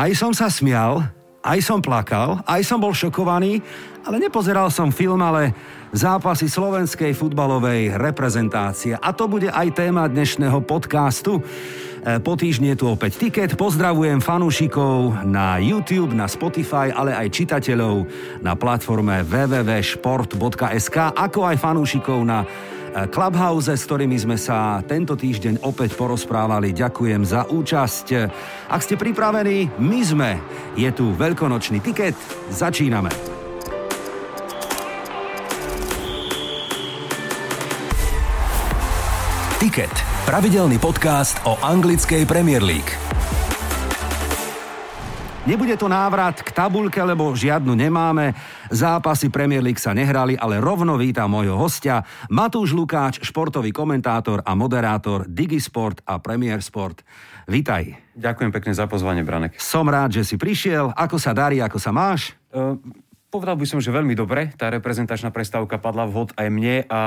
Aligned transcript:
Aj 0.00 0.08
som 0.16 0.32
sa 0.32 0.48
smial, 0.48 1.04
aj 1.44 1.60
som 1.60 1.76
plakal, 1.84 2.40
aj 2.48 2.64
som 2.64 2.80
bol 2.80 2.96
šokovaný, 2.96 3.60
ale 4.00 4.16
nepozeral 4.16 4.72
som 4.72 4.88
film, 4.88 5.20
ale 5.20 5.52
zápasy 5.92 6.48
slovenskej 6.48 7.12
futbalovej 7.12 8.00
reprezentácie. 8.00 8.96
A 8.96 9.12
to 9.12 9.28
bude 9.28 9.52
aj 9.52 9.76
téma 9.76 10.08
dnešného 10.08 10.64
podcastu. 10.64 11.44
E, 12.00 12.16
po 12.16 12.32
týždni 12.32 12.72
je 12.72 12.80
tu 12.80 12.88
opäť 12.88 13.20
tiket. 13.20 13.60
Pozdravujem 13.60 14.24
fanúšikov 14.24 15.20
na 15.28 15.60
YouTube, 15.60 16.16
na 16.16 16.32
Spotify, 16.32 16.88
ale 16.88 17.12
aj 17.12 17.36
čitateľov 17.36 18.08
na 18.40 18.56
platforme 18.56 19.20
www.sport.sk, 19.20 20.96
ako 21.12 21.40
aj 21.44 21.56
fanúšikov 21.60 22.24
na 22.24 22.48
Clubhouse, 23.10 23.70
s 23.70 23.86
ktorými 23.86 24.18
sme 24.18 24.34
sa 24.34 24.82
tento 24.82 25.14
týždeň 25.14 25.62
opäť 25.62 25.94
porozprávali. 25.94 26.74
Ďakujem 26.74 27.22
za 27.22 27.46
účasť. 27.46 28.06
Ak 28.66 28.82
ste 28.82 28.98
pripravení, 28.98 29.70
my 29.78 30.00
sme. 30.02 30.30
Je 30.74 30.90
tu 30.90 31.14
veľkonočný 31.14 31.78
tiket. 31.78 32.18
Začíname. 32.50 33.10
Ticket. 39.60 39.92
Pravidelný 40.24 40.80
podcast 40.80 41.36
o 41.44 41.58
anglickej 41.60 42.24
Premier 42.26 42.64
League. 42.64 42.96
Nebude 45.48 45.72
to 45.80 45.88
návrat 45.88 46.44
k 46.44 46.52
tabulke, 46.52 47.00
lebo 47.00 47.32
žiadnu 47.32 47.72
nemáme. 47.72 48.36
Zápasy 48.68 49.32
Premier 49.32 49.64
League 49.64 49.80
sa 49.80 49.96
nehrali, 49.96 50.36
ale 50.36 50.60
rovno 50.60 51.00
vítam 51.00 51.32
môjho 51.32 51.56
hostia 51.56 52.04
Matúš 52.28 52.76
Lukáč, 52.76 53.24
športový 53.24 53.72
komentátor 53.72 54.44
a 54.44 54.52
moderátor 54.52 55.24
Digisport 55.24 56.04
a 56.04 56.20
Premier 56.20 56.60
Sport. 56.60 57.00
Vítaj. 57.48 57.96
Ďakujem 58.12 58.52
pekne 58.52 58.72
za 58.76 58.84
pozvanie, 58.84 59.24
Branek. 59.24 59.56
Som 59.56 59.88
rád, 59.88 60.20
že 60.20 60.28
si 60.28 60.36
prišiel. 60.36 60.92
Ako 60.92 61.16
sa 61.16 61.32
darí, 61.32 61.56
ako 61.64 61.80
sa 61.80 61.88
máš? 61.88 62.36
Uh, 62.52 62.76
Povedal 63.30 63.54
by 63.54 63.62
som, 63.62 63.78
že 63.78 63.94
veľmi 63.94 64.18
dobre. 64.18 64.50
Tá 64.58 64.74
reprezentačná 64.74 65.30
prestávka 65.30 65.78
padla 65.78 66.02
vhod 66.02 66.34
aj 66.34 66.50
mne 66.50 66.82
a, 66.90 66.98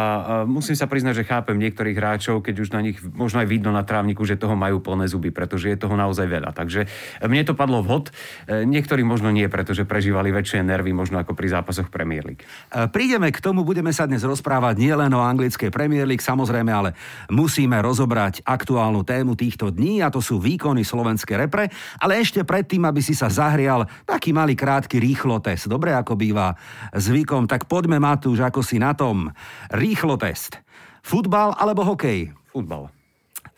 musím 0.48 0.72
sa 0.72 0.88
priznať, 0.88 1.20
že 1.20 1.28
chápem 1.28 1.60
niektorých 1.60 2.00
hráčov, 2.00 2.40
keď 2.40 2.64
už 2.64 2.72
na 2.72 2.80
nich 2.80 2.96
možno 3.04 3.44
aj 3.44 3.52
vidno 3.52 3.76
na 3.76 3.84
trávniku, 3.84 4.24
že 4.24 4.40
toho 4.40 4.56
majú 4.56 4.80
plné 4.80 5.12
zuby, 5.12 5.36
pretože 5.36 5.68
je 5.68 5.76
toho 5.76 6.00
naozaj 6.00 6.24
veľa. 6.32 6.56
Takže 6.56 6.88
mne 7.28 7.44
to 7.44 7.60
padlo 7.60 7.84
vhod. 7.84 8.16
E, 8.48 8.64
niektorí 8.64 9.04
možno 9.04 9.36
nie, 9.36 9.52
pretože 9.52 9.84
prežívali 9.84 10.32
väčšie 10.32 10.64
nervy, 10.64 10.96
možno 10.96 11.20
ako 11.20 11.36
pri 11.36 11.60
zápasoch 11.60 11.92
Premier 11.92 12.24
League. 12.24 12.48
E, 12.72 12.88
prídeme 12.88 13.28
k 13.28 13.44
tomu, 13.44 13.68
budeme 13.68 13.92
sa 13.92 14.08
dnes 14.08 14.24
rozprávať 14.24 14.80
nielen 14.80 15.12
o 15.12 15.20
anglickej 15.20 15.76
Premier 15.76 16.08
League, 16.08 16.24
samozrejme, 16.24 16.72
ale 16.72 16.96
musíme 17.36 17.84
rozobrať 17.84 18.48
aktuálnu 18.48 19.04
tému 19.04 19.36
týchto 19.36 19.76
dní 19.76 20.00
a 20.00 20.08
to 20.08 20.24
sú 20.24 20.40
výkony 20.40 20.88
slovenskej 20.88 21.36
repre. 21.36 21.68
Ale 22.00 22.24
ešte 22.24 22.48
predtým, 22.48 22.88
aby 22.88 23.04
si 23.04 23.12
sa 23.12 23.28
zahrial, 23.28 23.84
taký 24.08 24.32
malý 24.32 24.56
krátky 24.56 25.04
rýchlo 25.04 25.44
test. 25.44 25.68
Dobre, 25.68 25.92
ako 25.92 26.13
ako 26.14 26.22
býva 26.22 26.54
zvykom. 26.94 27.50
Tak 27.50 27.66
poďme, 27.66 27.98
Matúš, 27.98 28.46
ako 28.46 28.62
si 28.62 28.78
na 28.78 28.94
tom. 28.94 29.34
Rýchlo 29.74 30.14
test. 30.22 30.62
Futbal 31.02 31.58
alebo 31.58 31.82
hokej? 31.82 32.30
Futbal. 32.54 32.94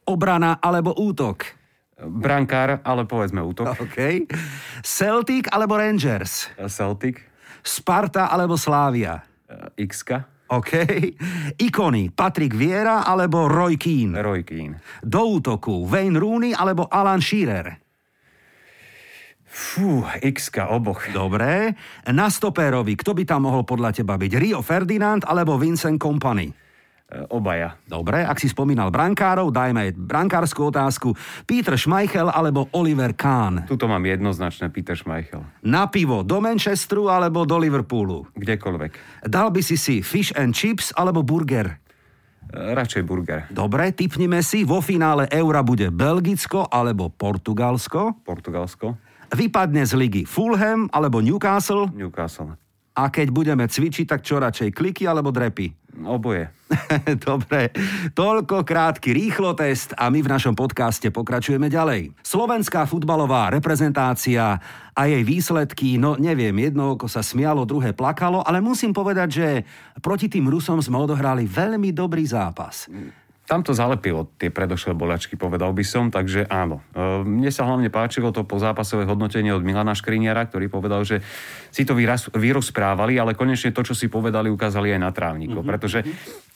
Obrana 0.07 0.63
alebo 0.63 0.95
útok? 0.95 1.43
Brankár, 1.99 2.79
ale 2.87 3.03
povedzme 3.03 3.43
útok. 3.43 3.75
OK. 3.75 4.23
Celtic 4.87 5.51
alebo 5.51 5.75
Rangers? 5.75 6.47
Celtic. 6.71 7.19
Sparta 7.59 8.31
alebo 8.31 8.55
Slávia? 8.55 9.19
x 9.75 10.07
OK. 10.47 10.71
Ikony 11.59 12.07
Patrick 12.15 12.55
Viera 12.55 13.03
alebo 13.03 13.51
Roy 13.51 13.75
Keane? 13.75 14.15
Roy 14.15 14.47
Keane. 14.47 14.79
Do 15.03 15.43
útoku 15.43 15.83
Wayne 15.83 16.15
Rooney 16.15 16.55
alebo 16.55 16.87
Alan 16.87 17.19
Shearer? 17.19 17.83
Fú, 19.55 20.03
x 20.19 20.51
oboch. 20.67 20.99
Dobre. 21.15 21.79
Na 22.11 22.27
stopérovi, 22.27 22.99
kto 22.99 23.15
by 23.15 23.23
tam 23.23 23.47
mohol 23.47 23.63
podľa 23.63 23.95
teba 23.95 24.19
byť? 24.19 24.35
Rio 24.35 24.59
Ferdinand 24.59 25.23
alebo 25.23 25.55
Vincent 25.55 25.95
Company? 25.95 26.51
E, 26.51 27.23
obaja. 27.31 27.79
Dobre, 27.87 28.27
ak 28.27 28.35
si 28.35 28.51
spomínal 28.51 28.91
brankárov, 28.91 29.55
dajme 29.55 29.95
brankárskú 29.95 30.75
otázku. 30.75 31.15
Peter 31.47 31.79
Schmeichel 31.79 32.27
alebo 32.27 32.67
Oliver 32.75 33.15
Kahn? 33.15 33.63
Tuto 33.63 33.87
mám 33.87 34.03
jednoznačné 34.03 34.67
Peter 34.75 34.99
Schmeichel. 34.99 35.39
Na 35.63 35.87
pivo 35.87 36.27
do 36.27 36.43
Manchesteru 36.43 37.07
alebo 37.07 37.47
do 37.47 37.55
Liverpoolu? 37.55 38.27
Kdekoľvek. 38.35 39.23
Dal 39.31 39.55
by 39.55 39.61
si 39.63 39.79
si 39.79 40.03
fish 40.03 40.35
and 40.35 40.51
chips 40.51 40.91
alebo 40.99 41.23
burger? 41.23 41.79
E, 42.51 42.75
radšej 42.75 43.07
burger. 43.07 43.47
Dobre, 43.55 43.95
typnime 43.95 44.43
si, 44.43 44.67
vo 44.67 44.83
finále 44.83 45.31
Eura 45.31 45.63
bude 45.63 45.95
Belgicko 45.95 46.67
alebo 46.67 47.07
Portugalsko? 47.07 48.19
Portugalsko. 48.27 49.04
Vypadne 49.35 49.83
z 49.83 49.93
ligy 49.99 50.23
Fulham 50.23 50.87
alebo 50.95 51.19
Newcastle? 51.19 51.91
Newcastle. 51.91 52.55
A 52.95 53.11
keď 53.11 53.27
budeme 53.27 53.67
cvičiť, 53.67 54.07
tak 54.07 54.23
čo 54.23 54.39
radšej, 54.39 54.71
kliky 54.71 55.03
alebo 55.03 55.27
drepy? 55.27 55.75
Oboje. 56.07 56.47
Dobre, 57.27 57.75
toľko 58.15 58.63
krátky 58.63 59.11
rýchlo 59.11 59.51
test 59.51 59.91
a 59.99 60.07
my 60.07 60.23
v 60.23 60.31
našom 60.31 60.55
podcaste 60.55 61.11
pokračujeme 61.11 61.67
ďalej. 61.67 62.15
Slovenská 62.23 62.87
futbalová 62.87 63.51
reprezentácia 63.51 64.55
a 64.95 65.01
jej 65.03 65.27
výsledky, 65.27 65.99
no 65.99 66.15
neviem, 66.15 66.55
jedno 66.55 66.95
oko 66.95 67.11
sa 67.11 67.19
smialo, 67.19 67.67
druhé 67.67 67.91
plakalo, 67.91 68.39
ale 68.47 68.63
musím 68.63 68.95
povedať, 68.95 69.29
že 69.35 69.47
proti 69.99 70.31
tým 70.31 70.47
Rusom 70.47 70.79
sme 70.79 70.95
odohrali 70.95 71.43
veľmi 71.43 71.91
dobrý 71.91 72.23
zápas 72.23 72.87
tam 73.45 73.61
to 73.61 73.77
zalepilo 73.77 74.25
tie 74.41 74.49
predošlé 74.49 74.97
bolačky, 74.97 75.37
povedal 75.37 75.69
by 75.69 75.85
som, 75.85 76.09
takže 76.09 76.49
áno. 76.49 76.81
E, 76.97 77.21
mne 77.21 77.53
sa 77.53 77.69
hlavne 77.69 77.93
páčilo 77.93 78.33
to 78.33 78.41
pozápasové 78.41 79.05
hodnotenie 79.05 79.53
od 79.53 79.61
Milana 79.61 79.93
Škriniara, 79.93 80.49
ktorý 80.49 80.65
povedal, 80.65 81.05
že 81.05 81.21
si 81.69 81.85
to 81.85 81.93
vyrozprávali, 82.33 83.21
ale 83.21 83.37
konečne 83.37 83.69
to, 83.69 83.85
čo 83.85 83.93
si 83.93 84.09
povedali, 84.09 84.49
ukázali 84.49 84.97
aj 84.97 85.01
na 85.01 85.11
trávniku. 85.13 85.61
Mm-hmm. 85.61 85.69
Pretože 85.69 85.99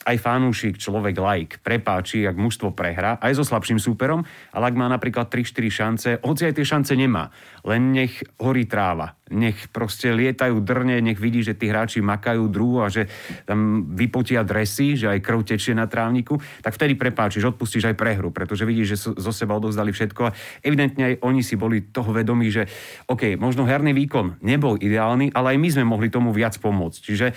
aj 0.07 0.17
fanúšik, 0.19 0.79
človek 0.79 1.19
like, 1.19 1.59
prepáči, 1.59 2.23
ak 2.23 2.39
mužstvo 2.39 2.71
prehrá, 2.71 3.19
aj 3.19 3.35
so 3.35 3.43
slabším 3.43 3.81
súperom, 3.81 4.23
ale 4.55 4.71
ak 4.71 4.75
má 4.79 4.87
napríklad 4.87 5.27
3-4 5.27 5.67
šance, 5.67 6.09
hoci 6.23 6.47
aj 6.47 6.55
tie 6.55 6.65
šance 6.65 6.93
nemá, 6.95 7.31
len 7.67 7.91
nech 7.91 8.23
horí 8.39 8.63
tráva 8.63 9.19
nech 9.29 9.69
proste 9.69 10.09
lietajú 10.09 10.61
drne, 10.65 10.99
nech 10.99 11.21
vidí, 11.21 11.45
že 11.45 11.53
tí 11.53 11.69
hráči 11.69 12.01
makajú 12.01 12.49
druhu 12.49 12.81
a 12.81 12.89
že 12.89 13.05
tam 13.45 13.85
vypotia 13.93 14.41
dresy, 14.41 14.97
že 14.97 15.09
aj 15.09 15.19
krv 15.21 15.39
tečie 15.45 15.77
na 15.77 15.85
trávniku, 15.85 16.41
tak 16.65 16.75
vtedy 16.75 16.97
prepáčiš, 16.97 17.53
odpustíš 17.53 17.93
aj 17.93 17.95
prehru, 17.95 18.33
pretože 18.33 18.65
vidíš, 18.65 18.87
že 18.89 18.97
zo 19.13 19.33
seba 19.33 19.57
odovzdali 19.57 19.93
všetko 19.93 20.21
a 20.25 20.35
evidentne 20.65 21.03
aj 21.13 21.15
oni 21.21 21.41
si 21.45 21.55
boli 21.55 21.93
toho 21.93 22.09
vedomí, 22.09 22.49
že 22.49 22.65
OK, 23.07 23.37
možno 23.37 23.69
herný 23.69 23.93
výkon 23.93 24.41
nebol 24.41 24.75
ideálny, 24.81 25.31
ale 25.33 25.55
aj 25.55 25.57
my 25.61 25.69
sme 25.69 25.83
mohli 25.85 26.09
tomu 26.09 26.33
viac 26.33 26.57
pomôcť. 26.57 26.99
Čiže 26.99 27.27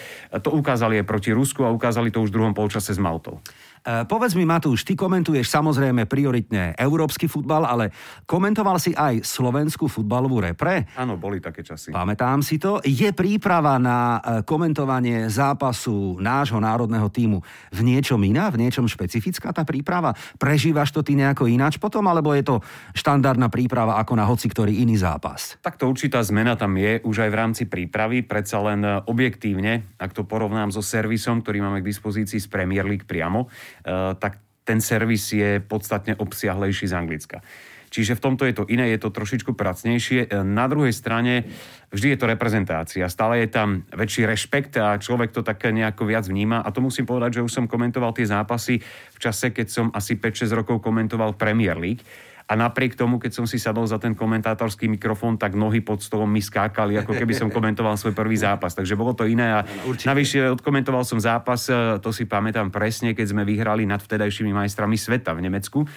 to 0.40 0.50
ukázali 0.52 1.00
aj 1.00 1.06
proti 1.06 1.30
Rusku 1.30 1.68
a 1.68 1.70
ukázali 1.72 2.08
to 2.08 2.24
už 2.24 2.32
v 2.32 2.36
druhom 2.40 2.51
polčase 2.54 2.94
s 2.94 2.98
Maltou. 2.98 3.40
E, 3.82 4.06
povedz 4.06 4.38
mi, 4.38 4.46
Matúš, 4.46 4.86
ty 4.86 4.94
komentuješ 4.94 5.50
samozrejme 5.50 6.06
prioritne 6.06 6.70
európsky 6.78 7.26
futbal, 7.26 7.66
ale 7.66 7.90
komentoval 8.30 8.78
si 8.78 8.94
aj 8.94 9.26
slovenskú 9.26 9.90
futbalovú 9.90 10.38
repre? 10.38 10.86
Áno, 10.94 11.18
boli 11.18 11.42
také 11.42 11.66
časy. 11.66 11.90
Pamätám 11.90 12.46
si 12.46 12.62
to. 12.62 12.78
Je 12.86 13.10
príprava 13.10 13.82
na 13.82 14.22
e, 14.22 14.46
komentovanie 14.46 15.26
zápasu 15.26 16.14
nášho 16.22 16.62
národného 16.62 17.10
týmu 17.10 17.42
v 17.74 17.80
niečom 17.82 18.22
iná, 18.22 18.54
v 18.54 18.62
niečom 18.62 18.86
špecifická 18.86 19.50
tá 19.50 19.66
príprava? 19.66 20.14
Prežívaš 20.38 20.94
to 20.94 21.02
ty 21.02 21.18
nejako 21.18 21.50
ináč 21.50 21.82
potom, 21.82 22.06
alebo 22.06 22.30
je 22.38 22.46
to 22.46 22.62
štandardná 22.94 23.50
príprava 23.50 23.98
ako 23.98 24.14
na 24.14 24.30
hoci 24.30 24.46
ktorý 24.46 24.78
iný 24.78 24.94
zápas? 24.94 25.58
Takto 25.58 25.90
určitá 25.90 26.22
zmena 26.22 26.54
tam 26.54 26.78
je 26.78 27.02
už 27.02 27.26
aj 27.26 27.30
v 27.34 27.38
rámci 27.38 27.62
prípravy, 27.66 28.22
predsa 28.22 28.62
len 28.62 28.86
e, 28.86 29.02
objektívne, 29.10 29.98
ak 29.98 30.14
to 30.14 30.22
porovnám 30.22 30.70
so 30.70 30.86
servisom, 30.86 31.42
ktorý 31.42 31.66
máme 31.66 31.82
k 31.82 31.90
dispozícii 31.90 32.38
z 32.38 32.46
Premier 32.46 32.86
League 32.86 33.10
priamo, 33.10 33.50
tak 34.18 34.38
ten 34.62 34.78
servis 34.78 35.32
je 35.32 35.58
podstatne 35.58 36.14
obsiahlejší 36.14 36.86
z 36.86 36.94
Anglicka. 36.94 37.38
Čiže 37.92 38.16
v 38.16 38.24
tomto 38.24 38.48
je 38.48 38.56
to 38.56 38.64
iné, 38.72 38.88
je 38.88 39.04
to 39.04 39.12
trošičku 39.12 39.52
pracnejšie. 39.52 40.20
Eh, 40.24 40.40
na 40.40 40.64
druhej 40.64 40.96
strane 40.96 41.44
vždy 41.92 42.16
je 42.16 42.18
to 42.18 42.26
reprezentácia. 42.30 43.04
Stále 43.12 43.44
je 43.44 43.52
tam 43.52 43.84
väčší 43.92 44.24
rešpekt 44.24 44.80
a 44.80 44.96
človek 44.96 45.36
to 45.36 45.44
tak 45.44 45.60
nejako 45.68 46.08
viac 46.08 46.24
vníma. 46.24 46.64
A 46.64 46.72
to 46.72 46.80
musím 46.80 47.04
povedať, 47.04 47.38
že 47.38 47.44
už 47.44 47.52
som 47.52 47.68
komentoval 47.68 48.16
tie 48.16 48.24
zápasy 48.24 48.80
v 49.12 49.18
čase, 49.20 49.52
keď 49.52 49.66
som 49.68 49.86
asi 49.92 50.16
5-6 50.16 50.56
rokov 50.56 50.80
komentoval 50.80 51.36
Premier 51.36 51.76
League 51.76 52.00
a 52.52 52.58
napriek 52.60 52.92
tomu, 52.92 53.16
keď 53.16 53.32
som 53.32 53.46
si 53.48 53.56
sadol 53.56 53.88
za 53.88 53.96
ten 53.96 54.12
komentátorský 54.12 54.84
mikrofón, 54.84 55.40
tak 55.40 55.56
nohy 55.56 55.80
pod 55.80 56.04
stolom 56.04 56.28
mi 56.28 56.44
skákali, 56.44 57.00
ako 57.00 57.16
keby 57.16 57.32
som 57.32 57.48
komentoval 57.56 57.96
svoj 57.96 58.12
prvý 58.12 58.36
zápas. 58.36 58.76
Takže 58.76 58.92
bolo 58.92 59.16
to 59.16 59.24
iné 59.24 59.56
a 59.56 59.64
navyše 60.04 60.52
odkomentoval 60.52 61.00
som 61.08 61.16
zápas, 61.16 61.72
e, 61.72 61.96
to 62.04 62.12
si 62.12 62.28
pamätám 62.28 62.68
presne, 62.68 63.16
keď 63.16 63.32
sme 63.32 63.48
vyhrali 63.48 63.88
nad 63.88 64.04
vtedajšími 64.04 64.52
majstrami 64.52 65.00
sveta 65.00 65.32
v 65.32 65.48
Nemecku 65.48 65.88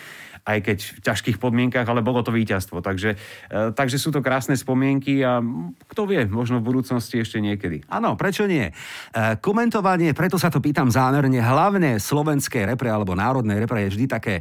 aj 0.45 0.59
keď 0.61 0.77
v 0.77 0.99
ťažkých 1.01 1.37
podmienkach, 1.41 1.89
ale 1.89 2.05
bolo 2.05 2.21
to 2.21 2.29
víťazstvo. 2.29 2.85
Takže, 2.85 3.17
e, 3.49 3.73
takže 3.73 3.97
sú 3.97 4.13
to 4.13 4.21
krásne 4.21 4.53
spomienky 4.53 5.25
a 5.25 5.41
kto 5.89 6.05
vie, 6.05 6.21
možno 6.29 6.61
v 6.61 6.69
budúcnosti 6.69 7.17
ešte 7.17 7.41
niekedy. 7.41 7.81
Áno, 7.89 8.13
prečo 8.13 8.45
nie? 8.45 8.69
E, 8.69 8.73
komentovanie, 9.41 10.13
preto 10.13 10.37
sa 10.37 10.53
to 10.53 10.61
pýtam 10.61 10.93
zámerne, 10.93 11.41
hlavne 11.41 11.97
slovenskej 11.97 12.69
repre 12.69 12.93
alebo 12.93 13.17
národnej 13.17 13.57
repre 13.57 13.89
je 13.89 13.97
vždy 13.97 14.05
také 14.05 14.35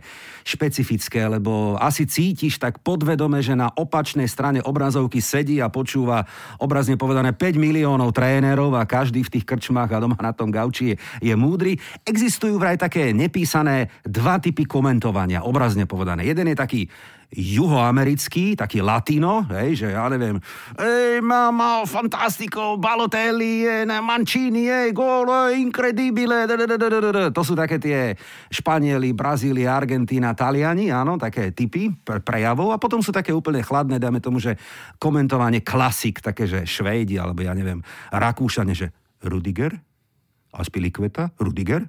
špecifické, 0.45 1.25
lebo 1.25 1.81
asi 1.81 2.05
cítiš 2.05 2.61
tak 2.61 2.85
podvedome, 2.85 3.41
že 3.41 3.56
na 3.56 3.73
opačnej 3.73 4.29
strane 4.29 4.61
obrazovky 4.61 5.25
sedí 5.25 5.65
a 5.65 5.73
počúva 5.73 6.29
obrazne 6.61 7.01
povedané 7.01 7.33
5 7.33 7.56
miliónov 7.56 8.12
trénerov 8.12 8.77
a 8.77 8.85
každý 8.85 9.25
v 9.25 9.41
tých 9.41 9.49
krčmách 9.49 9.89
a 9.97 10.03
doma 10.05 10.21
na 10.21 10.37
tom 10.37 10.53
gauči 10.53 10.93
je, 10.93 10.97
je 11.33 11.35
múdry. 11.35 11.81
Existujú 12.05 12.61
vraj 12.61 12.77
také 12.77 13.17
nepísané 13.17 13.89
dva 14.05 14.37
typy 14.37 14.69
komentovania, 14.69 15.49
obrazne 15.49 15.89
povedané. 15.94 16.26
Jeden 16.26 16.50
je 16.50 16.58
taký 16.58 16.82
juhoamerický, 17.35 18.55
taký 18.55 18.79
latino, 18.79 19.43
hej, 19.50 19.82
že 19.82 19.88
ja 19.91 20.06
neviem, 20.06 20.38
ej, 20.79 21.19
má 21.19 21.50
fantastico, 21.82 22.79
Balotelli, 22.79 23.67
Mancini, 23.87 24.70
ej, 24.70 24.94
gol, 24.94 25.26
incredibile, 25.50 26.46
to 27.35 27.43
sú 27.43 27.58
také 27.58 27.82
tie 27.82 28.14
Španieli, 28.55 29.11
Brazília, 29.19 29.75
Argentína, 29.75 30.31
Taliani, 30.38 30.94
áno, 30.94 31.19
také 31.19 31.50
typy 31.50 31.91
prejavov 32.23 32.70
a 32.70 32.79
potom 32.79 33.02
sú 33.02 33.11
také 33.11 33.35
úplne 33.35 33.67
chladné, 33.67 33.99
dáme 33.99 34.23
tomu, 34.23 34.38
že 34.38 34.55
komentovanie 35.02 35.67
klasik, 35.67 36.23
také, 36.23 36.46
že 36.46 36.62
Švejdi, 36.62 37.19
alebo 37.19 37.43
ja 37.43 37.50
neviem, 37.50 37.82
Rakúšane, 38.14 38.79
že 38.79 38.94
Rudiger, 39.26 39.75
Aspilicueta, 40.55 41.35
Rudiger, 41.43 41.82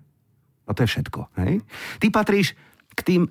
a 0.65 0.73
to 0.73 0.81
je 0.81 0.89
všetko. 0.89 1.37
Hej? 1.37 1.61
Ty 2.01 2.07
patríš 2.09 2.57
k 2.97 2.99
tým, 3.05 3.21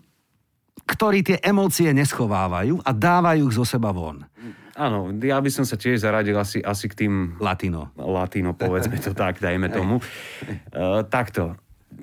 ktorí 0.84 1.24
tie 1.24 1.38
emócie 1.40 1.88
neschovávajú 1.96 2.84
a 2.84 2.90
dávajú 2.92 3.48
ich 3.48 3.56
zo 3.56 3.64
seba 3.64 3.90
von. 3.90 4.24
Áno, 4.74 5.14
ja 5.22 5.38
by 5.38 5.50
som 5.54 5.62
sa 5.62 5.78
tiež 5.78 6.02
zaradil 6.02 6.34
asi, 6.34 6.58
asi 6.58 6.90
k 6.90 7.06
tým... 7.06 7.38
Latino. 7.38 7.94
Latino, 7.94 8.58
povedzme 8.58 8.98
to 8.98 9.14
tak, 9.14 9.38
dajme 9.38 9.70
tomu. 9.70 9.98
Uh, 10.74 11.06
takto. 11.06 11.54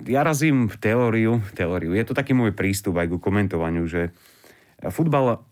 Ja 0.07 0.23
razím 0.23 0.71
teóriu, 0.71 1.43
teóriu. 1.51 1.91
Je 1.91 2.07
to 2.07 2.15
taký 2.15 2.31
môj 2.31 2.55
prístup 2.55 2.95
aj 2.95 3.11
ku 3.11 3.19
komentovaniu, 3.19 3.83
že 3.83 4.15
futbal 4.79 5.43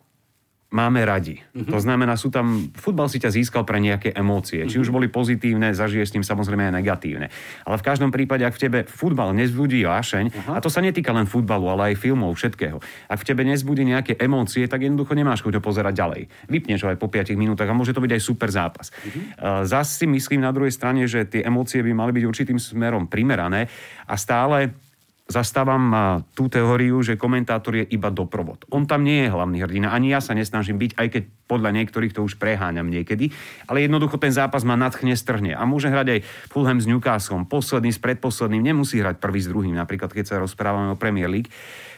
máme 0.69 1.01
radi. 1.01 1.42
Mm-hmm. 1.42 1.74
To 1.74 1.80
znamená, 1.81 2.13
sú 2.13 2.30
tam, 2.30 2.69
futbal 2.77 3.10
si 3.10 3.18
ťa 3.18 3.33
získal 3.33 3.66
pre 3.66 3.81
nejaké 3.81 4.13
emócie. 4.13 4.62
Mm-hmm. 4.62 4.71
Či 4.71 4.81
už 4.81 4.89
mhm. 4.94 4.95
boli 4.95 5.07
pozitívne, 5.10 5.74
zažiješ 5.74 6.13
s 6.13 6.16
tým 6.16 6.25
samozrejme 6.25 6.69
aj 6.69 6.74
negatívne. 6.77 7.27
Ale 7.66 7.75
v 7.81 7.83
každom 7.86 8.13
prípade, 8.13 8.45
ak 8.45 8.54
v 8.54 8.62
tebe 8.69 8.80
futbal 8.86 9.33
nezbudí 9.33 9.81
vášeň, 9.81 10.25
uh-huh. 10.30 10.56
a 10.56 10.60
to 10.62 10.69
sa 10.69 10.86
netýka 10.86 11.10
len 11.10 11.25
futbalu, 11.25 11.74
ale 11.74 11.94
aj 11.94 11.95
filmov, 11.98 12.38
všetkého. 12.38 12.77
Ak 13.10 13.18
v 13.21 13.27
tebe 13.27 13.42
nezbudí 13.45 13.81
nejaké 13.81 14.13
emócie, 14.21 14.69
tak 14.69 14.86
jednoducho 14.86 15.18
nemáš 15.18 15.42
chuť 15.42 15.57
ho 15.57 15.62
pozerať 15.62 15.94
ďalej. 15.98 16.21
Vypneš 16.50 16.86
ho 16.86 16.89
aj 16.94 16.98
po 17.01 17.10
5 17.10 17.33
minútach 17.33 17.69
a 17.69 17.74
môže 17.74 17.94
to 17.94 18.04
byť 18.04 18.12
aj 18.13 18.21
super 18.21 18.50
zápas. 18.54 18.94
Mm-hmm. 18.94 19.66
Zas 19.66 19.98
si 19.98 20.06
myslím 20.06 20.45
na 20.45 20.54
druhej 20.54 20.74
strane, 20.74 21.10
že 21.10 21.25
tie 21.25 21.42
emócie 21.42 21.81
by 21.81 21.92
mali 21.98 22.12
byť 22.13 22.24
určitým 22.25 22.60
smerom 22.62 23.10
primerané 23.10 23.66
a 24.06 24.13
stále 24.18 24.88
zastávam 25.30 25.94
tú 26.34 26.50
teóriu, 26.50 27.06
že 27.06 27.14
komentátor 27.14 27.78
je 27.78 27.86
iba 27.94 28.10
doprovod. 28.10 28.66
On 28.74 28.90
tam 28.90 29.06
nie 29.06 29.24
je 29.24 29.30
hlavný 29.30 29.62
hrdina, 29.62 29.94
ani 29.94 30.10
ja 30.10 30.20
sa 30.20 30.34
nesnažím 30.34 30.81
byť, 30.81 30.92
aj 30.98 31.08
keď 31.14 31.24
podľa 31.46 31.70
niektorých 31.78 32.18
to 32.18 32.26
už 32.26 32.42
preháňam 32.42 32.90
niekedy, 32.90 33.30
ale 33.70 33.86
jednoducho 33.86 34.18
ten 34.18 34.34
zápas 34.34 34.66
ma 34.66 34.74
nadchne, 34.74 35.14
strhne 35.14 35.54
a 35.54 35.62
môže 35.70 35.94
hrať 35.94 36.18
aj 36.18 36.20
Fulham 36.50 36.81
s 36.81 36.90
Newcastlom, 36.90 37.46
posledný 37.46 37.94
s 37.94 38.02
predposledným, 38.02 38.74
nemusí 38.74 38.98
hrať 38.98 39.22
prvý 39.22 39.42
s 39.42 39.50
druhým, 39.50 39.78
napríklad 39.78 40.10
keď 40.10 40.26
sa 40.26 40.42
rozprávame 40.42 40.94
o 40.94 40.98
Premier 40.98 41.30
League. 41.30 41.54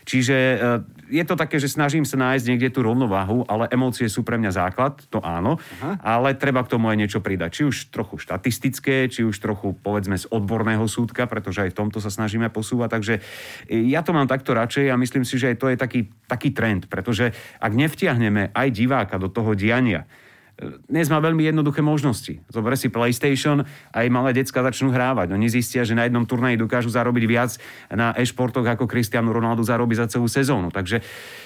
Čiže 0.05 0.35
e, 0.35 0.55
je 1.11 1.23
to 1.27 1.35
také, 1.35 1.59
že 1.59 1.69
snažím 1.69 2.07
sa 2.07 2.17
nájsť 2.17 2.45
niekde 2.47 2.69
tú 2.71 2.87
rovnováhu, 2.87 3.43
ale 3.45 3.67
emócie 3.69 4.07
sú 4.07 4.23
pre 4.23 4.39
mňa 4.39 4.51
základ, 4.55 4.97
to 5.11 5.19
áno, 5.19 5.59
Aha. 5.81 5.99
ale 6.01 6.33
treba 6.39 6.63
k 6.63 6.71
tomu 6.71 6.87
aj 6.87 6.97
niečo 6.97 7.19
pridať. 7.19 7.61
Či 7.61 7.63
už 7.67 7.77
trochu 7.91 8.15
štatistické, 8.17 9.11
či 9.11 9.27
už 9.27 9.35
trochu 9.37 9.75
povedzme 9.75 10.15
z 10.15 10.25
odborného 10.31 10.87
súdka, 10.87 11.27
pretože 11.27 11.67
aj 11.67 11.75
v 11.75 11.77
tomto 11.83 11.99
sa 11.99 12.09
snažíme 12.09 12.47
posúvať. 12.49 12.89
Takže 12.97 13.13
ja 13.69 14.01
to 14.01 14.15
mám 14.15 14.31
takto 14.31 14.55
radšej 14.55 14.89
a 14.89 14.95
myslím 14.95 15.27
si, 15.27 15.35
že 15.35 15.53
aj 15.53 15.57
to 15.59 15.67
je 15.69 15.77
taký, 15.77 16.01
taký 16.25 16.49
trend, 16.55 16.87
pretože 16.87 17.35
ak 17.59 17.71
nevtiahneme 17.75 18.55
aj 18.55 18.67
diváka 18.71 19.19
do 19.19 19.27
toho 19.27 19.53
diania, 19.53 20.07
dnes 20.87 21.09
má 21.09 21.17
veľmi 21.17 21.41
jednoduché 21.47 21.81
možnosti. 21.81 22.39
Zober 22.47 22.77
si 22.77 22.93
PlayStation, 22.93 23.65
aj 23.91 24.05
malé 24.13 24.37
decka 24.37 24.61
začnú 24.61 24.93
hrávať. 24.93 25.33
Oni 25.33 25.49
zistia, 25.49 25.81
že 25.81 25.97
na 25.97 26.05
jednom 26.05 26.23
turnaji 26.23 26.61
dokážu 26.61 26.93
zarobiť 26.93 27.23
viac 27.25 27.51
na 27.89 28.13
e-športoch, 28.13 28.65
ako 28.65 28.85
Cristiano 28.85 29.33
Ronaldo 29.33 29.65
zarobí 29.65 29.97
za 29.97 30.05
celú 30.05 30.29
sezónu. 30.29 30.69
Takže 30.69 31.01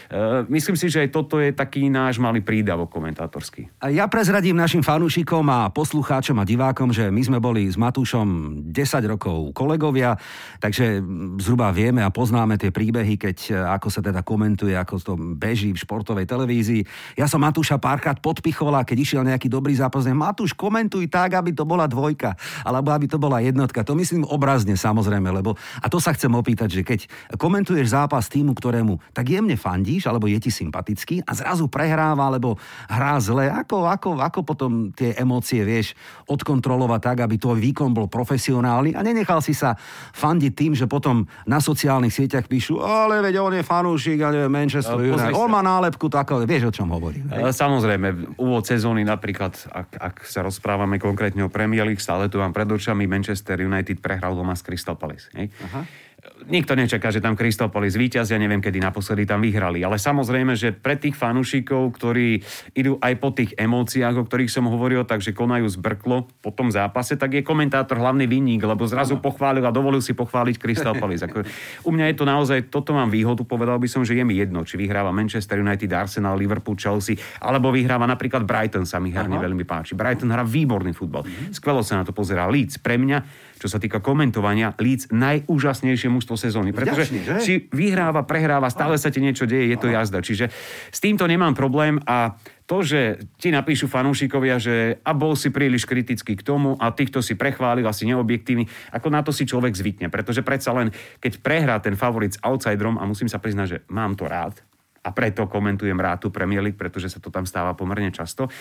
E, 0.05 0.45
myslím 0.53 0.77
si, 0.77 0.89
že 0.89 1.01
aj 1.05 1.09
toto 1.09 1.41
je 1.41 1.49
taký 1.49 1.89
náš 1.89 2.21
malý 2.21 2.45
prídavok 2.45 2.93
komentátorský. 2.93 3.81
Ja 3.89 4.05
prezradím 4.05 4.57
našim 4.57 4.85
fanúšikom 4.85 5.45
a 5.49 5.73
poslucháčom 5.73 6.37
a 6.37 6.45
divákom, 6.45 6.93
že 6.93 7.09
my 7.09 7.21
sme 7.25 7.39
boli 7.41 7.65
s 7.65 7.77
Matúšom 7.77 8.61
10 8.69 9.11
rokov 9.11 9.53
kolegovia, 9.57 10.13
takže 10.61 11.01
zhruba 11.41 11.73
vieme 11.73 12.05
a 12.05 12.13
poznáme 12.13 12.61
tie 12.61 12.69
príbehy, 12.69 13.17
keď 13.17 13.37
e, 13.49 13.53
ako 13.57 13.87
sa 13.89 14.01
teda 14.05 14.21
komentuje, 14.21 14.77
ako 14.77 14.93
to 15.01 15.13
beží 15.17 15.73
v 15.73 15.81
športovej 15.81 16.29
televízii. 16.29 16.85
Ja 17.17 17.25
som 17.25 17.41
Matúša 17.41 17.81
párkrát 17.81 18.21
podpichol 18.21 18.77
a 18.77 18.85
keď 18.85 18.97
išiel 19.05 19.25
nejaký 19.25 19.49
dobrý 19.49 19.73
zápas, 19.73 20.05
Matúš, 20.05 20.53
komentuj 20.53 21.09
tak, 21.09 21.33
aby 21.33 21.51
to 21.51 21.65
bola 21.65 21.89
dvojka, 21.89 22.37
alebo 22.61 22.93
aby 22.93 23.09
to 23.09 23.17
bola 23.17 23.41
jednotka. 23.41 23.81
To 23.83 23.97
myslím 23.97 24.25
obrazne 24.25 24.77
samozrejme, 24.77 25.33
lebo 25.33 25.57
a 25.81 25.89
to 25.89 25.97
sa 25.97 26.13
chcem 26.13 26.29
opýtať, 26.29 26.69
že 26.69 26.81
keď 26.85 26.99
komentuješ 27.41 27.89
zápas 27.89 28.29
týmu, 28.29 28.53
ktorému 28.53 29.01
tak 29.11 29.33
jemne 29.33 29.57
fandí, 29.57 29.95
vidíš, 29.95 30.11
alebo 30.11 30.27
je 30.27 30.39
ti 30.43 30.51
sympatický 30.51 31.23
a 31.23 31.31
zrazu 31.31 31.71
prehráva, 31.71 32.27
alebo 32.27 32.59
hrá 32.91 33.15
zle. 33.23 33.47
Ako, 33.47 33.87
ako, 33.87 34.19
ako 34.19 34.39
potom 34.43 34.91
tie 34.91 35.15
emócie 35.15 35.63
vieš 35.63 35.95
odkontrolovať 36.27 36.99
tak, 36.99 37.17
aby 37.23 37.39
tvoj 37.39 37.63
výkon 37.63 37.95
bol 37.95 38.11
profesionálny 38.11 38.91
a 38.91 38.99
nenechal 38.99 39.39
si 39.39 39.55
sa 39.55 39.79
fandiť 40.11 40.51
tým, 40.51 40.71
že 40.75 40.85
potom 40.91 41.23
na 41.47 41.63
sociálnych 41.63 42.11
sieťach 42.11 42.51
píšu, 42.51 42.83
ale 42.83 43.23
veď 43.23 43.39
on 43.39 43.55
je 43.55 43.63
fanúšik, 43.63 44.19
a 44.19 44.35
neviem, 44.35 44.51
Manchester 44.51 44.99
United, 44.99 45.31
on 45.31 45.47
má 45.47 45.63
nálepku, 45.63 46.11
tak 46.11 46.27
vieš, 46.43 46.69
o 46.69 46.75
čom 46.75 46.91
hovorím. 46.91 47.31
Hej? 47.31 47.55
Samozrejme, 47.55 48.35
úvod 48.35 48.67
sezóny 48.67 48.84
napríklad, 48.93 49.55
ak, 49.71 49.89
ak 49.97 50.15
sa 50.27 50.45
rozprávame 50.45 51.01
konkrétne 51.01 51.41
o 51.41 51.49
Premier 51.49 51.87
League, 51.87 52.03
stále 52.03 52.29
tu 52.29 52.37
mám 52.37 52.53
pred 52.53 52.69
očami 52.69 53.09
Manchester 53.09 53.63
United 53.63 53.97
prehral 54.03 54.37
doma 54.37 54.53
s 54.53 54.61
Crystal 54.61 54.99
Palace. 54.99 55.31
Hej? 55.33 55.49
Aha 55.71 56.04
nikto 56.45 56.77
nečaká, 56.77 57.09
že 57.09 57.23
tam 57.23 57.33
Kristopoli 57.33 57.89
ja 57.89 58.37
neviem, 58.37 58.61
kedy 58.61 58.77
naposledy 58.81 59.25
tam 59.25 59.41
vyhrali. 59.41 59.81
Ale 59.81 59.97
samozrejme, 59.97 60.53
že 60.53 60.75
pre 60.75 60.99
tých 60.99 61.17
fanúšikov, 61.17 61.95
ktorí 61.95 62.43
idú 62.77 62.99
aj 63.01 63.13
po 63.17 63.29
tých 63.33 63.55
emóciách, 63.57 64.15
o 64.19 64.25
ktorých 64.27 64.51
som 64.51 64.69
hovoril, 64.69 65.07
takže 65.07 65.33
konajú 65.33 65.65
zbrklo 65.69 66.29
po 66.43 66.49
tom 66.53 66.69
zápase, 66.69 67.17
tak 67.17 67.33
je 67.33 67.41
komentátor 67.41 67.97
hlavný 67.97 68.29
vinník, 68.29 68.61
lebo 68.61 68.85
zrazu 68.85 69.17
pochválil 69.17 69.65
a 69.65 69.73
dovolil 69.73 70.03
si 70.03 70.13
pochváliť 70.13 70.55
Kristopolis. 70.59 71.25
Ako, 71.25 71.45
u 71.87 71.91
mňa 71.93 72.13
je 72.13 72.15
to 72.15 72.25
naozaj, 72.27 72.59
toto 72.69 72.93
mám 72.93 73.09
výhodu, 73.09 73.41
povedal 73.47 73.81
by 73.81 73.87
som, 73.89 74.05
že 74.05 74.13
je 74.13 74.23
mi 74.25 74.37
jedno, 74.37 74.61
či 74.67 74.77
vyhráva 74.77 75.15
Manchester 75.15 75.61
United, 75.61 75.89
Arsenal, 75.93 76.37
Liverpool, 76.37 76.77
Chelsea, 76.77 77.17
alebo 77.41 77.73
vyhráva 77.73 78.05
napríklad 78.05 78.45
Brighton, 78.45 78.85
sa 78.85 79.01
mi 79.01 79.09
herne 79.09 79.37
veľmi 79.39 79.65
páči. 79.65 79.97
Brighton 79.97 80.29
hrá 80.29 80.45
výborný 80.45 80.93
futbal. 80.93 81.25
Skvelo 81.49 81.81
sa 81.81 82.01
na 82.01 82.03
to 82.05 82.13
pozerá 82.13 82.45
Leeds. 82.45 82.77
Pre 82.77 82.99
mňa 82.99 83.17
čo 83.65 83.73
sa 83.73 83.81
týka 83.81 83.97
komentovania, 83.97 84.77
Leeds 84.77 85.09
najúžasnejšie 85.09 86.13
mužstvo 86.13 86.37
sezóny. 86.37 86.69
Pretože 86.69 87.09
Vďačný, 87.09 87.41
si 87.41 87.65
vyhráva, 87.73 88.21
prehráva, 88.21 88.69
stále 88.69 89.01
sa 89.01 89.09
ti 89.09 89.17
niečo 89.17 89.49
deje, 89.49 89.73
je 89.73 89.77
to 89.81 89.89
jazda. 89.89 90.21
Čiže 90.21 90.53
s 90.93 90.99
týmto 91.01 91.25
nemám 91.25 91.57
problém 91.57 91.97
a 92.05 92.37
to, 92.69 92.85
že 92.85 93.25
ti 93.41 93.49
napíšu 93.49 93.89
fanúšikovia, 93.89 94.61
že 94.61 95.01
a 95.01 95.17
bol 95.17 95.33
si 95.33 95.49
príliš 95.49 95.89
kritický 95.89 96.37
k 96.37 96.45
tomu 96.45 96.77
a 96.77 96.93
týchto 96.93 97.25
si 97.25 97.33
prechválil, 97.33 97.89
asi 97.89 98.05
neobjektívny, 98.05 98.69
ako 98.93 99.07
na 99.09 99.25
to 99.25 99.33
si 99.33 99.49
človek 99.49 99.73
zvykne. 99.73 100.13
Pretože 100.13 100.45
predsa 100.45 100.69
len, 100.77 100.93
keď 101.17 101.41
prehrá 101.41 101.81
ten 101.81 101.97
favorit 101.97 102.37
s 102.37 102.41
outsiderom, 102.45 103.01
a 103.01 103.09
musím 103.09 103.29
sa 103.29 103.41
priznať, 103.41 103.65
že 103.65 103.77
mám 103.89 104.13
to 104.13 104.29
rád, 104.29 104.61
a 105.05 105.13
preto 105.13 105.45
komentujem 105.45 105.95
rád 105.95 106.25
tú 106.25 106.33
Premier 106.33 106.65
League, 106.65 106.81
pretože 106.81 107.13
sa 107.13 107.21
to 107.21 107.29
tam 107.29 107.45
stáva 107.45 107.77
pomerne 107.77 108.09
často. 108.09 108.49
E, 108.49 108.51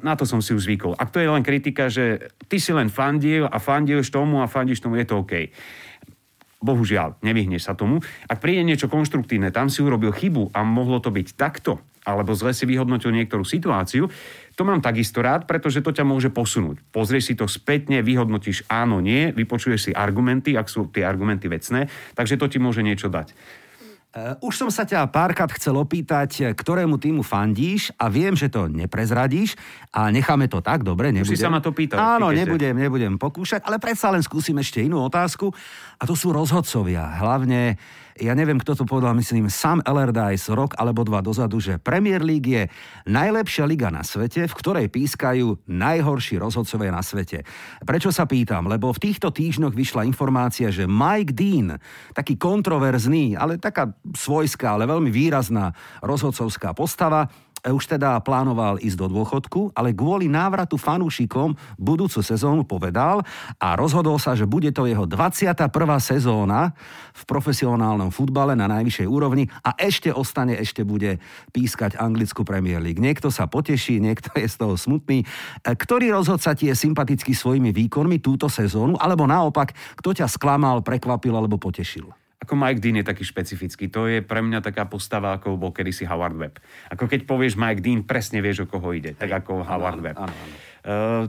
na 0.00 0.16
to 0.16 0.24
som 0.24 0.40
si 0.40 0.56
už 0.56 0.64
zvykol. 0.64 0.96
Ak 0.96 1.12
to 1.12 1.20
je 1.20 1.28
len 1.28 1.44
kritika, 1.44 1.92
že 1.92 2.32
ty 2.48 2.56
si 2.56 2.72
len 2.72 2.88
fandil 2.88 3.44
a 3.44 3.60
fandíš 3.60 4.08
tomu 4.08 4.40
a 4.40 4.48
fandíš 4.48 4.80
tomu, 4.80 4.96
je 4.96 5.04
to 5.04 5.20
OK. 5.20 5.52
Bohužiaľ, 6.60 7.20
nevyhneš 7.24 7.68
sa 7.68 7.76
tomu. 7.76 8.00
Ak 8.28 8.40
príde 8.40 8.64
niečo 8.64 8.88
konštruktívne, 8.88 9.52
tam 9.52 9.68
si 9.68 9.80
urobil 9.80 10.12
chybu 10.12 10.52
a 10.52 10.60
mohlo 10.64 11.00
to 11.00 11.08
byť 11.08 11.28
takto, 11.36 11.80
alebo 12.04 12.36
zle 12.36 12.52
si 12.52 12.64
vyhodnotil 12.68 13.12
niektorú 13.12 13.44
situáciu, 13.44 14.08
to 14.56 14.62
mám 14.68 14.84
takisto 14.84 15.24
rád, 15.24 15.48
pretože 15.48 15.80
to 15.80 15.88
ťa 15.88 16.04
môže 16.04 16.28
posunúť. 16.28 16.84
Pozrieš 16.92 17.32
si 17.32 17.34
to 17.36 17.48
spätne, 17.48 18.04
vyhodnotíš 18.04 18.68
áno, 18.68 19.00
nie, 19.00 19.32
vypočuješ 19.32 19.80
si 19.88 19.92
argumenty, 19.96 20.52
ak 20.52 20.68
sú 20.68 20.88
tie 20.92 21.00
argumenty 21.00 21.48
vecné, 21.48 21.88
takže 22.12 22.36
to 22.36 22.44
ti 22.48 22.60
môže 22.60 22.84
niečo 22.84 23.08
dať. 23.08 23.32
Uh, 24.10 24.34
už 24.42 24.58
som 24.58 24.70
sa 24.74 24.82
ťa 24.82 25.06
párkrát 25.06 25.46
chcel 25.54 25.78
opýtať, 25.78 26.50
ktorému 26.58 26.98
týmu 26.98 27.22
fandíš 27.22 27.94
a 27.94 28.10
viem, 28.10 28.34
že 28.34 28.50
to 28.50 28.66
neprezradíš 28.66 29.54
a 29.94 30.10
necháme 30.10 30.50
to 30.50 30.58
tak, 30.58 30.82
dobre, 30.82 31.14
nebudem. 31.14 31.30
Už 31.30 31.38
si 31.38 31.38
sa 31.38 31.46
ma 31.46 31.62
to 31.62 31.70
pýtal. 31.70 32.18
Áno, 32.18 32.34
nebudem, 32.34 32.74
nebudem 32.74 33.14
pokúšať, 33.22 33.62
ale 33.62 33.78
predsa 33.78 34.10
len 34.10 34.18
skúsim 34.18 34.58
ešte 34.58 34.82
inú 34.82 34.98
otázku 35.06 35.54
a 35.94 36.02
to 36.10 36.18
sú 36.18 36.34
rozhodcovia. 36.34 37.06
Hlavne 37.22 37.78
ja 38.20 38.36
neviem, 38.36 38.60
kto 38.60 38.76
to 38.76 38.84
povedal, 38.84 39.16
myslím, 39.16 39.48
Sam 39.48 39.80
Allardyce 39.80 40.52
rok 40.52 40.76
alebo 40.76 41.02
dva 41.02 41.24
dozadu, 41.24 41.56
že 41.56 41.80
Premier 41.80 42.20
League 42.20 42.46
je 42.46 42.68
najlepšia 43.08 43.64
liga 43.64 43.88
na 43.88 44.04
svete, 44.04 44.44
v 44.44 44.54
ktorej 44.54 44.86
pískajú 44.92 45.64
najhorší 45.64 46.36
rozhodcovia 46.36 46.92
na 46.92 47.00
svete. 47.00 47.42
Prečo 47.80 48.12
sa 48.12 48.28
pýtam? 48.28 48.68
Lebo 48.68 48.92
v 48.92 49.02
týchto 49.10 49.32
týždňoch 49.32 49.72
vyšla 49.72 50.04
informácia, 50.04 50.68
že 50.68 50.84
Mike 50.84 51.32
Dean, 51.32 51.80
taký 52.12 52.36
kontroverzný, 52.36 53.40
ale 53.40 53.56
taká 53.56 53.88
svojská, 54.12 54.76
ale 54.76 54.84
veľmi 54.84 55.08
výrazná 55.08 55.72
rozhodcovská 56.04 56.76
postava, 56.76 57.26
už 57.68 57.84
teda 57.96 58.16
plánoval 58.24 58.80
ísť 58.80 58.96
do 58.96 59.06
dôchodku, 59.12 59.76
ale 59.76 59.92
kvôli 59.92 60.32
návratu 60.32 60.80
fanúšikom 60.80 61.52
budúcu 61.76 62.24
sezónu 62.24 62.64
povedal 62.64 63.20
a 63.60 63.76
rozhodol 63.76 64.16
sa, 64.16 64.32
že 64.32 64.48
bude 64.48 64.72
to 64.72 64.88
jeho 64.88 65.04
21. 65.04 65.68
sezóna 66.00 66.72
v 67.12 67.22
profesionálnom 67.28 68.08
futbale 68.08 68.56
na 68.56 68.64
najvyššej 68.68 69.08
úrovni 69.08 69.48
a 69.60 69.76
ešte 69.76 70.08
ostane, 70.12 70.56
ešte 70.56 70.86
bude 70.86 71.20
pískať 71.52 72.00
anglickú 72.00 72.46
Premier 72.46 72.80
League. 72.80 73.00
Niekto 73.00 73.28
sa 73.28 73.48
poteší, 73.50 74.00
niekto 74.00 74.32
je 74.36 74.46
z 74.48 74.56
toho 74.56 74.76
smutný. 74.76 75.24
Ktorý 75.64 76.12
rozhodca 76.12 76.52
ti 76.52 76.68
je 76.68 76.76
sympatický 76.76 77.32
svojimi 77.32 77.72
výkonmi 77.72 78.20
túto 78.20 78.48
sezónu, 78.48 78.96
alebo 79.00 79.24
naopak, 79.24 79.72
kto 79.98 80.16
ťa 80.16 80.26
sklamal, 80.28 80.84
prekvapil 80.84 81.32
alebo 81.32 81.56
potešil? 81.56 82.19
Ako 82.40 82.56
Mike 82.56 82.80
Dean 82.80 82.96
je 82.96 83.04
taký 83.04 83.22
špecifický. 83.22 83.92
To 83.92 84.08
je 84.08 84.24
pre 84.24 84.40
mňa 84.40 84.64
taká 84.64 84.88
postava, 84.88 85.36
ako 85.36 85.60
bol 85.60 85.76
kedysi 85.76 86.08
Howard 86.08 86.36
Webb. 86.40 86.56
Ako 86.88 87.04
keď 87.04 87.28
povieš 87.28 87.60
Mike 87.60 87.84
Dean, 87.84 88.00
presne 88.02 88.40
vieš, 88.40 88.64
o 88.64 88.66
koho 88.66 88.96
ide. 88.96 89.12
Tak 89.12 89.44
ako 89.44 89.60
Howard 89.60 90.00
Webb. 90.00 90.16
Áno, 90.16 90.32
áno. 90.32 90.54
Uh, 90.80 91.24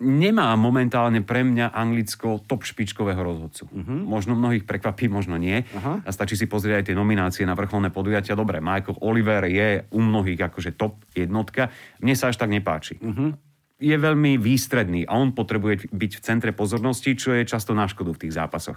nemá 0.00 0.52
momentálne 0.56 1.24
pre 1.24 1.44
mňa 1.44 1.72
Anglicko 1.72 2.44
top 2.44 2.64
špičkového 2.64 3.20
rozhodcu. 3.20 3.68
Uh-huh. 3.68 4.00
Možno 4.04 4.36
mnohých 4.36 4.64
prekvapí, 4.64 5.08
možno 5.08 5.36
nie. 5.36 5.64
Uh-huh. 5.64 6.00
A 6.04 6.10
stačí 6.12 6.36
si 6.36 6.48
pozrieť 6.48 6.84
aj 6.84 6.86
tie 6.92 6.96
nominácie 6.96 7.44
na 7.48 7.56
vrcholné 7.56 7.92
podujatia. 7.92 8.36
Dobre, 8.36 8.64
Michael 8.64 9.00
Oliver 9.00 9.44
je 9.48 9.84
u 9.92 10.00
mnohých 10.00 10.52
akože 10.52 10.76
top 10.76 11.04
jednotka. 11.12 11.68
Mne 12.00 12.16
sa 12.16 12.32
až 12.32 12.40
tak 12.40 12.52
nepáči. 12.52 13.00
Uh-huh 13.00 13.32
je 13.80 13.96
veľmi 13.96 14.36
výstredný 14.36 15.08
a 15.08 15.16
on 15.16 15.32
potrebuje 15.32 15.88
byť 15.88 16.12
v 16.20 16.24
centre 16.24 16.52
pozornosti, 16.52 17.16
čo 17.16 17.32
je 17.32 17.48
často 17.48 17.72
na 17.72 17.88
škodu 17.88 18.12
v 18.12 18.28
tých 18.28 18.36
zápasoch. 18.36 18.76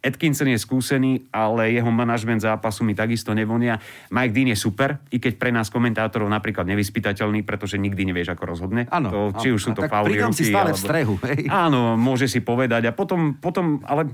Atkinson 0.00 0.48
je 0.48 0.56
skúsený, 0.56 1.28
ale 1.28 1.76
jeho 1.76 1.92
manažment 1.92 2.40
zápasu 2.40 2.82
mi 2.88 2.96
takisto 2.96 3.36
nevonia. 3.36 3.76
Mike 4.08 4.32
Dean 4.32 4.48
je 4.48 4.56
super, 4.56 4.96
i 5.12 5.20
keď 5.20 5.36
pre 5.36 5.52
nás 5.52 5.68
komentátorov 5.68 6.24
napríklad 6.32 6.64
nevyspytateľný, 6.64 7.44
pretože 7.44 7.76
nikdy 7.76 8.08
nevieš, 8.08 8.32
ako 8.32 8.44
rozhodne. 8.48 8.88
Áno. 8.88 9.32
Či 9.36 9.52
už 9.52 9.60
sú 9.60 9.70
to 9.76 9.84
fauly 9.84 10.16
si 10.32 10.48
stále 10.48 10.72
alebo... 10.72 10.80
v 10.80 10.84
strehu. 10.84 11.14
Hej. 11.28 11.40
Áno, 11.52 12.00
môže 12.00 12.24
si 12.32 12.40
povedať. 12.40 12.88
A 12.88 12.92
potom, 12.96 13.36
potom 13.36 13.84
ale 13.84 14.08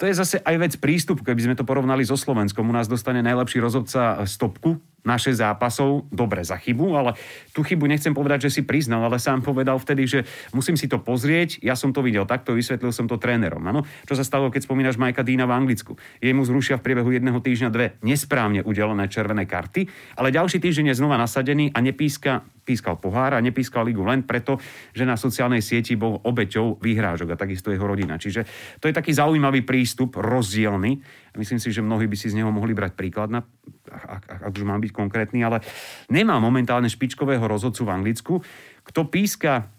to 0.00 0.08
je 0.08 0.16
zase 0.16 0.40
aj 0.42 0.56
vec 0.56 0.72
prístupu, 0.80 1.22
keby 1.22 1.40
sme 1.44 1.54
to 1.54 1.62
porovnali 1.62 2.02
so 2.02 2.18
Slovenskom. 2.18 2.66
U 2.66 2.74
nás 2.74 2.90
dostane 2.90 3.22
najlepší 3.22 3.62
rozhodca 3.62 4.24
stopku 4.26 4.82
naše 5.02 5.32
zápasov, 5.32 6.08
dobre 6.12 6.44
za 6.44 6.60
chybu, 6.60 6.86
ale 6.96 7.16
tú 7.56 7.64
chybu 7.64 7.88
nechcem 7.88 8.12
povedať, 8.12 8.48
že 8.48 8.60
si 8.60 8.62
priznal, 8.66 9.04
ale 9.04 9.16
sám 9.16 9.40
povedal 9.40 9.80
vtedy, 9.80 10.04
že 10.04 10.18
musím 10.52 10.76
si 10.76 10.86
to 10.86 11.00
pozrieť, 11.00 11.60
ja 11.64 11.72
som 11.72 11.90
to 11.90 12.04
videl 12.04 12.28
takto, 12.28 12.52
vysvetlil 12.52 12.92
som 12.92 13.08
to 13.08 13.16
trénerom. 13.16 13.64
Ano? 13.64 13.84
Čo 14.04 14.14
sa 14.16 14.24
stalo, 14.24 14.52
keď 14.52 14.68
spomínaš 14.68 15.00
Majka 15.00 15.24
Dína 15.24 15.48
v 15.48 15.56
Anglicku? 15.56 15.96
Jemu 16.20 16.44
zrušia 16.44 16.76
v 16.76 16.84
priebehu 16.84 17.10
jedného 17.16 17.40
týždňa 17.40 17.68
dve 17.72 17.96
nesprávne 18.04 18.60
udelené 18.60 19.08
červené 19.08 19.48
karty, 19.48 19.88
ale 20.20 20.34
ďalší 20.34 20.60
týždeň 20.60 20.92
je 20.92 20.98
znova 21.00 21.16
nasadený 21.16 21.72
a 21.72 21.78
nepíska 21.80 22.44
pískal 22.70 23.02
pohár 23.02 23.34
a 23.34 23.42
nepískal 23.42 23.82
ligu 23.82 24.06
len 24.06 24.22
preto, 24.22 24.62
že 24.94 25.02
na 25.02 25.18
sociálnej 25.18 25.58
sieti 25.58 25.98
bol 25.98 26.22
obeťou 26.22 26.78
výhrážok 26.78 27.34
a 27.34 27.40
takisto 27.40 27.74
jeho 27.74 27.82
rodina. 27.82 28.14
Čiže 28.14 28.46
to 28.78 28.86
je 28.86 28.94
taký 28.94 29.10
zaujímavý 29.10 29.66
prístup, 29.66 30.14
rozdielny. 30.14 31.02
Myslím 31.38 31.62
si, 31.62 31.70
že 31.70 31.84
mnohí 31.84 32.10
by 32.10 32.16
si 32.18 32.32
z 32.32 32.42
neho 32.42 32.50
mohli 32.50 32.74
brať 32.74 32.98
príklad, 32.98 33.30
na, 33.30 33.46
ak, 33.86 34.24
ak, 34.26 34.40
ak 34.50 34.52
už 34.54 34.66
mám 34.66 34.82
byť 34.82 34.90
konkrétny, 34.90 35.46
ale 35.46 35.62
nemá 36.10 36.42
momentálne 36.42 36.90
špičkového 36.90 37.46
rozhodcu 37.46 37.86
v 37.86 37.94
Anglicku. 37.94 38.34
Kto 38.82 39.06
píska, 39.06 39.70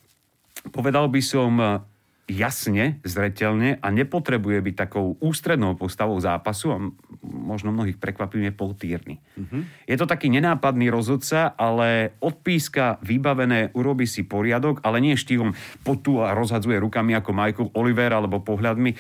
povedal 0.72 1.12
by 1.12 1.20
som, 1.20 1.84
jasne, 2.30 3.02
zretelne 3.04 3.82
a 3.82 3.88
nepotrebuje 3.90 4.60
byť 4.62 4.76
takou 4.88 5.20
ústrednou 5.20 5.76
postavou 5.76 6.16
zápasu 6.22 6.68
a 6.72 6.78
možno 7.26 7.74
mnohých 7.74 8.00
prekvapíme 8.00 8.54
Paul 8.56 8.78
Tierney. 8.78 9.20
Uh-huh. 9.36 9.66
Je 9.90 9.98
to 10.00 10.08
taký 10.08 10.32
nenápadný 10.32 10.88
rozhodca, 10.88 11.52
ale 11.58 12.16
odpíska 12.24 13.02
vybavené, 13.04 13.74
urobí 13.76 14.08
si 14.08 14.24
poriadok, 14.24 14.80
ale 14.86 15.04
nie 15.04 15.20
štýlom 15.20 15.52
potu 15.84 16.24
a 16.24 16.32
rozhadzuje 16.38 16.80
rukami 16.80 17.18
ako 17.18 17.32
Michael 17.36 17.70
Oliver 17.76 18.12
alebo 18.16 18.40
pohľadmi. 18.40 18.92
E, 18.94 18.98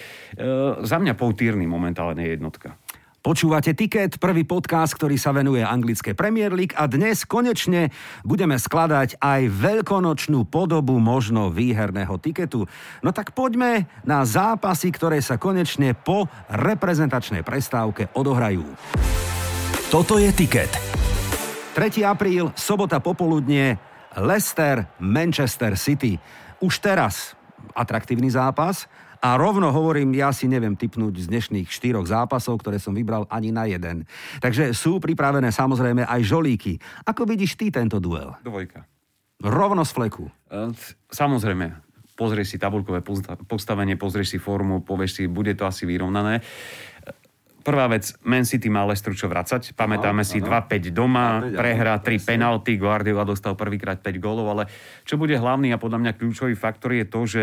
za 0.83 0.97
mňa 0.99 1.13
Paul 1.15 1.37
Tierney 1.37 1.69
momentálne 1.69 2.25
je 2.25 2.35
jednotka. 2.35 2.80
Počúvate 3.21 3.77
Ticket, 3.77 4.17
prvý 4.17 4.49
podcast, 4.49 4.97
ktorý 4.97 5.13
sa 5.13 5.29
venuje 5.29 5.61
anglické 5.61 6.17
Premier 6.17 6.49
League 6.49 6.73
a 6.73 6.89
dnes 6.89 7.21
konečne 7.21 7.93
budeme 8.25 8.57
skladať 8.57 9.21
aj 9.21 9.45
veľkonočnú 9.45 10.49
podobu 10.49 10.97
možno 10.97 11.53
výherného 11.53 12.17
tiketu. 12.17 12.65
No 13.05 13.13
tak 13.13 13.37
poďme 13.37 13.85
na 14.01 14.25
zápasy, 14.25 14.89
ktoré 14.89 15.21
sa 15.21 15.37
konečne 15.37 15.93
po 15.93 16.25
reprezentačnej 16.49 17.45
prestávke 17.45 18.09
odohrajú. 18.17 18.65
Toto 19.93 20.17
je 20.17 20.33
Ticket. 20.33 20.73
3. 21.77 22.01
apríl, 22.01 22.49
sobota 22.57 22.97
popoludne, 22.97 23.77
Leicester, 24.17 24.89
Manchester 24.97 25.77
City. 25.77 26.17
Už 26.57 26.81
teraz 26.81 27.37
atraktívny 27.77 28.33
zápas, 28.33 28.89
a 29.21 29.37
rovno 29.37 29.69
hovorím, 29.69 30.17
ja 30.17 30.33
si 30.33 30.49
neviem 30.49 30.73
typnúť 30.73 31.23
z 31.23 31.29
dnešných 31.29 31.69
štyroch 31.69 32.09
zápasov, 32.09 32.57
ktoré 32.65 32.81
som 32.81 32.97
vybral 32.97 33.29
ani 33.29 33.53
na 33.53 33.69
jeden. 33.69 34.09
Takže 34.41 34.73
sú 34.73 34.97
pripravené 34.97 35.53
samozrejme 35.53 36.09
aj 36.09 36.21
žolíky. 36.25 36.81
Ako 37.05 37.29
vidíš 37.29 37.53
ty 37.53 37.69
tento 37.69 38.01
duel? 38.01 38.33
Dvojka. 38.41 38.81
Rovno 39.45 39.85
z 39.85 39.91
fleku. 39.93 40.25
E, 40.49 40.73
samozrejme, 41.13 41.69
pozrieš 42.17 42.53
si 42.53 42.57
tabulkové 42.57 43.05
postavenie, 43.45 43.93
pozrieš 43.93 44.37
si 44.37 44.39
formu, 44.41 44.81
povieš 44.81 45.11
si, 45.21 45.23
bude 45.29 45.53
to 45.53 45.69
asi 45.69 45.85
vyrovnané. 45.85 46.41
Prvá 47.61 47.85
vec, 47.85 48.17
Man 48.25 48.41
City 48.41 48.73
má 48.73 48.81
Leicester 48.85 49.13
čo 49.13 49.29
vracať. 49.29 49.77
Pamätáme 49.77 50.25
no, 50.25 50.27
si 50.27 50.41
2-5 50.41 50.89
doma, 50.89 51.45
prehra 51.45 52.01
3 52.01 52.17
penalty, 52.17 52.81
Guardiola 52.81 53.21
dostal 53.21 53.53
prvýkrát 53.53 54.01
5 54.01 54.17
gólov, 54.17 54.49
ale 54.49 54.63
čo 55.05 55.21
bude 55.21 55.37
hlavný 55.37 55.69
a 55.69 55.77
podľa 55.77 56.01
mňa 56.01 56.11
kľúčový 56.17 56.57
faktor 56.57 56.97
je 56.97 57.05
to, 57.05 57.21
že 57.29 57.41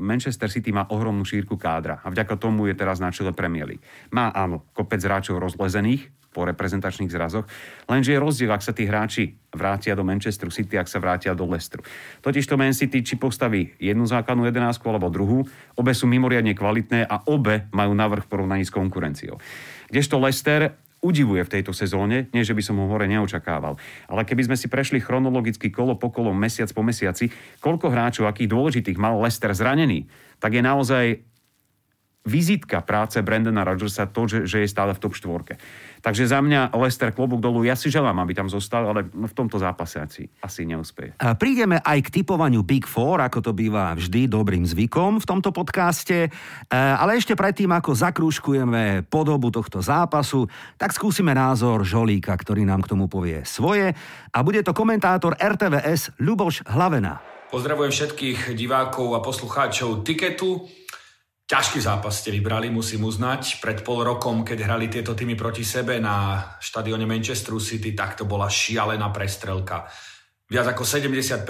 Manchester 0.00 0.48
City 0.48 0.72
má 0.72 0.88
ohromnú 0.88 1.28
šírku 1.28 1.60
kádra 1.60 2.00
a 2.00 2.08
vďaka 2.08 2.40
tomu 2.40 2.72
je 2.72 2.74
teraz 2.74 3.04
na 3.04 3.12
čele 3.12 3.36
Premier 3.36 3.68
League. 3.68 3.84
Má 4.08 4.32
áno, 4.32 4.64
kopec 4.72 5.04
hráčov 5.04 5.36
rozlezených, 5.36 6.19
po 6.30 6.46
reprezentačných 6.46 7.10
zrazoch. 7.10 7.44
Lenže 7.90 8.14
je 8.14 8.22
rozdiel, 8.22 8.50
ak 8.54 8.62
sa 8.62 8.70
tí 8.70 8.86
hráči 8.86 9.34
vrátia 9.50 9.98
do 9.98 10.06
Manchesteru 10.06 10.54
City, 10.54 10.78
ak 10.78 10.86
sa 10.86 11.02
vrátia 11.02 11.34
do 11.34 11.42
Leicesteru. 11.42 11.82
Totiž 12.22 12.46
to 12.46 12.54
Man 12.54 12.70
City 12.70 13.02
či 13.02 13.18
postaví 13.18 13.74
jednu 13.82 14.06
základnú 14.06 14.46
jedenásku 14.46 14.86
alebo 14.86 15.10
druhú, 15.10 15.42
obe 15.74 15.90
sú 15.90 16.06
mimoriadne 16.06 16.54
kvalitné 16.54 17.02
a 17.10 17.26
obe 17.26 17.66
majú 17.74 17.92
navrh 17.98 18.22
v 18.22 18.30
porovnaní 18.30 18.62
s 18.62 18.70
konkurenciou. 18.70 19.42
Kdežto 19.90 20.22
Leicester 20.22 20.70
udivuje 21.00 21.42
v 21.42 21.52
tejto 21.58 21.72
sezóne, 21.72 22.28
nie 22.30 22.44
že 22.44 22.52
by 22.52 22.62
som 22.62 22.76
ho 22.76 22.86
hore 22.86 23.08
neočakával. 23.08 23.80
Ale 24.06 24.22
keby 24.28 24.52
sme 24.52 24.56
si 24.60 24.68
prešli 24.68 25.00
chronologicky 25.00 25.72
kolo 25.72 25.96
po 25.96 26.12
kolo, 26.12 26.30
mesiac 26.36 26.68
po 26.70 26.84
mesiaci, 26.84 27.32
koľko 27.58 27.88
hráčov, 27.88 28.28
akých 28.28 28.52
dôležitých 28.52 29.00
mal 29.00 29.16
Leicester 29.16 29.50
zranený, 29.56 30.06
tak 30.38 30.54
je 30.54 30.62
naozaj 30.62 31.04
vizitka 32.20 32.84
práce 32.84 33.16
Brandona 33.24 33.64
Rodgersa 33.64 34.04
to, 34.12 34.28
že, 34.28 34.44
že 34.44 34.60
je 34.60 34.68
stále 34.68 34.92
v 34.92 35.00
top 35.00 35.16
štvorke. 35.16 35.56
Takže 36.00 36.24
za 36.28 36.40
mňa 36.40 36.72
Lester 36.80 37.12
klobúk 37.12 37.44
dolu, 37.44 37.62
ja 37.62 37.76
si 37.76 37.92
želám, 37.92 38.16
aby 38.24 38.32
tam 38.32 38.48
zostal, 38.48 38.88
ale 38.88 39.04
v 39.06 39.34
tomto 39.36 39.60
zápase 39.60 40.00
asi, 40.00 40.24
asi 40.40 40.64
neúspeje. 40.64 41.12
A 41.20 41.36
prídeme 41.36 41.76
aj 41.80 42.08
k 42.08 42.20
typovaniu 42.20 42.64
Big 42.64 42.88
Four, 42.88 43.20
ako 43.20 43.44
to 43.44 43.52
býva 43.52 43.92
vždy 43.92 44.26
dobrým 44.26 44.64
zvykom 44.64 45.20
v 45.20 45.28
tomto 45.28 45.52
podcaste. 45.52 46.26
E, 46.26 46.30
ale 46.72 47.20
ešte 47.20 47.36
predtým, 47.36 47.68
ako 47.68 47.92
zakrúškujeme 47.92 49.06
podobu 49.12 49.52
tohto 49.52 49.84
zápasu, 49.84 50.48
tak 50.80 50.96
skúsime 50.96 51.36
názor 51.36 51.84
Žolíka, 51.84 52.32
ktorý 52.32 52.64
nám 52.64 52.82
k 52.82 52.90
tomu 52.96 53.06
povie 53.06 53.44
svoje. 53.44 53.92
A 54.32 54.38
bude 54.40 54.64
to 54.64 54.72
komentátor 54.72 55.36
RTVS 55.36 56.16
Ľuboš 56.16 56.64
Hlavena. 56.64 57.20
Pozdravujem 57.50 57.90
všetkých 57.90 58.54
divákov 58.54 59.18
a 59.18 59.20
poslucháčov 59.20 60.06
Tiketu. 60.06 60.70
Ťažký 61.50 61.82
zápas 61.82 62.22
ste 62.22 62.30
vybrali, 62.30 62.70
musím 62.70 63.10
uznať. 63.10 63.58
Pred 63.58 63.82
pol 63.82 64.06
rokom, 64.06 64.46
keď 64.46 64.70
hrali 64.70 64.86
tieto 64.86 65.18
týmy 65.18 65.34
proti 65.34 65.66
sebe 65.66 65.98
na 65.98 66.46
štadióne 66.62 67.10
Manchester 67.10 67.58
City, 67.58 67.90
tak 67.90 68.14
to 68.14 68.22
bola 68.22 68.46
šialená 68.46 69.10
prestrelka. 69.10 69.90
Viac 70.46 70.78
ako 70.78 70.86
70% 70.86 71.42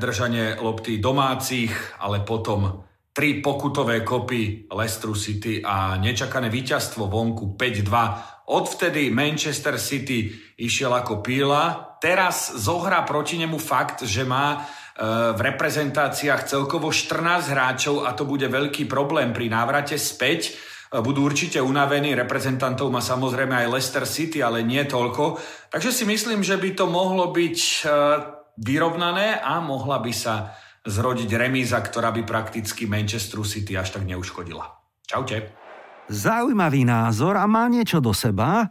držanie 0.00 0.56
lopty 0.56 0.96
domácich, 0.96 1.68
ale 2.00 2.24
potom 2.24 2.80
tri 3.12 3.44
pokutové 3.44 4.00
kopy 4.00 4.72
Leicester 4.72 5.12
City 5.12 5.60
a 5.60 6.00
nečakané 6.00 6.48
víťazstvo 6.48 7.12
vonku 7.12 7.52
5-2. 7.52 8.48
Odvtedy 8.56 9.12
Manchester 9.12 9.76
City 9.76 10.32
išiel 10.64 10.96
ako 10.96 11.20
píla. 11.20 11.92
Teraz 12.00 12.56
zohrá 12.56 13.04
proti 13.04 13.36
nemu 13.36 13.60
fakt, 13.60 14.08
že 14.08 14.24
má 14.24 14.64
v 15.00 15.40
reprezentáciách 15.40 16.44
celkovo 16.44 16.92
14 16.92 17.48
hráčov 17.48 18.04
a 18.04 18.12
to 18.12 18.28
bude 18.28 18.44
veľký 18.44 18.84
problém 18.84 19.32
pri 19.32 19.48
návrate 19.48 19.96
späť. 19.96 20.56
budú 20.92 21.24
určite 21.24 21.56
unavení. 21.56 22.12
Reprezentantov 22.12 22.92
má 22.92 23.00
samozrejme 23.00 23.64
aj 23.64 23.70
Leicester 23.72 24.04
City, 24.04 24.44
ale 24.44 24.60
nie 24.60 24.84
toľko. 24.84 25.40
Takže 25.72 25.88
si 25.88 26.04
myslím, 26.04 26.44
že 26.44 26.60
by 26.60 26.76
to 26.76 26.84
mohlo 26.84 27.32
byť 27.32 27.58
e, 27.58 27.76
vyrovnané 28.60 29.40
a 29.40 29.64
mohla 29.64 29.96
by 30.04 30.12
sa 30.12 30.52
zrodiť 30.84 31.30
remíza, 31.32 31.80
ktorá 31.80 32.12
by 32.12 32.28
prakticky 32.28 32.84
Manchester 32.84 33.40
City 33.48 33.72
až 33.78 33.96
tak 33.96 34.04
neuškodila. 34.04 34.68
Čaute. 35.08 35.56
Zaujímavý 36.12 36.84
názor 36.84 37.38
a 37.40 37.46
má 37.48 37.70
niečo 37.70 38.02
do 38.02 38.12
seba. 38.12 38.68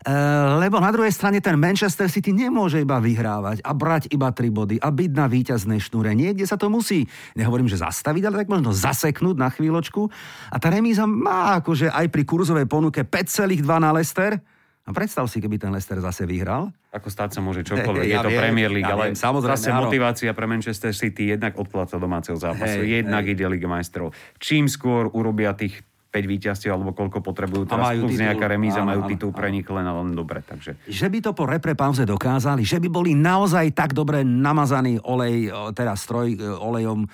Eh, 0.00 0.12
lebo 0.56 0.80
na 0.80 0.88
druhej 0.88 1.12
strane 1.12 1.44
ten 1.44 1.60
Manchester 1.60 2.08
City 2.08 2.32
nemôže 2.32 2.80
iba 2.80 2.96
vyhrávať 2.96 3.60
a 3.60 3.76
brať 3.76 4.08
iba 4.08 4.32
tri 4.32 4.48
body 4.48 4.80
a 4.80 4.88
byť 4.88 5.10
na 5.12 5.28
víťaznej 5.28 5.76
šnúre. 5.76 6.16
Niekde 6.16 6.48
sa 6.48 6.56
to 6.56 6.72
musí, 6.72 7.04
nehovorím, 7.36 7.68
že 7.68 7.84
zastaviť, 7.84 8.22
ale 8.24 8.40
tak 8.40 8.48
možno 8.48 8.72
zaseknúť 8.72 9.36
na 9.36 9.52
chvíľočku. 9.52 10.08
A 10.48 10.56
tá 10.56 10.72
remíza 10.72 11.04
má 11.04 11.60
akože 11.60 11.92
aj 11.92 12.08
pri 12.08 12.22
kurzovej 12.24 12.64
ponuke 12.64 13.04
5,2 13.04 13.60
na 13.60 13.92
Leicester. 13.92 14.40
A 14.88 14.96
predstav 14.96 15.28
si, 15.28 15.36
keby 15.44 15.60
ten 15.60 15.68
Leicester 15.68 16.00
zase 16.00 16.24
vyhral. 16.24 16.72
Ako 16.96 17.12
stáť 17.12 17.36
sa 17.36 17.44
môže 17.44 17.60
čokoľvek, 17.68 18.08
ja 18.08 18.24
je 18.24 18.24
to 18.24 18.32
viem, 18.32 18.40
Premier 18.40 18.72
League, 18.72 18.88
ja 18.88 18.96
ale 18.96 19.12
viem, 19.12 19.20
samozrejme, 19.20 19.52
zase 19.52 19.68
áno. 19.68 19.84
motivácia 19.84 20.32
pre 20.32 20.48
Manchester 20.48 20.96
City 20.96 21.36
jednak 21.36 21.60
odpláca 21.60 22.00
domáceho 22.00 22.40
zápasu, 22.40 22.88
hey, 22.88 23.04
jednak 23.04 23.28
hey. 23.28 23.36
ide 23.36 23.44
Liga 23.44 23.68
majstrov. 23.68 24.16
Čím 24.40 24.64
skôr 24.64 25.12
urobia 25.12 25.52
tých 25.52 25.84
5 26.10 26.26
víťazstiev 26.26 26.74
alebo 26.74 26.90
koľko 26.90 27.22
potrebujú 27.22 27.70
teraz, 27.70 27.94
plus 27.94 28.18
titul. 28.18 28.26
nejaká 28.26 28.46
remíza, 28.50 28.82
majú 28.82 29.06
titul 29.06 29.30
pre 29.30 29.46
nich 29.54 29.62
len 29.70 29.86
a 29.86 29.94
len 30.02 30.10
dobre. 30.10 30.42
Takže. 30.42 30.82
Že 30.90 31.06
by 31.06 31.18
to 31.22 31.30
po 31.30 31.46
repre 31.46 31.78
pauze 31.78 32.02
dokázali, 32.02 32.66
že 32.66 32.82
by 32.82 32.90
boli 32.90 33.14
naozaj 33.14 33.70
tak 33.70 33.94
dobre 33.94 34.26
namazaný 34.26 34.98
olej, 35.06 35.54
teda 35.70 35.94
stroj 35.94 36.34
e, 36.34 36.38
olejom 36.42 37.06
e, 37.06 37.08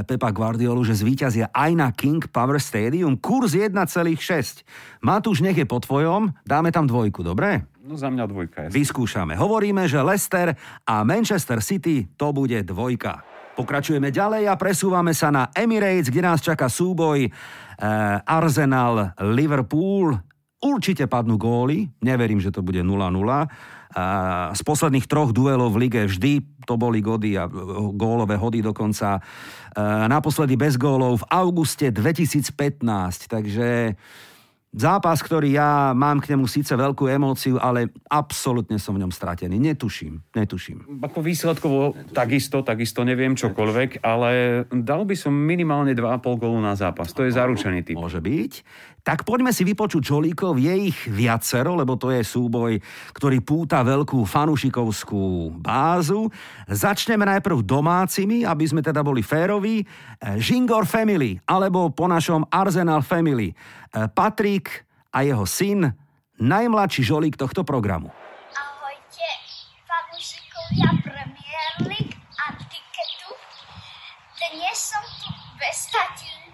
Pepa 0.00 0.32
Guardiolu, 0.32 0.80
že 0.80 0.96
zvíťazia 0.96 1.52
aj 1.52 1.70
na 1.76 1.92
King 1.92 2.24
Power 2.24 2.56
Stadium. 2.56 3.20
Kurs 3.20 3.52
1,6. 3.52 3.76
Matúš, 5.04 5.44
nech 5.44 5.60
je 5.60 5.68
po 5.68 5.76
tvojom, 5.84 6.32
dáme 6.48 6.72
tam 6.72 6.88
dvojku, 6.88 7.20
dobre? 7.20 7.68
No 7.84 8.00
za 8.00 8.08
mňa 8.08 8.24
dvojka. 8.28 8.58
Jasne. 8.68 8.76
Vyskúšame. 8.76 9.32
Hovoríme, 9.36 9.84
že 9.84 10.00
Leicester 10.00 10.56
a 10.88 10.94
Manchester 11.04 11.60
City 11.60 12.08
to 12.16 12.32
bude 12.32 12.56
dvojka. 12.64 13.27
Pokračujeme 13.58 14.14
ďalej 14.14 14.46
a 14.46 14.54
presúvame 14.54 15.10
sa 15.10 15.34
na 15.34 15.50
Emirates, 15.50 16.14
kde 16.14 16.22
nás 16.22 16.38
čaká 16.38 16.70
súboj 16.70 17.26
eh, 17.26 17.32
Arsenal 18.22 19.18
Liverpool. 19.34 20.14
Určite 20.62 21.10
padnú 21.10 21.34
góly, 21.34 21.90
neverím, 21.98 22.38
že 22.38 22.54
to 22.54 22.62
bude 22.62 22.78
0-0. 22.78 22.86
Eh, 22.86 23.46
z 24.54 24.62
posledných 24.62 25.10
troch 25.10 25.34
duelov 25.34 25.74
v 25.74 25.90
lige 25.90 26.06
vždy 26.06 26.62
to 26.70 26.78
boli 26.78 27.02
gody 27.02 27.34
a 27.34 27.50
gólové 27.98 28.38
hody 28.38 28.62
dokonca. 28.62 29.18
Eh, 29.18 30.06
naposledy 30.06 30.54
bez 30.54 30.78
gólov 30.78 31.26
v 31.26 31.28
auguste 31.34 31.90
2015, 31.90 33.26
takže 33.26 33.98
Zápas, 34.68 35.24
ktorý 35.24 35.56
ja 35.56 35.96
mám 35.96 36.20
k 36.20 36.36
nemu 36.36 36.44
síce 36.44 36.76
veľkú 36.76 37.08
emóciu, 37.08 37.56
ale 37.56 37.88
absolútne 38.04 38.76
som 38.76 38.92
v 38.92 39.00
ňom 39.00 39.08
stratený. 39.08 39.56
Netuším, 39.56 40.20
netuším. 40.36 41.00
Ako 41.00 41.24
výsledkovo 41.24 41.96
takisto, 42.12 42.60
takisto 42.60 43.00
neviem 43.00 43.32
čokoľvek, 43.32 44.04
ale 44.04 44.62
dal 44.68 45.08
by 45.08 45.16
som 45.16 45.32
minimálne 45.32 45.96
2,5 45.96 46.20
gólu 46.36 46.60
na 46.60 46.76
zápas. 46.76 47.16
To 47.16 47.24
je 47.24 47.32
zaručený 47.32 47.80
typ. 47.80 47.96
Môže 47.96 48.20
byť. 48.20 48.52
Tak 48.98 49.24
poďme 49.24 49.56
si 49.56 49.64
vypočuť 49.64 50.04
Čolíkov, 50.04 50.60
je 50.60 50.92
ich 50.92 50.98
viacero, 51.08 51.72
lebo 51.72 51.96
to 51.96 52.12
je 52.12 52.20
súboj, 52.20 52.76
ktorý 53.16 53.40
púta 53.40 53.80
veľkú 53.80 54.20
fanušikovskú 54.20 55.54
bázu. 55.56 56.28
Začneme 56.68 57.24
najprv 57.24 57.64
domácimi, 57.64 58.44
aby 58.44 58.64
sme 58.68 58.84
teda 58.84 59.00
boli 59.00 59.24
féroví. 59.24 59.80
Žingor 60.20 60.84
Family, 60.84 61.40
alebo 61.48 61.88
po 61.88 62.04
našom 62.04 62.44
Arsenal 62.52 63.00
Family. 63.00 63.56
Patrik 64.12 64.84
a 65.08 65.24
jeho 65.24 65.48
syn, 65.48 65.88
najmladší 66.36 67.00
žolík 67.00 67.40
tohto 67.40 67.64
programu. 67.64 68.12
Ahojte, 68.52 69.28
fanúšikovia 69.88 70.90
Premier 71.00 71.72
League 71.88 72.18
a 72.44 72.52
tiketu. 72.60 73.30
Dnes 74.36 74.76
som 74.76 75.00
tu 75.24 75.32
bez 75.56 75.78
nás 75.96 76.47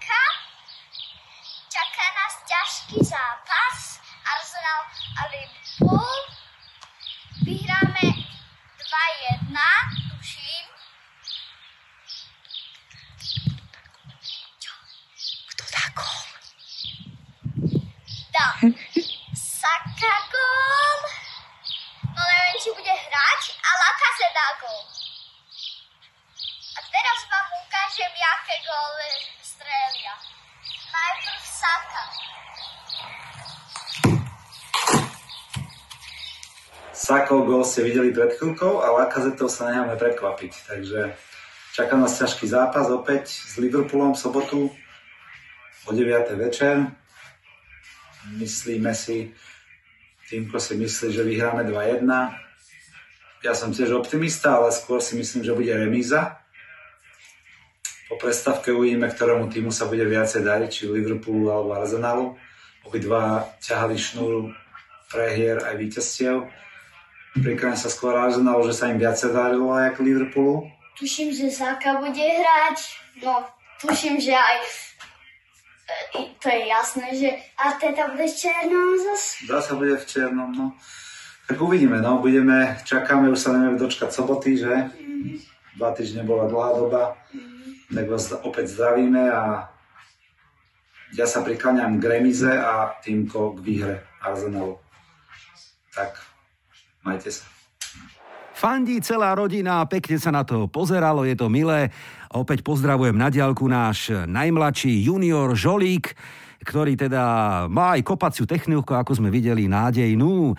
ťažký 2.55 2.99
zápas. 3.03 3.99
Arsenal 4.23 4.81
a 5.19 5.23
Liverpool. 5.35 6.19
Vyhráme 7.43 8.07
2-1, 8.79 9.59
tuším. 10.15 10.67
Kto 15.51 15.65
dá 15.75 15.85
gól? 15.99 16.23
Dá. 18.31 18.47
Saka 19.35 20.15
gól. 20.31 20.99
No 22.15 22.23
neviem, 22.23 22.57
či 22.63 22.71
bude 22.71 22.95
hrať, 22.95 23.43
a 23.67 23.71
Laka 23.83 24.09
se 24.15 24.29
dá 24.31 24.49
gól. 24.63 24.85
A 26.79 26.81
teraz 26.87 27.19
vám 27.31 27.49
ukážem, 27.67 28.13
jaké 28.15 28.57
góly 28.63 29.13
strelia. 29.43 30.15
Najprv 30.95 31.43
Saka. 31.43 32.03
Sakov 36.95 37.51
gol 37.51 37.67
ste 37.67 37.83
videli 37.83 38.15
pred 38.15 38.39
chvíľkou 38.39 38.79
a 38.79 38.95
Lakazetov 39.03 39.51
sa 39.51 39.67
necháme 39.75 39.99
prekvapiť. 39.99 40.53
Takže 40.71 41.19
čaká 41.75 41.99
nás 41.99 42.15
ťažký 42.15 42.47
zápas 42.47 42.87
opäť 42.95 43.35
s 43.35 43.59
Liverpoolom 43.59 44.15
v 44.15 44.23
sobotu 44.23 44.59
o 45.85 45.91
9. 45.91 46.31
večer. 46.39 46.95
Myslíme 48.39 48.95
si, 48.95 49.35
Týmko 50.31 50.57
si 50.57 50.81
myslí, 50.81 51.13
že 51.13 51.21
vyhráme 51.21 51.69
2-1. 51.69 52.09
Ja 53.45 53.53
som 53.53 53.77
tiež 53.77 53.93
optimista, 53.93 54.57
ale 54.57 54.73
skôr 54.73 55.05
si 55.05 55.21
myslím, 55.21 55.45
že 55.45 55.53
bude 55.53 55.69
remíza. 55.69 56.41
Po 58.05 58.21
predstavke 58.21 58.69
uvidíme, 58.69 59.09
ktorému 59.09 59.49
týmu 59.49 59.73
sa 59.73 59.89
bude 59.89 60.05
viacej 60.05 60.45
dariť, 60.45 60.69
či 60.69 60.83
Liverpoolu 60.85 61.49
alebo 61.49 61.73
Arsenalu. 61.73 62.37
Obidva 62.85 63.49
ťahali 63.65 63.97
šnúru 63.97 64.53
prehier 65.09 65.65
aj 65.65 65.75
víťazstiev. 65.81 66.45
Prikláňam 67.33 67.81
sa 67.81 67.89
skôr 67.89 68.13
Arsenalu, 68.13 68.69
že 68.69 68.77
sa 68.77 68.93
im 68.93 69.01
viacej 69.01 69.33
darilo 69.33 69.73
ako 69.73 70.05
Liverpoolu. 70.05 70.69
Tuším, 71.01 71.33
že 71.33 71.49
Saka 71.49 71.97
bude 71.97 72.21
hrať. 72.21 72.79
No, 73.25 73.41
tuším, 73.81 74.21
že 74.21 74.37
aj 74.37 74.57
e, 76.21 76.21
to 76.37 76.47
je 76.53 76.61
jasné, 76.69 77.07
že 77.17 77.29
Arteta 77.57 78.13
bude 78.13 78.29
v 78.29 78.37
černom 78.37 78.91
zase. 79.01 79.49
Zase 79.49 79.73
bude 79.81 79.97
v 79.97 80.05
černom, 80.05 80.53
no. 80.53 80.77
Tak 81.49 81.57
uvidíme, 81.57 82.05
no. 82.05 82.21
Budeme, 82.21 82.77
čakáme, 82.85 83.33
už 83.33 83.41
sa 83.41 83.57
nevieme 83.57 83.81
dočkať 83.81 84.13
soboty, 84.13 84.61
že? 84.61 84.93
Mm-hmm. 84.93 85.37
Dva 85.81 85.91
týždne 85.97 86.23
bola 86.23 86.47
dlhá 86.53 86.71
doba. 86.77 87.03
Mm-hmm 87.33 87.54
tak 87.93 88.07
vás 88.09 88.33
opäť 88.45 88.73
zdravíme 88.73 89.29
a 89.29 89.69
ja 91.15 91.27
sa 91.29 91.45
prikláňam 91.45 92.01
k 92.01 92.05
remize 92.11 92.49
a 92.49 92.97
týmko 93.05 93.55
k 93.55 93.59
výhre 93.63 93.95
Arsenalu. 94.25 94.81
Tak, 95.95 96.19
majte 97.07 97.31
sa. 97.31 97.47
Fandí 98.55 99.03
celá 99.03 99.35
rodina, 99.35 99.85
pekne 99.85 100.17
sa 100.17 100.33
na 100.33 100.47
to 100.47 100.71
pozeralo, 100.71 101.27
je 101.27 101.37
to 101.37 101.53
milé. 101.53 101.93
Opäť 102.33 102.65
pozdravujem 102.65 103.15
na 103.15 103.29
diálku 103.29 103.67
náš 103.69 104.11
najmladší 104.27 105.05
junior 105.05 105.53
Žolík 105.53 106.17
ktorý 106.65 106.97
teda 106.97 107.23
má 107.69 107.95
aj 107.95 108.03
kopaciu 108.03 108.49
techniku, 108.49 108.97
ako 108.97 109.21
sme 109.21 109.29
videli, 109.29 109.69
nádejnú. 109.69 110.51
E, 110.51 110.55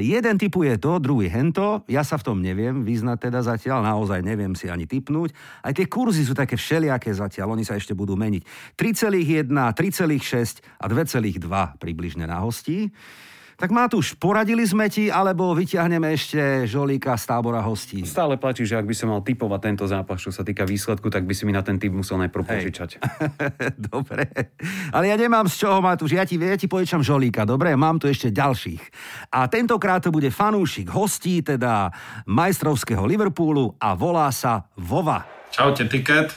jeden 0.00 0.40
typuje 0.40 0.80
to, 0.80 0.96
druhý 0.96 1.28
hento. 1.28 1.84
Ja 1.86 2.00
sa 2.02 2.16
v 2.16 2.32
tom 2.32 2.38
neviem 2.40 2.82
vyznať 2.82 3.28
teda 3.28 3.44
zatiaľ, 3.44 3.84
naozaj 3.84 4.24
neviem 4.24 4.56
si 4.56 4.72
ani 4.72 4.88
typnúť. 4.88 5.36
Aj 5.62 5.76
tie 5.76 5.84
kurzy 5.84 6.24
sú 6.24 6.32
také 6.32 6.56
všelijaké 6.56 7.12
zatiaľ, 7.12 7.52
oni 7.52 7.68
sa 7.68 7.76
ešte 7.76 7.92
budú 7.92 8.16
meniť. 8.16 8.42
3,1, 8.74 9.52
3,6 9.52 10.64
a 10.80 10.84
2,2 10.88 11.44
približne 11.76 12.24
na 12.24 12.40
hostí. 12.40 12.88
Tak 13.58 13.74
Matúš, 13.74 14.14
poradili 14.14 14.62
sme 14.62 14.86
ti, 14.86 15.10
alebo 15.10 15.50
vyťahneme 15.50 16.14
ešte 16.14 16.62
žolíka 16.70 17.18
z 17.18 17.26
tábora 17.26 17.58
hostí? 17.58 18.06
Stále 18.06 18.38
platí, 18.38 18.62
že 18.62 18.78
ak 18.78 18.86
by 18.86 18.94
som 18.94 19.10
mal 19.10 19.18
typovať 19.18 19.60
tento 19.66 19.82
zápas, 19.90 20.22
čo 20.22 20.30
sa 20.30 20.46
týka 20.46 20.62
výsledku, 20.62 21.10
tak 21.10 21.26
by 21.26 21.34
si 21.34 21.42
mi 21.42 21.50
na 21.50 21.58
ten 21.66 21.74
typ 21.74 21.90
musel 21.90 22.22
najprv 22.22 22.46
požičať. 22.46 23.02
dobre. 23.90 24.30
Ale 24.94 25.10
ja 25.10 25.18
nemám 25.18 25.50
z 25.50 25.66
čoho, 25.66 25.82
Matúš. 25.82 26.14
Ja 26.14 26.22
ti, 26.22 26.38
ja 26.38 26.54
ti 26.54 26.70
požičam 26.70 27.02
žolíka, 27.02 27.42
dobre? 27.42 27.74
Mám 27.74 27.98
tu 27.98 28.06
ešte 28.06 28.30
ďalších. 28.30 28.82
A 29.34 29.50
tentokrát 29.50 30.06
to 30.06 30.14
bude 30.14 30.30
fanúšik 30.30 30.94
hostí, 30.94 31.42
teda 31.42 31.90
majstrovského 32.30 33.02
Liverpoolu 33.10 33.74
a 33.82 33.98
volá 33.98 34.30
sa 34.30 34.70
Vova. 34.78 35.26
Čaute, 35.50 35.90
Tiket. 35.90 36.30
E, 36.30 36.36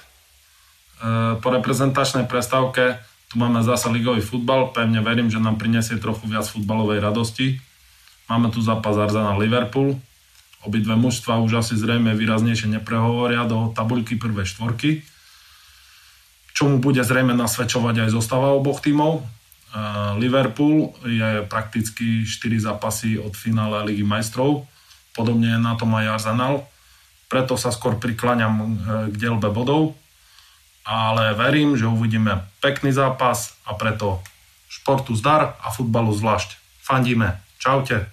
po 1.37 1.53
reprezentačnej 1.53 2.25
prestávke 2.25 3.10
tu 3.31 3.39
máme 3.39 3.63
zase 3.63 3.87
ligový 3.87 4.19
futbal, 4.19 4.75
pevne 4.75 4.99
verím, 4.99 5.31
že 5.31 5.39
nám 5.39 5.55
prinesie 5.55 5.95
trochu 5.95 6.27
viac 6.27 6.43
futbalovej 6.43 6.99
radosti. 6.99 7.63
Máme 8.27 8.51
tu 8.51 8.59
zápas 8.59 8.99
Arsenal 8.99 9.39
Liverpool. 9.39 9.95
Obidve 10.67 10.99
mužstva 10.99 11.39
už 11.39 11.63
asi 11.63 11.79
zrejme 11.79 12.11
výraznejšie 12.11 12.67
neprehovoria 12.67 13.47
do 13.47 13.71
tabuľky 13.71 14.19
prvej 14.19 14.51
štvorky. 14.51 14.89
Čomu 16.51 16.83
bude 16.83 16.99
zrejme 17.07 17.31
nasvedčovať 17.31 18.03
aj 18.03 18.09
zostava 18.11 18.51
oboch 18.51 18.83
tímov. 18.83 19.23
Liverpool 20.19 20.91
je 21.07 21.47
prakticky 21.47 22.27
4 22.27 22.67
zápasy 22.67 23.15
od 23.15 23.31
finále 23.31 23.87
Ligy 23.87 24.03
majstrov. 24.03 24.67
Podobne 25.15 25.55
je 25.55 25.59
na 25.63 25.79
tom 25.79 25.95
aj 25.95 26.19
Arsenal. 26.19 26.67
Preto 27.31 27.55
sa 27.55 27.71
skôr 27.71 27.95
prikláňam 27.95 28.55
e, 28.59 28.65
k 29.07 29.15
delbe 29.15 29.47
bodov. 29.55 29.95
Ale 30.85 31.37
verím, 31.37 31.77
že 31.77 31.85
uvidíme 31.85 32.41
pekný 32.61 32.89
zápas 32.91 33.53
a 33.65 33.77
preto 33.77 34.21
športu 34.71 35.13
zdar 35.13 35.59
a 35.61 35.69
futbalu 35.69 36.09
zvlášť. 36.15 36.57
Fandíme. 36.81 37.37
Čaute. 37.61 38.09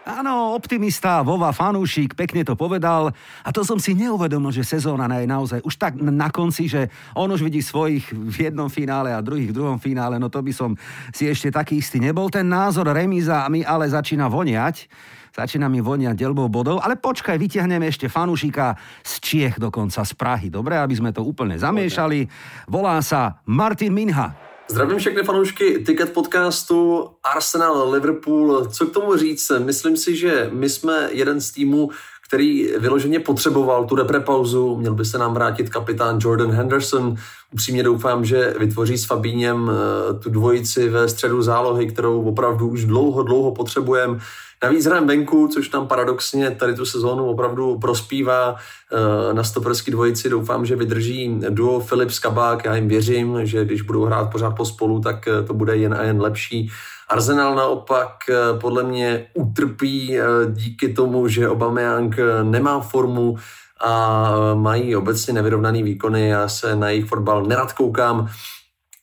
Áno, 0.00 0.56
optimista, 0.56 1.20
Vova 1.20 1.52
fanúšik, 1.52 2.16
pekne 2.16 2.42
to 2.42 2.56
povedal. 2.56 3.12
A 3.44 3.48
to 3.52 3.62
som 3.62 3.76
si 3.76 3.92
neuvedomil, 3.92 4.50
že 4.50 4.64
sezóna 4.66 5.06
je 5.20 5.28
naozaj 5.28 5.60
už 5.60 5.74
tak 5.76 5.94
na 6.00 6.32
konci, 6.32 6.66
že 6.66 6.88
on 7.14 7.28
už 7.30 7.44
vidí 7.44 7.60
svojich 7.60 8.10
v 8.10 8.50
jednom 8.50 8.72
finále 8.72 9.12
a 9.12 9.22
druhých 9.22 9.52
v 9.52 9.56
druhom 9.60 9.78
finále. 9.78 10.16
No 10.18 10.32
to 10.32 10.40
by 10.40 10.50
som 10.56 10.74
si 11.12 11.28
ešte 11.28 11.52
taký 11.52 11.78
istý 11.78 12.00
nebol. 12.00 12.32
Ten 12.32 12.48
názor 12.48 12.88
remíza 12.90 13.44
mi 13.52 13.60
ale 13.60 13.92
začína 13.92 14.26
voniať. 14.26 14.88
Začína 15.30 15.70
mi 15.70 15.78
voniať 15.78 16.18
delbou 16.18 16.50
bodov, 16.50 16.82
ale 16.82 16.98
počkaj, 16.98 17.38
vytiahneme 17.38 17.86
ešte 17.86 18.10
fanúšika 18.10 18.74
z 19.06 19.12
Čiech 19.22 19.54
dokonca, 19.62 20.02
z 20.02 20.12
Prahy. 20.18 20.48
Dobre, 20.50 20.74
aby 20.74 20.94
sme 20.98 21.14
to 21.14 21.22
úplne 21.22 21.54
zamiešali. 21.54 22.26
Volá 22.66 22.98
sa 23.00 23.38
Martin 23.46 23.94
Minha. 23.94 24.34
Zdravím 24.70 24.98
všechny 24.98 25.22
fanoušky 25.22 25.82
Ticket 25.86 26.12
podcastu 26.12 27.08
Arsenal, 27.34 27.90
Liverpool. 27.90 28.66
Co 28.66 28.86
k 28.86 28.92
tomu 28.92 29.16
říct? 29.16 29.52
Myslím 29.58 29.96
si, 29.96 30.16
že 30.16 30.50
my 30.52 30.68
jsme 30.68 31.08
jeden 31.12 31.40
z 31.40 31.50
týmů, 31.50 31.90
který 32.28 32.68
vyloženě 32.78 33.20
potřeboval 33.20 33.84
tu 33.84 33.96
reprepauzu. 33.96 34.76
Měl 34.76 34.94
by 34.94 35.04
se 35.04 35.18
nám 35.18 35.34
vrátit 35.34 35.68
kapitán 35.68 36.18
Jordan 36.20 36.50
Henderson. 36.50 37.14
Upřímně 37.52 37.82
doufám, 37.82 38.24
že 38.24 38.54
vytvoří 38.58 38.98
s 38.98 39.04
Fabíněm 39.04 39.70
eh, 39.70 40.14
tu 40.14 40.30
dvojici 40.30 40.88
ve 40.88 41.08
středu 41.08 41.42
zálohy, 41.42 41.86
kterou 41.86 42.22
opravdu 42.22 42.68
už 42.68 42.84
dlouho, 42.84 43.22
dlouho 43.22 43.52
potřebujeme. 43.52 44.18
Navíc 44.64 44.86
hrajeme 44.86 45.06
venku, 45.06 45.48
což 45.48 45.68
tam 45.68 45.86
paradoxně 45.86 46.50
tady 46.50 46.74
tu 46.74 46.86
sezónu 46.86 47.26
opravdu 47.26 47.78
prospívá. 47.78 48.56
Eh, 48.92 49.34
na 49.34 49.44
stoperský 49.44 49.90
dvojici 49.90 50.30
doufám, 50.30 50.66
že 50.66 50.76
vydrží 50.76 51.40
duo 51.50 51.80
Filip 51.80 52.10
Skabák. 52.10 52.64
Já 52.64 52.74
jim 52.74 52.88
věřím, 52.88 53.46
že 53.46 53.64
když 53.64 53.82
budou 53.82 54.04
hrát 54.04 54.32
pořád 54.32 54.50
pospolu, 54.50 55.00
tak 55.00 55.28
eh, 55.28 55.42
to 55.42 55.54
bude 55.54 55.76
jen 55.76 55.94
a 55.94 56.02
jen 56.02 56.20
lepší. 56.20 56.70
Arsenal 57.08 57.54
naopak 57.54 58.10
eh, 58.28 58.58
podle 58.60 58.82
mě 58.82 59.26
utrpí 59.34 60.18
díky 60.52 60.92
tomu, 60.92 61.28
že 61.28 61.50
Aubameyang 61.50 62.16
nemá 62.42 62.80
formu 62.80 63.36
a 63.80 64.34
mají 64.54 64.96
obecně 64.96 65.32
nevyrovnaný 65.32 65.82
výkony. 65.82 66.28
Já 66.28 66.48
se 66.48 66.76
na 66.76 66.90
jejich 66.90 67.06
fotbal 67.06 67.42
nerad 67.42 67.72
koukám 67.72 68.28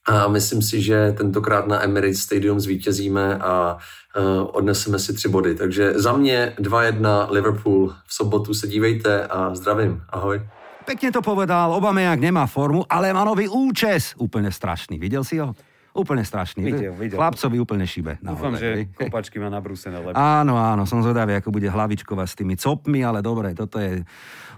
a 0.07 0.27
myslím 0.27 0.61
si, 0.61 0.81
že 0.81 1.11
tentokrát 1.11 1.67
na 1.67 1.83
Emirates 1.83 2.19
Stadium 2.19 2.59
zvítězíme 2.59 3.37
a 3.37 3.77
uh, 4.17 4.23
odneseme 4.51 4.99
si 4.99 5.13
tři 5.13 5.29
body. 5.29 5.55
Takže 5.55 5.93
za 5.95 6.13
mě 6.13 6.53
2-1 6.59 7.27
Liverpool. 7.31 7.93
V 8.05 8.13
sobotu 8.13 8.53
se 8.53 8.67
dívejte 8.67 9.27
a 9.27 9.55
zdravím. 9.55 10.01
Ahoj. 10.09 10.41
Pekne 10.87 11.11
to 11.11 11.19
povedal, 11.19 11.75
Obameyang 11.75 12.15
nemá 12.15 12.47
formu, 12.47 12.87
ale 12.87 13.11
má 13.11 13.27
nový 13.27 13.51
účes. 13.51 14.15
Úplne 14.15 14.47
strašný. 14.55 14.95
Videl 14.95 15.27
si 15.27 15.35
ho? 15.35 15.51
Úplne 15.91 16.23
strašný. 16.23 16.63
Videl, 16.63 16.95
videl. 16.95 17.19
Chlapcovi 17.19 17.59
úplne 17.59 17.83
šibe. 17.83 18.15
Dúfam, 18.23 18.55
že 18.55 18.87
kopačky 18.95 19.35
má 19.35 19.51
nabrúsené 19.51 19.99
lepšie. 19.99 20.15
Áno, 20.15 20.55
áno, 20.55 20.87
som 20.87 21.03
zvedavý, 21.03 21.35
ako 21.35 21.51
bude 21.51 21.67
hlavičková 21.67 22.23
s 22.23 22.39
tými 22.39 22.55
copmi, 22.55 23.03
ale 23.03 23.19
dobre, 23.19 23.51
toto 23.51 23.83
je 23.83 23.99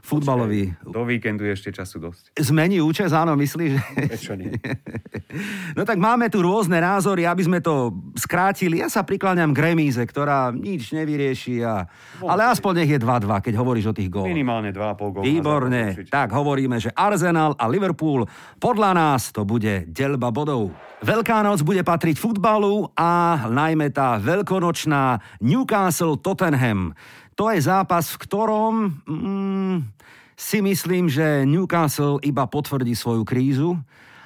futbalový... 0.04 0.74
Do 0.86 1.06
víkendu 1.06 1.46
je 1.48 1.54
ešte 1.56 1.70
času 1.76 2.00
dosť. 2.00 2.24
Zmení 2.38 2.82
účes, 2.84 3.12
áno, 3.12 3.36
myslíš? 3.36 3.80
Prečo 4.10 4.34
nie? 4.36 4.54
no 5.78 5.86
tak 5.86 6.00
máme 6.02 6.28
tu 6.28 6.42
rôzne 6.42 6.80
názory, 6.82 7.26
aby 7.28 7.44
sme 7.46 7.60
to 7.60 7.94
skrátili. 8.18 8.82
Ja 8.82 8.90
sa 8.90 9.06
prikláňam 9.06 9.54
k 9.54 9.72
remíze, 9.72 10.02
ktorá 10.02 10.50
nič 10.52 10.92
nevyrieši. 10.92 11.62
A... 11.64 11.86
Ale 12.26 12.50
aspoň 12.50 12.84
nech 12.84 12.92
je 12.96 13.00
2-2, 13.00 13.46
keď 13.46 13.54
hovoríš 13.60 13.92
o 13.92 13.94
tých 13.96 14.10
góloch. 14.10 14.30
Minimálne 14.30 14.74
2,5 14.74 15.14
góla. 15.14 15.24
Výborne. 15.24 15.84
Tak 16.10 16.30
hovoríme, 16.34 16.78
že 16.82 16.94
Arsenal 16.96 17.54
a 17.56 17.66
Liverpool 17.70 18.26
podľa 18.58 18.92
nás 18.96 19.30
to 19.32 19.48
bude 19.48 19.88
delba 19.88 20.34
bodov. 20.34 20.74
Veľká 21.00 21.40
noc 21.48 21.64
bude 21.64 21.80
patriť 21.80 22.20
futbalu 22.20 22.92
a 22.92 23.40
najmä 23.48 23.88
tá 23.96 24.20
veľkonočná 24.20 25.24
Newcastle 25.40 26.20
Tottenham. 26.20 26.92
To 27.40 27.48
je 27.48 27.64
zápas, 27.64 28.04
v 28.12 28.20
ktorom 28.20 28.74
mm, 29.08 29.78
si 30.36 30.60
myslím, 30.60 31.08
že 31.08 31.48
Newcastle 31.48 32.20
iba 32.20 32.44
potvrdí 32.44 32.92
svoju 32.92 33.24
krízu 33.24 33.80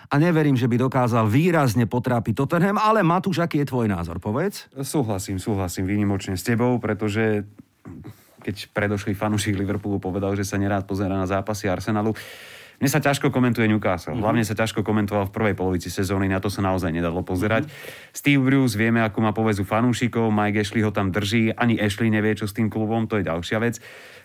a 0.09 0.17
neverím, 0.17 0.57
že 0.57 0.65
by 0.65 0.81
dokázal 0.81 1.29
výrazne 1.29 1.85
potrápiť 1.85 2.33
Tottenham, 2.33 2.81
ale 2.81 3.05
Matúš, 3.05 3.37
aký 3.37 3.61
je 3.61 3.69
tvoj 3.69 3.85
názor, 3.85 4.17
povedz? 4.17 4.65
Súhlasím, 4.81 5.37
súhlasím 5.37 5.85
výnimočne 5.85 6.33
s 6.33 6.41
tebou, 6.41 6.81
pretože 6.81 7.45
keď 8.41 8.73
predošlý 8.73 9.13
fanúšik 9.13 9.61
Liverpoolu 9.61 10.01
povedal, 10.01 10.33
že 10.33 10.49
sa 10.49 10.57
nerád 10.57 10.89
pozera 10.89 11.13
na 11.13 11.29
zápasy 11.29 11.69
Arsenalu, 11.69 12.17
mne 12.81 12.89
sa 12.89 13.01
ťažko 13.01 13.29
komentuje 13.29 13.69
Newcastle. 13.69 14.13
Mm-hmm. 14.13 14.23
Hlavne 14.23 14.43
sa 14.45 14.55
ťažko 14.57 14.81
komentoval 14.81 15.29
v 15.29 15.35
prvej 15.35 15.55
polovici 15.57 15.89
sezóny, 15.91 16.29
na 16.29 16.39
to 16.39 16.47
sa 16.47 16.61
naozaj 16.63 16.89
nedalo 16.89 17.21
pozerať. 17.21 17.67
Mm-hmm. 17.67 18.13
Steve 18.13 18.41
Bruce 18.41 18.77
vieme, 18.77 19.01
ako 19.01 19.19
má 19.21 19.31
povezu 19.31 19.67
fanúšikov, 19.67 20.33
Mike 20.33 20.61
Ashley 20.63 20.81
ho 20.81 20.91
tam 20.93 21.13
drží, 21.13 21.53
ani 21.53 21.77
Ashley 21.77 22.09
nevie, 22.09 22.33
čo 22.37 22.49
s 22.49 22.53
tým 22.55 22.71
klubom, 22.71 23.05
to 23.05 23.21
je 23.21 23.27
ďalšia 23.27 23.57
vec. 23.61 23.77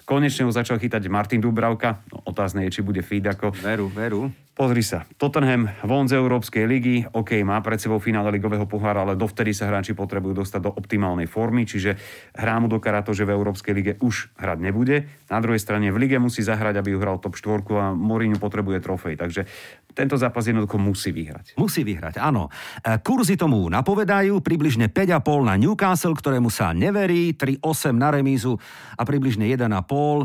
Konečne 0.09 0.49
ho 0.49 0.53
začal 0.53 0.81
chytať 0.81 1.05
Martin 1.13 1.45
Dubravka. 1.45 2.01
No, 2.09 2.25
otázne 2.25 2.65
je, 2.65 2.81
či 2.81 2.81
bude 2.81 3.05
feed 3.05 3.29
ako... 3.29 3.53
Veru, 3.61 3.93
veru. 3.93 4.33
Pozri 4.59 4.83
sa, 4.83 5.07
Tottenham 5.15 5.71
von 5.87 6.11
z 6.11 6.19
Európskej 6.19 6.67
ligy, 6.67 7.07
OK, 7.15 7.47
má 7.47 7.63
pred 7.63 7.79
sebou 7.79 8.03
finále 8.03 8.35
ligového 8.35 8.67
pohára, 8.67 9.07
ale 9.07 9.15
dovtedy 9.15 9.55
sa 9.55 9.71
hráči 9.71 9.95
potrebujú 9.95 10.35
dostať 10.35 10.61
do 10.67 10.75
optimálnej 10.75 11.31
formy, 11.31 11.63
čiže 11.63 11.95
hrá 12.35 12.59
mu 12.59 12.67
do 12.67 12.83
to, 12.83 13.15
že 13.15 13.23
v 13.23 13.39
Európskej 13.39 13.71
lige 13.71 13.93
už 14.03 14.35
hrať 14.35 14.59
nebude. 14.59 15.07
Na 15.31 15.39
druhej 15.39 15.63
strane 15.63 15.95
v 15.95 16.03
lige 16.03 16.19
musí 16.19 16.43
zahrať, 16.43 16.75
aby 16.75 16.91
ju 16.91 16.99
hral 16.99 17.23
top 17.23 17.39
4 17.39 17.71
a 17.71 17.95
Mourinho 17.95 18.43
potrebuje 18.43 18.83
trofej, 18.83 19.15
takže 19.15 19.47
tento 19.95 20.19
zápas 20.19 20.43
jednoducho 20.43 20.75
musí 20.75 21.15
vyhrať. 21.15 21.55
Musí 21.55 21.87
vyhrať, 21.87 22.19
áno. 22.19 22.51
E, 22.83 22.99
kurzy 22.99 23.39
tomu 23.39 23.63
napovedajú 23.71 24.43
približne 24.43 24.91
5,5 24.91 25.23
na 25.47 25.55
Newcastle, 25.55 26.19
ktorému 26.19 26.51
sa 26.51 26.75
neverí, 26.75 27.31
3,8 27.39 27.95
na 27.95 28.11
remízu 28.11 28.59
a 28.99 29.03
približne 29.07 29.47
1,5 29.47 29.71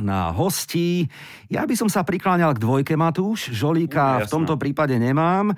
na 0.02 0.34
hostí. 0.34 1.06
Ja 1.54 1.70
by 1.70 1.74
som 1.78 1.86
sa 1.86 2.02
prikláňal 2.02 2.58
k 2.58 2.62
dvojke, 2.66 2.94
Matúš. 2.98 3.54
Žolíka 3.54 4.23
v 4.26 4.34
tomto 4.34 4.56
prípade 4.56 4.96
nemám. 4.96 5.52
E, 5.52 5.56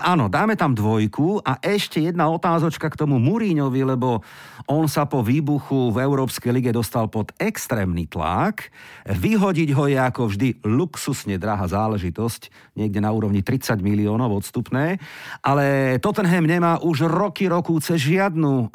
áno, 0.00 0.28
dáme 0.28 0.56
tam 0.56 0.76
dvojku 0.76 1.40
a 1.40 1.60
ešte 1.64 2.04
jedna 2.04 2.28
otázočka 2.28 2.92
k 2.92 2.98
tomu 2.98 3.16
Muríňovi, 3.16 3.82
lebo 3.84 4.20
on 4.68 4.86
sa 4.86 5.08
po 5.08 5.24
výbuchu 5.24 5.90
v 5.90 6.04
Európskej 6.04 6.52
lige 6.52 6.70
dostal 6.70 7.08
pod 7.08 7.32
extrémny 7.40 8.06
tlak. 8.10 8.68
Vyhodiť 9.08 9.68
ho 9.74 9.84
je 9.88 9.98
ako 9.98 10.22
vždy 10.30 10.48
luxusne 10.66 11.40
drahá 11.40 11.64
záležitosť, 11.66 12.74
niekde 12.76 13.00
na 13.00 13.10
úrovni 13.10 13.40
30 13.40 13.80
miliónov 13.80 14.44
odstupné, 14.44 15.00
ale 15.40 15.96
Tottenham 15.98 16.44
nemá 16.44 16.78
už 16.80 17.08
roky, 17.08 17.48
rokúce 17.48 17.96
žiadnu 17.96 18.52
e, 18.52 18.66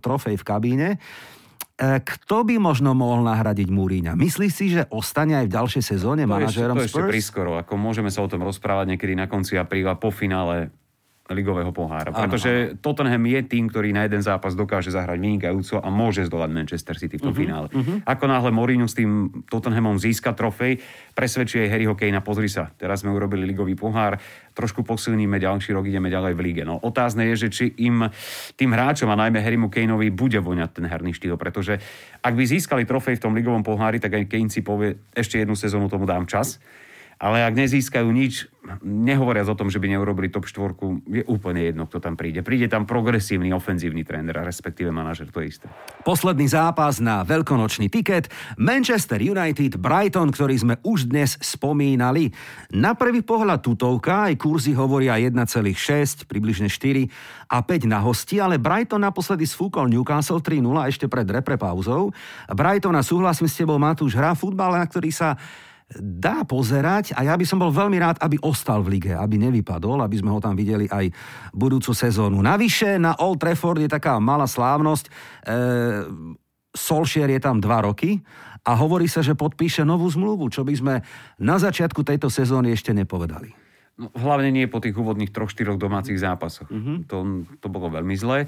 trofej 0.00 0.36
v 0.40 0.44
kabíne. 0.46 0.88
E, 1.78 2.02
kto 2.02 2.42
by 2.42 2.58
možno 2.58 2.90
mohol 2.90 3.22
nahradiť 3.22 3.70
Múríňa? 3.70 4.18
Myslíš 4.18 4.52
si, 4.52 4.74
že 4.74 4.90
ostane 4.90 5.38
aj 5.38 5.46
v 5.46 5.54
ďalšej 5.54 5.82
sezóne 5.86 6.26
to 6.26 6.34
manažérom 6.34 6.74
Spurs? 6.74 6.90
To 6.90 7.06
ešte 7.06 7.14
prískoro. 7.14 7.54
Ako 7.54 7.78
môžeme 7.78 8.10
sa 8.10 8.26
o 8.26 8.28
tom 8.28 8.42
rozprávať 8.42 8.98
niekedy 8.98 9.14
na 9.14 9.30
konci 9.30 9.54
apríla 9.54 9.94
po 9.94 10.10
finále 10.10 10.74
ligového 11.34 11.72
pohára. 11.72 12.08
Pretože 12.08 12.72
ano. 12.72 12.80
Tottenham 12.80 13.24
je 13.28 13.40
tým, 13.44 13.68
ktorý 13.68 13.92
na 13.92 14.08
jeden 14.08 14.24
zápas 14.24 14.56
dokáže 14.56 14.88
zahrať 14.88 15.18
vynikajúco 15.20 15.76
a 15.80 15.88
môže 15.92 16.24
zdolať 16.24 16.50
Manchester 16.52 16.96
City 16.96 17.20
v 17.20 17.28
tom 17.28 17.34
uh-huh, 17.36 17.42
finále. 17.44 17.66
Uh-huh. 17.68 18.00
Ako 18.04 18.24
náhle 18.24 18.50
Mourinho 18.52 18.88
s 18.88 18.96
tým 18.96 19.44
Tottenhamom 19.48 20.00
získa 20.00 20.32
trofej, 20.32 20.80
presvedčí 21.12 21.60
aj 21.60 21.68
Harryho 21.68 21.94
Kanea, 21.98 22.24
pozri 22.24 22.48
sa, 22.48 22.72
teraz 22.74 23.04
sme 23.04 23.12
urobili 23.12 23.44
ligový 23.44 23.76
pohár, 23.76 24.16
trošku 24.56 24.82
posilníme, 24.82 25.36
ďalší 25.36 25.76
rok 25.76 25.86
ideme 25.86 26.08
ďalej 26.08 26.32
v 26.34 26.40
lige. 26.40 26.62
No, 26.64 26.80
otázne 26.80 27.30
je, 27.34 27.46
že 27.46 27.48
či 27.52 27.64
im, 27.84 28.08
tým 28.58 28.70
hráčom 28.74 29.06
a 29.12 29.20
najmä 29.20 29.38
Harrymu 29.38 29.68
Kaneovi 29.70 30.10
bude 30.10 30.40
voňať 30.40 30.82
ten 30.82 30.86
herný 30.88 31.14
štýl, 31.14 31.38
pretože 31.38 31.78
ak 32.24 32.34
by 32.34 32.44
získali 32.44 32.82
trofej 32.88 33.20
v 33.20 33.22
tom 33.22 33.36
ligovom 33.36 33.62
pohári, 33.62 34.02
tak 34.02 34.18
aj 34.18 34.26
Kane 34.26 34.50
si 34.50 34.64
povie, 34.64 34.98
ešte 35.14 35.38
jednu 35.38 35.54
sezónu 35.54 35.86
tomu 35.86 36.08
dám 36.08 36.26
čas 36.26 36.58
ale 37.18 37.42
ak 37.42 37.54
nezískajú 37.58 38.06
nič, 38.14 38.46
nehovoriac 38.84 39.48
o 39.50 39.58
tom, 39.58 39.72
že 39.72 39.80
by 39.80 39.90
neurobili 39.90 40.30
top 40.30 40.46
4, 40.46 40.78
je 41.08 41.22
úplne 41.26 41.66
jedno, 41.66 41.88
kto 41.90 41.98
tam 41.98 42.14
príde. 42.14 42.44
Príde 42.46 42.70
tam 42.70 42.84
progresívny 42.84 43.50
ofenzívny 43.50 44.06
tréner, 44.06 44.36
a 44.38 44.46
respektíve 44.46 44.92
manažer, 44.94 45.26
to 45.32 45.42
je 45.42 45.56
isté. 45.56 45.66
Posledný 46.06 46.46
zápas 46.46 47.02
na 47.02 47.24
veľkonočný 47.26 47.90
tiket 47.90 48.30
Manchester 48.60 49.18
United 49.18 49.80
Brighton, 49.80 50.30
ktorý 50.30 50.54
sme 50.60 50.74
už 50.86 51.10
dnes 51.10 51.34
spomínali. 51.40 52.30
Na 52.70 52.94
prvý 52.94 53.24
pohľad 53.24 53.64
tutovka, 53.66 54.30
aj 54.30 54.38
kurzy 54.38 54.76
hovoria 54.76 55.18
1,6, 55.18 56.28
približne 56.28 56.70
4 56.70 57.50
a 57.50 57.58
5 57.64 57.88
na 57.88 57.98
hosti, 58.04 58.38
ale 58.38 58.60
Brighton 58.60 59.02
naposledy 59.02 59.48
sfúkol 59.48 59.90
Newcastle 59.90 60.44
3-0 60.44 60.62
ešte 60.86 61.10
pred 61.10 61.26
repre 61.26 61.56
pauzou. 61.56 62.12
Brighton, 62.52 62.94
a 62.94 63.02
súhlasím 63.02 63.48
s 63.48 63.58
tebou, 63.58 63.80
Matúš, 63.80 64.14
hrá 64.14 64.36
futbal, 64.36 64.76
na 64.76 64.84
ktorý 64.84 65.10
sa 65.10 65.34
dá 65.96 66.44
pozerať 66.44 67.16
a 67.16 67.24
ja 67.24 67.32
by 67.32 67.44
som 67.48 67.56
bol 67.56 67.72
veľmi 67.72 67.96
rád, 67.96 68.20
aby 68.20 68.36
ostal 68.44 68.84
v 68.84 69.00
lige, 69.00 69.12
aby 69.16 69.40
nevypadol, 69.40 70.04
aby 70.04 70.20
sme 70.20 70.28
ho 70.28 70.40
tam 70.40 70.52
videli 70.52 70.84
aj 70.84 71.08
budúcu 71.56 71.96
sezónu. 71.96 72.44
Navyše 72.44 73.00
na 73.00 73.16
Old 73.16 73.40
Trafford 73.40 73.80
je 73.80 73.88
taká 73.88 74.20
malá 74.20 74.44
slávnosť. 74.44 75.08
E, 75.08 75.10
Solskjaer 76.76 77.32
je 77.32 77.40
tam 77.40 77.56
dva 77.56 77.88
roky 77.88 78.20
a 78.68 78.76
hovorí 78.76 79.08
sa, 79.08 79.24
že 79.24 79.32
podpíše 79.32 79.80
novú 79.88 80.04
zmluvu, 80.12 80.52
čo 80.52 80.60
by 80.60 80.74
sme 80.76 80.94
na 81.40 81.56
začiatku 81.56 82.04
tejto 82.04 82.28
sezóny 82.28 82.76
ešte 82.76 82.92
nepovedali. 82.92 83.48
No, 83.98 84.12
hlavne 84.12 84.52
nie 84.52 84.68
po 84.68 84.84
tých 84.84 84.94
úvodných 84.94 85.32
troch, 85.32 85.50
štyroch 85.50 85.80
domácich 85.80 86.20
zápasoch. 86.20 86.68
Mm-hmm. 86.68 86.96
To, 87.08 87.16
to 87.58 87.66
bolo 87.72 87.90
veľmi 87.90 88.14
zlé. 88.14 88.46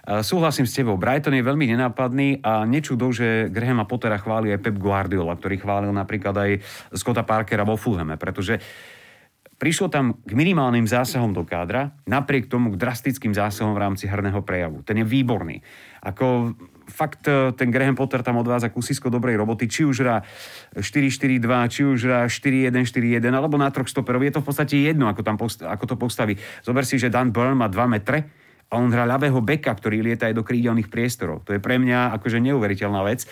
Súhlasím 0.00 0.64
s 0.64 0.72
tebou, 0.72 0.96
Brighton 0.96 1.36
je 1.36 1.44
veľmi 1.44 1.76
nenápadný 1.76 2.40
a 2.40 2.64
nečudo, 2.64 3.12
že 3.12 3.52
Grahama 3.52 3.84
Pottera 3.84 4.16
chváli 4.16 4.48
aj 4.56 4.64
Pep 4.64 4.76
Guardiola, 4.80 5.36
ktorý 5.36 5.60
chválil 5.60 5.92
napríklad 5.92 6.34
aj 6.34 6.50
Scotta 6.96 7.20
Parkera 7.20 7.68
vo 7.68 7.76
Fulhame, 7.76 8.16
pretože 8.16 8.56
prišlo 9.60 9.92
tam 9.92 10.16
k 10.24 10.32
minimálnym 10.32 10.88
zásahom 10.88 11.36
do 11.36 11.44
kádra, 11.44 11.92
napriek 12.08 12.48
tomu 12.48 12.72
k 12.72 12.80
drastickým 12.80 13.36
zásahom 13.36 13.76
v 13.76 13.82
rámci 13.84 14.08
herného 14.08 14.40
prejavu. 14.40 14.80
Ten 14.80 15.04
je 15.04 15.04
výborný. 15.04 15.60
Ako 16.00 16.56
fakt 16.88 17.28
e, 17.28 17.52
ten 17.52 17.68
Graham 17.68 17.92
Potter 17.92 18.24
tam 18.24 18.40
odvádza 18.40 18.72
kusisko 18.72 19.12
dobrej 19.12 19.36
roboty, 19.36 19.68
či 19.68 19.84
už 19.84 20.00
hrá 20.00 20.24
4-4-2, 20.80 21.44
či 21.68 21.80
už 21.84 22.00
hrá 22.08 22.20
4-1-4-1, 22.24 23.20
alebo 23.28 23.60
na 23.60 23.68
troch 23.68 23.92
stoperov. 23.92 24.24
Je 24.24 24.32
to 24.32 24.40
v 24.40 24.48
podstate 24.48 24.80
jedno, 24.80 25.12
ako, 25.12 25.20
tam 25.20 25.36
ako 25.36 25.84
to 25.84 25.96
postaví. 26.00 26.40
Zober 26.64 26.88
si, 26.88 26.96
že 26.96 27.12
Dan 27.12 27.28
Burn 27.28 27.52
má 27.52 27.68
2 27.68 27.84
metre, 27.84 28.32
a 28.70 28.78
on 28.78 28.94
hrá 28.94 29.02
ľavého 29.02 29.42
beka, 29.42 29.74
ktorý 29.74 30.06
lieta 30.06 30.30
aj 30.30 30.38
do 30.38 30.46
krídelných 30.46 30.88
priestorov. 30.88 31.42
To 31.50 31.52
je 31.52 31.60
pre 31.60 31.76
mňa 31.82 32.14
akože 32.16 32.38
neuveriteľná 32.38 33.02
vec. 33.02 33.26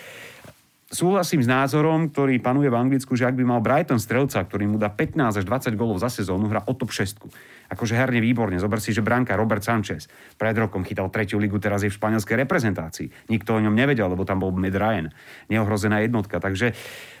Súhlasím 0.89 1.45
s 1.45 1.47
názorom, 1.47 2.09
ktorý 2.09 2.41
panuje 2.41 2.65
v 2.65 2.73
Anglicku, 2.73 3.13
že 3.13 3.29
ak 3.29 3.37
by 3.37 3.45
mal 3.45 3.61
Brighton 3.61 4.01
strelca, 4.01 4.41
ktorý 4.41 4.65
mu 4.65 4.81
dá 4.81 4.89
15 4.89 5.37
až 5.37 5.45
20 5.45 5.77
golov 5.77 6.01
za 6.01 6.09
sezónu, 6.09 6.49
hrá 6.49 6.65
o 6.65 6.73
top 6.73 6.89
6 6.89 7.29
akože 7.69 7.93
herne 7.93 8.17
výborne. 8.17 8.57
Zober 8.57 8.81
si, 8.81 8.89
že 8.89 9.05
Branka 9.05 9.37
Robert 9.37 9.61
Sanchez 9.61 10.09
pred 10.35 10.57
rokom 10.57 10.81
chytal 10.81 11.13
tretiu 11.13 11.37
ligu, 11.37 11.61
teraz 11.61 11.85
je 11.85 11.93
v 11.93 11.97
španielskej 12.01 12.41
reprezentácii. 12.41 13.29
Nikto 13.29 13.53
o 13.53 13.61
ňom 13.61 13.77
nevedel, 13.77 14.09
lebo 14.09 14.25
tam 14.25 14.41
bol 14.41 14.49
Med 14.57 14.73
Ryan, 14.73 15.13
neohrozená 15.53 16.01
jednotka. 16.01 16.41
Takže 16.41 16.73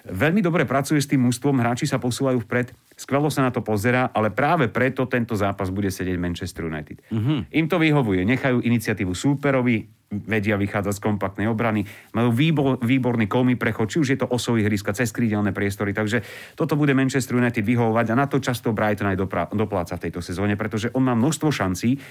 veľmi 0.09 0.41
dobre 0.41 0.65
pracuje 0.65 0.97
s 0.97 1.05
tým 1.05 1.29
mústvom, 1.29 1.61
hráči 1.61 1.85
sa 1.85 2.01
posúvajú 2.01 2.41
vpred, 2.49 2.73
skvelo 2.99 3.31
sa 3.31 3.47
na 3.47 3.51
to 3.55 3.63
pozera, 3.63 4.11
ale 4.11 4.35
práve 4.35 4.67
preto 4.67 5.07
tento 5.07 5.39
zápas 5.39 5.71
bude 5.71 5.87
sedieť 5.87 6.19
Manchester 6.19 6.67
United. 6.67 6.99
Mm-hmm. 7.07 7.39
Im 7.55 7.65
to 7.71 7.79
vyhovuje, 7.79 8.27
nechajú 8.27 8.59
iniciatívu 8.59 9.15
súperovi, 9.15 9.87
vedia 10.09 10.57
vychádzať 10.57 10.93
z 10.97 11.03
kompaktnej 11.05 11.47
obrany, 11.47 11.85
majú 12.17 12.33
výbor, 12.33 12.81
výborný 12.81 13.29
kolmý 13.29 13.55
prechod, 13.55 13.93
či 13.93 14.01
už 14.01 14.09
je 14.09 14.19
to 14.19 14.27
osový 14.27 14.65
hryska, 14.65 14.91
cez 14.91 15.13
krídelné 15.13 15.53
priestory, 15.53 15.93
takže 15.93 16.25
toto 16.57 16.73
bude 16.73 16.97
Manchester 16.97 17.37
United 17.37 17.61
vyhovovať 17.61 18.05
a 18.11 18.19
na 18.19 18.25
to 18.25 18.41
často 18.41 18.73
Brighton 18.73 19.13
aj 19.13 19.21
dopláca 19.53 19.95
v 19.95 20.09
tejto 20.09 20.19
sezóne, 20.25 20.57
pretože 20.57 20.89
on 20.97 21.05
má 21.05 21.13
množstvo 21.13 21.53
šancí 21.53 22.01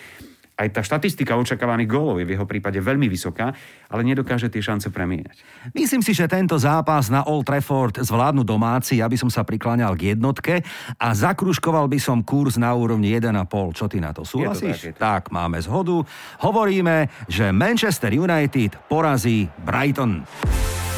aj 0.59 0.68
tá 0.75 0.83
štatistika 0.83 1.38
očakávaných 1.38 1.87
gólov 1.87 2.18
je 2.18 2.27
v 2.27 2.35
jeho 2.35 2.42
prípade 2.42 2.83
veľmi 2.83 3.07
vysoká, 3.07 3.55
ale 3.87 4.03
nedokáže 4.03 4.51
tie 4.51 4.59
šance 4.59 4.90
premieňať. 4.90 5.38
Myslím 5.71 6.03
si, 6.03 6.11
že 6.11 6.27
tento 6.27 6.59
zápas 6.59 7.07
na 7.07 7.23
Old 7.23 7.47
Trafford 7.47 8.03
zvládnu 8.03 8.42
domáci, 8.42 8.99
aby 8.99 9.14
som 9.14 9.31
sa 9.31 9.47
prikláňal 9.47 9.94
k 9.94 10.18
jednotke 10.18 10.66
a 10.99 11.09
zakruškoval 11.14 11.87
by 11.87 11.99
som 12.03 12.27
kurz 12.27 12.59
na 12.59 12.75
úrovni 12.75 13.14
1,5. 13.14 13.38
Čo 13.79 13.87
ty 13.87 14.03
na 14.03 14.11
to 14.11 14.27
súhlasíš? 14.27 14.90
to 14.90 14.99
tak, 14.99 15.31
tak, 15.31 15.31
máme 15.31 15.62
zhodu. 15.62 16.03
Hovoríme, 16.42 17.07
že 17.31 17.55
Manchester 17.55 18.11
United 18.11 18.75
porazí 18.90 19.47
Brighton. 19.62 20.27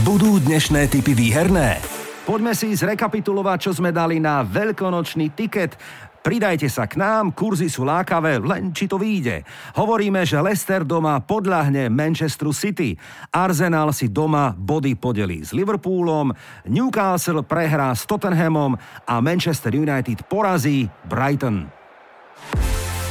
Budú 0.00 0.40
dnešné 0.40 0.88
typy 0.88 1.12
výherné? 1.12 1.76
Poďme 2.24 2.54
si 2.54 2.72
zrekapitulovať, 2.72 3.58
čo 3.58 3.72
sme 3.74 3.90
dali 3.90 4.22
na 4.22 4.46
veľkonočný 4.46 5.34
tiket. 5.34 5.76
Pridajte 6.20 6.68
sa 6.68 6.84
k 6.84 7.00
nám, 7.00 7.32
kurzy 7.32 7.72
sú 7.72 7.88
lákavé, 7.88 8.44
len 8.44 8.76
či 8.76 8.84
to 8.84 9.00
vyjde. 9.00 9.40
Hovoríme, 9.72 10.20
že 10.28 10.36
Leicester 10.36 10.84
doma 10.84 11.16
podľahne 11.24 11.88
Manchesteru 11.88 12.52
City. 12.52 12.92
Arsenal 13.32 13.96
si 13.96 14.12
doma 14.12 14.52
body 14.52 15.00
podelí 15.00 15.40
s 15.40 15.56
Liverpoolom, 15.56 16.36
Newcastle 16.68 17.40
prehrá 17.40 17.88
s 17.96 18.04
Tottenhamom 18.04 18.76
a 19.08 19.14
Manchester 19.24 19.72
United 19.72 20.28
porazí 20.28 20.92
Brighton. 21.08 21.64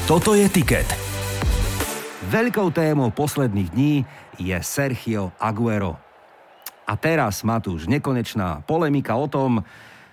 Toto 0.06 0.38
je 0.38 0.46
tiket. 0.46 0.86
Veľkou 2.30 2.70
témou 2.70 3.10
posledných 3.10 3.70
dní 3.74 4.06
je 4.38 4.58
Sergio 4.62 5.34
Aguero. 5.42 5.98
A 6.86 6.94
teraz, 6.94 7.42
Matúš, 7.42 7.90
nekonečná 7.90 8.62
polemika 8.70 9.18
o 9.18 9.26
tom, 9.26 9.66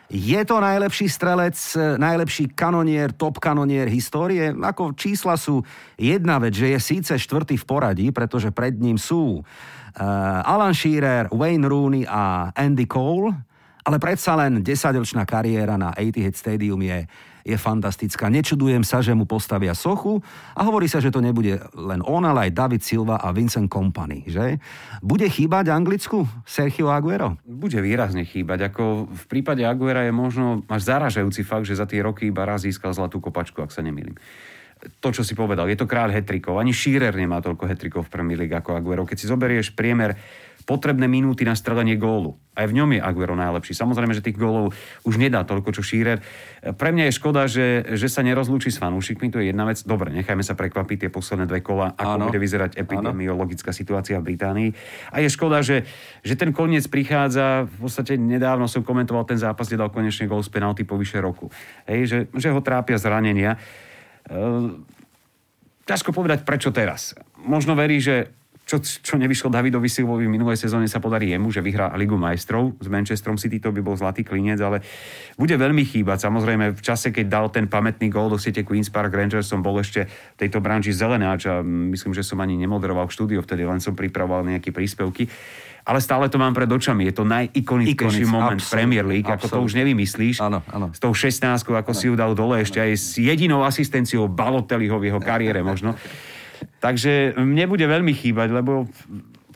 je 0.06 0.38
to 0.46 0.62
najlepší 0.62 1.10
strelec, 1.10 1.58
najlepší 1.98 2.54
kanonier, 2.54 3.10
top 3.10 3.42
kanonier 3.42 3.90
histórie? 3.90 4.54
Ako 4.54 4.94
čísla 4.94 5.34
sú 5.34 5.66
jedna 5.98 6.38
vec, 6.38 6.54
že 6.54 6.70
je 6.70 6.78
síce 6.78 7.12
štvrtý 7.18 7.58
v 7.58 7.66
poradí, 7.66 8.06
pretože 8.14 8.54
pred 8.54 8.78
ním 8.78 9.02
sú 9.02 9.42
uh, 9.42 9.42
Alan 10.46 10.74
Shearer, 10.78 11.26
Wayne 11.34 11.66
Rooney 11.66 12.04
a 12.06 12.54
Andy 12.54 12.86
Cole, 12.86 13.34
ale 13.82 13.96
predsa 13.98 14.38
len 14.38 14.62
10-ročná 14.62 15.26
kariéra 15.26 15.74
na 15.74 15.90
Etihad 15.98 16.38
Stadium 16.38 16.78
je 16.82 17.06
je 17.46 17.54
fantastická. 17.54 18.26
Nečudujem 18.26 18.82
sa, 18.82 18.98
že 18.98 19.14
mu 19.14 19.22
postavia 19.22 19.70
sochu 19.78 20.18
a 20.58 20.66
hovorí 20.66 20.90
sa, 20.90 20.98
že 20.98 21.14
to 21.14 21.22
nebude 21.22 21.62
len 21.78 22.02
on, 22.02 22.26
ale 22.26 22.50
aj 22.50 22.58
David 22.58 22.82
Silva 22.82 23.22
a 23.22 23.30
Vincent 23.30 23.70
Company, 23.70 24.26
že? 24.26 24.58
Bude 24.98 25.30
chýbať 25.30 25.70
Anglicku 25.70 26.26
Sergio 26.42 26.90
Aguero? 26.90 27.38
Bude 27.46 27.78
výrazne 27.78 28.26
chýbať. 28.26 28.74
Ako 28.74 29.06
v 29.06 29.24
prípade 29.30 29.62
Aguera 29.62 30.02
je 30.02 30.10
možno 30.10 30.66
až 30.66 30.82
zaražajúci 30.90 31.46
fakt, 31.46 31.70
že 31.70 31.78
za 31.78 31.86
tie 31.86 32.02
roky 32.02 32.34
iba 32.34 32.42
raz 32.42 32.66
získal 32.66 32.90
zlatú 32.90 33.22
kopačku, 33.22 33.62
ak 33.62 33.70
sa 33.70 33.86
nemýlim 33.86 34.18
to, 34.76 35.08
čo 35.08 35.22
si 35.24 35.32
povedal, 35.32 35.66
je 35.72 35.78
to 35.78 35.88
kráľ 35.88 36.12
hetrikov. 36.12 36.60
Ani 36.60 36.70
Shearer 36.70 37.16
nemá 37.16 37.40
toľko 37.40 37.64
hetrikov 37.64 38.06
v 38.06 38.12
Premier 38.12 38.38
League 38.44 38.52
ako 38.52 38.76
Aguero. 38.76 39.08
Keď 39.08 39.16
si 39.16 39.26
zoberieš 39.26 39.72
priemer 39.72 40.14
potrebné 40.66 41.06
minúty 41.06 41.46
na 41.46 41.54
strelenie 41.54 41.94
gólu. 41.94 42.34
Aj 42.58 42.66
v 42.66 42.74
ňom 42.74 42.98
je 42.98 43.00
Aguero 43.00 43.38
najlepší. 43.38 43.70
Samozrejme, 43.70 44.18
že 44.18 44.24
tých 44.24 44.34
gólov 44.34 44.74
už 45.06 45.14
nedá 45.14 45.46
toľko, 45.46 45.70
čo 45.70 45.86
Šírer. 45.86 46.18
Pre 46.74 46.90
mňa 46.90 47.06
je 47.06 47.12
škoda, 47.14 47.46
že, 47.46 47.86
že 47.94 48.10
sa 48.10 48.26
nerozlúči 48.26 48.74
s 48.74 48.82
fanúšikmi, 48.82 49.30
to 49.30 49.38
je 49.38 49.54
jedna 49.54 49.62
vec. 49.62 49.78
Dobre, 49.86 50.10
nechajme 50.10 50.42
sa 50.42 50.58
prekvapiť 50.58 51.06
tie 51.06 51.10
posledné 51.14 51.46
dve 51.46 51.62
kola, 51.62 51.94
ako 51.94 52.18
ano. 52.18 52.26
bude 52.26 52.42
vyzerať 52.42 52.82
epidemiologická 52.82 53.70
situácia 53.70 54.18
v 54.18 54.34
Británii. 54.34 54.70
A 55.14 55.22
je 55.22 55.30
škoda, 55.30 55.62
že, 55.62 55.86
že 56.26 56.34
ten 56.34 56.50
koniec 56.50 56.90
prichádza, 56.90 57.70
v 57.70 57.86
podstate 57.86 58.18
nedávno 58.18 58.66
som 58.66 58.82
komentoval 58.82 59.22
ten 59.22 59.38
zápas, 59.38 59.70
kde 59.70 59.86
dal 59.86 59.94
konečne 59.94 60.26
gól 60.26 60.42
z 60.42 60.50
penalty 60.50 60.82
po 60.82 60.98
vyše 60.98 61.22
roku. 61.22 61.46
Hej, 61.86 62.00
že, 62.10 62.18
že 62.34 62.50
ho 62.50 62.58
trápia 62.58 62.98
zranenia. 62.98 63.54
Ehm, 64.30 64.86
ťažko 65.86 66.10
povedať, 66.10 66.42
prečo 66.42 66.74
teraz. 66.74 67.14
Možno 67.38 67.78
verí, 67.78 68.02
že 68.02 68.34
čo, 68.66 68.82
čo 68.82 69.14
nevyšlo 69.14 69.46
Davidovi 69.46 69.86
Silvovi 69.86 70.26
v 70.26 70.34
minulej 70.34 70.58
sezóne 70.58 70.90
sa 70.90 70.98
podarí 70.98 71.30
jemu, 71.30 71.54
že 71.54 71.62
vyhrá 71.62 71.94
Ligu 71.94 72.18
majstrov 72.18 72.74
s 72.82 72.90
Manchesterom 72.90 73.38
City, 73.38 73.62
to 73.62 73.70
by 73.70 73.78
bol 73.78 73.94
zlatý 73.94 74.26
klinec, 74.26 74.58
ale 74.58 74.82
bude 75.38 75.54
veľmi 75.54 75.86
chýbať. 75.86 76.26
Samozrejme, 76.26 76.74
v 76.74 76.82
čase, 76.82 77.14
keď 77.14 77.26
dal 77.30 77.46
ten 77.54 77.70
pamätný 77.70 78.10
gól 78.10 78.26
do 78.26 78.42
siete 78.42 78.66
Queen's 78.66 78.90
Park 78.90 79.14
Rangers, 79.14 79.46
som 79.46 79.62
bol 79.62 79.78
ešte 79.78 80.10
v 80.10 80.36
tejto 80.42 80.58
branži 80.58 80.90
zelenáč 80.90 81.46
a 81.46 81.62
myslím, 81.62 82.10
že 82.10 82.26
som 82.26 82.42
ani 82.42 82.58
nemoderoval 82.58 83.06
v 83.06 83.14
štúdiu, 83.14 83.38
vtedy 83.38 83.62
len 83.62 83.78
som 83.78 83.94
pripravoval 83.94 84.42
nejaké 84.42 84.74
príspevky. 84.74 85.30
Ale 85.86 86.02
stále 86.02 86.26
to 86.26 86.34
mám 86.34 86.50
pred 86.50 86.66
očami. 86.66 87.06
Je 87.06 87.14
to 87.14 87.22
najikonickejší 87.22 88.26
moment 88.26 88.58
absolútne, 88.58 88.74
Premier 88.74 89.06
League. 89.06 89.30
Ako 89.30 89.46
to 89.46 89.62
už 89.62 89.78
nevymyslíš. 89.78 90.42
Áno, 90.42 90.58
áno. 90.66 90.90
S 90.90 90.98
tou 90.98 91.14
16 91.14 91.46
ako 91.62 91.94
ano. 91.94 91.94
si 91.94 92.04
ju 92.10 92.14
dal 92.18 92.34
dole 92.34 92.58
ešte 92.58 92.82
aj 92.82 92.90
s 92.98 93.22
jedinou 93.22 93.62
asistenciou 93.62 94.26
Balotelliho 94.26 94.98
v 94.98 95.14
jeho 95.14 95.22
kariére 95.22 95.62
možno. 95.62 95.94
Takže 96.82 97.38
mne 97.38 97.70
bude 97.70 97.86
veľmi 97.86 98.10
chýbať, 98.10 98.50
lebo 98.50 98.90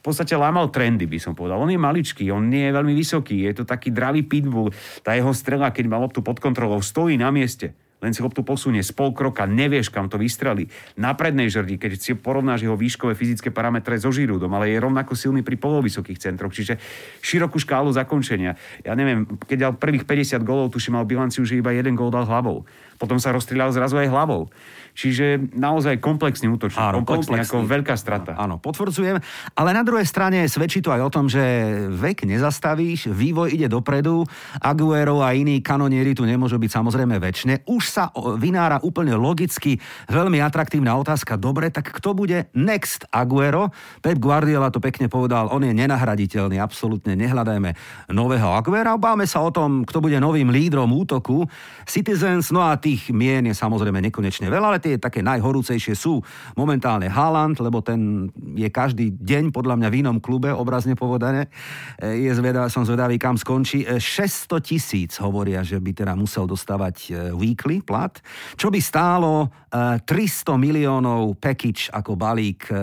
v 0.01 0.03
podstate 0.07 0.33
lámal 0.33 0.73
trendy, 0.73 1.05
by 1.05 1.19
som 1.21 1.37
povedal. 1.37 1.61
On 1.61 1.69
je 1.69 1.77
maličký, 1.77 2.31
on 2.33 2.49
nie 2.49 2.71
je 2.71 2.73
veľmi 2.73 2.95
vysoký, 2.97 3.45
je 3.51 3.61
to 3.61 3.65
taký 3.69 3.93
dravý 3.93 4.25
pitbull. 4.25 4.73
Tá 5.05 5.13
jeho 5.13 5.35
strela, 5.37 5.69
keď 5.69 5.85
mal 5.93 6.01
loptu 6.01 6.25
pod 6.25 6.41
kontrolou, 6.41 6.81
stojí 6.81 7.21
na 7.21 7.29
mieste. 7.29 7.77
Len 8.01 8.17
si 8.17 8.25
loptu 8.25 8.41
posunie 8.41 8.81
z 8.81 8.93
pol 8.97 9.13
kroka, 9.13 9.45
nevieš, 9.45 9.93
kam 9.93 10.09
to 10.09 10.17
vystrelí. 10.17 10.73
Na 10.97 11.13
prednej 11.13 11.53
žrdi, 11.53 11.77
keď 11.77 12.01
si 12.01 12.13
porovnáš 12.17 12.65
jeho 12.65 12.77
výškové 12.77 13.13
fyzické 13.13 13.53
parametre 13.53 14.01
so 14.01 14.09
Žirúdom, 14.09 14.49
ale 14.57 14.73
je 14.73 14.81
rovnako 14.81 15.13
silný 15.13 15.45
pri 15.45 15.61
polovysokých 15.61 16.17
centroch, 16.17 16.57
čiže 16.57 16.81
širokú 17.21 17.61
škálu 17.61 17.93
zakončenia. 17.93 18.57
Ja 18.83 18.97
neviem, 18.97 19.29
keď 19.45 19.59
dal 19.69 19.73
prvých 19.77 20.09
50 20.09 20.41
golov, 20.41 20.73
tuším, 20.73 20.97
mal 20.97 21.05
bilanciu, 21.05 21.45
že 21.45 21.61
iba 21.61 21.77
jeden 21.77 21.93
gól 21.93 22.09
dal 22.09 22.25
hlavou. 22.25 22.65
Potom 23.01 23.17
sa 23.17 23.33
rozstrieľal 23.33 23.73
zrazu 23.73 23.97
aj 23.97 24.13
hlavou. 24.13 24.53
Čiže 24.95 25.55
naozaj 25.55 26.03
komplexný 26.03 26.51
útočník. 26.51 26.81
Áno, 26.81 27.03
komplexný, 27.03 27.41
komplexný. 27.41 27.57
ako 27.57 27.57
veľká 27.67 27.95
strata. 27.95 28.31
Áno, 28.37 28.59
potvrdzujem. 28.59 29.23
Ale 29.55 29.71
na 29.71 29.87
druhej 29.87 30.05
strane 30.05 30.45
svedčí 30.51 30.83
to 30.83 30.91
aj 30.91 31.03
o 31.07 31.11
tom, 31.13 31.27
že 31.31 31.41
vek 31.95 32.27
nezastavíš, 32.27 33.11
vývoj 33.11 33.55
ide 33.55 33.71
dopredu, 33.71 34.27
Aguero 34.59 35.23
a 35.23 35.33
iní 35.33 35.63
kanonieri 35.63 36.13
tu 36.13 36.27
nemôžu 36.27 36.59
byť 36.59 36.71
samozrejme 36.71 37.17
väčšine. 37.23 37.69
Už 37.71 37.83
sa 37.87 38.11
vynára 38.37 38.83
úplne 38.83 39.15
logicky 39.15 39.79
veľmi 40.11 40.43
atraktívna 40.43 40.99
otázka. 40.99 41.39
Dobre, 41.39 41.71
tak 41.71 41.95
kto 41.95 42.13
bude 42.13 42.51
next 42.57 43.07
Aguero? 43.15 43.71
Pep 44.03 44.19
Guardiola 44.19 44.75
to 44.75 44.83
pekne 44.83 45.07
povedal, 45.07 45.49
on 45.53 45.63
je 45.63 45.73
nenahraditeľný, 45.73 46.59
absolútne 46.59 47.15
nehľadajme 47.15 47.71
nového 48.11 48.51
Aguera. 48.51 48.99
Báme 48.99 49.25
sa 49.25 49.45
o 49.45 49.55
tom, 49.55 49.87
kto 49.87 50.03
bude 50.03 50.19
novým 50.19 50.51
lídrom 50.51 50.91
útoku. 50.91 51.47
Citizens, 51.87 52.51
no 52.51 52.65
a 52.65 52.75
tých 52.77 53.13
mien 53.15 53.45
je 53.47 53.55
samozrejme 53.55 54.03
nekonečne 54.11 54.51
veľa, 54.51 54.77
ale 54.77 54.80
tie 54.81 54.97
také 54.97 55.21
najhorúcejšie 55.21 55.93
sú 55.93 56.19
momentálne 56.57 57.07
Haaland, 57.07 57.61
lebo 57.61 57.85
ten 57.85 58.33
je 58.57 58.67
každý 58.67 59.13
deň 59.15 59.53
podľa 59.53 59.77
mňa 59.77 59.89
v 59.93 59.99
inom 60.01 60.17
klube, 60.19 60.49
obrazne 60.51 60.97
povedané. 60.97 61.53
E, 62.01 62.27
Je 62.27 62.33
zvedavý, 62.33 62.73
som 62.73 62.83
zvedavý, 62.83 63.21
kam 63.21 63.37
skončí. 63.37 63.85
E, 63.85 64.01
600 64.01 64.59
tisíc 64.65 65.21
hovoria, 65.21 65.61
že 65.61 65.77
by 65.77 65.93
teda 65.93 66.17
musel 66.17 66.49
dostávať 66.49 66.97
e, 66.97 67.11
weekly 67.37 67.85
plat, 67.85 68.17
čo 68.57 68.73
by 68.73 68.81
stálo 68.81 69.53
e, 69.69 70.01
300 70.03 70.57
miliónov 70.57 71.37
package 71.37 71.93
ako 71.93 72.17
balík 72.17 72.65
e, 72.71 72.75
e, 72.75 72.81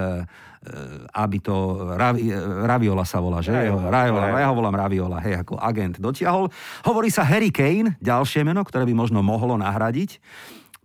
aby 1.16 1.38
to 1.42 1.56
Ravi, 1.96 2.30
e, 2.30 2.38
Raviola 2.68 3.08
sa 3.08 3.18
volá, 3.18 3.42
že? 3.42 3.56
Raviola. 3.56 3.88
Raviola, 3.88 4.20
Raviola. 4.22 4.42
ja 4.44 4.48
ho 4.52 4.56
volám 4.56 4.76
Raviola, 4.76 5.18
hej, 5.24 5.34
ako 5.42 5.58
agent 5.58 5.98
dotiahol. 5.98 6.52
Hovorí 6.86 7.10
sa 7.10 7.26
Harry 7.26 7.50
Kane, 7.50 7.96
ďalšie 7.98 8.44
meno, 8.44 8.62
ktoré 8.62 8.86
by 8.86 8.94
možno 8.94 9.24
mohlo 9.26 9.56
nahradiť. 9.58 10.20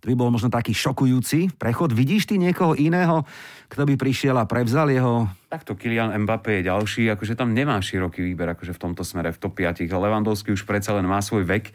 To 0.02 0.10
by 0.10 0.18
bol 0.18 0.34
možno 0.34 0.50
taký 0.50 0.74
šokujúci 0.74 1.54
prechod. 1.54 1.94
Vidíš 1.94 2.26
ty 2.26 2.34
niekoho 2.34 2.74
iného, 2.74 3.22
kto 3.70 3.86
by 3.86 3.94
prišiel 3.94 4.34
a 4.34 4.50
prevzal 4.50 4.90
jeho... 4.90 5.30
Takto 5.46 5.78
Kylian 5.78 6.10
Mbappé 6.26 6.58
je 6.58 6.66
ďalší, 6.66 7.06
akože 7.14 7.38
tam 7.38 7.54
nemá 7.54 7.78
široký 7.78 8.18
výber 8.18 8.50
akože 8.58 8.74
v 8.74 8.82
tomto 8.82 9.06
smere 9.06 9.30
v 9.30 9.38
top 9.38 9.54
5. 9.54 9.86
Levandovský 9.86 10.50
už 10.50 10.66
predsa 10.66 10.98
len 10.98 11.06
má 11.06 11.22
svoj 11.22 11.46
vek. 11.46 11.70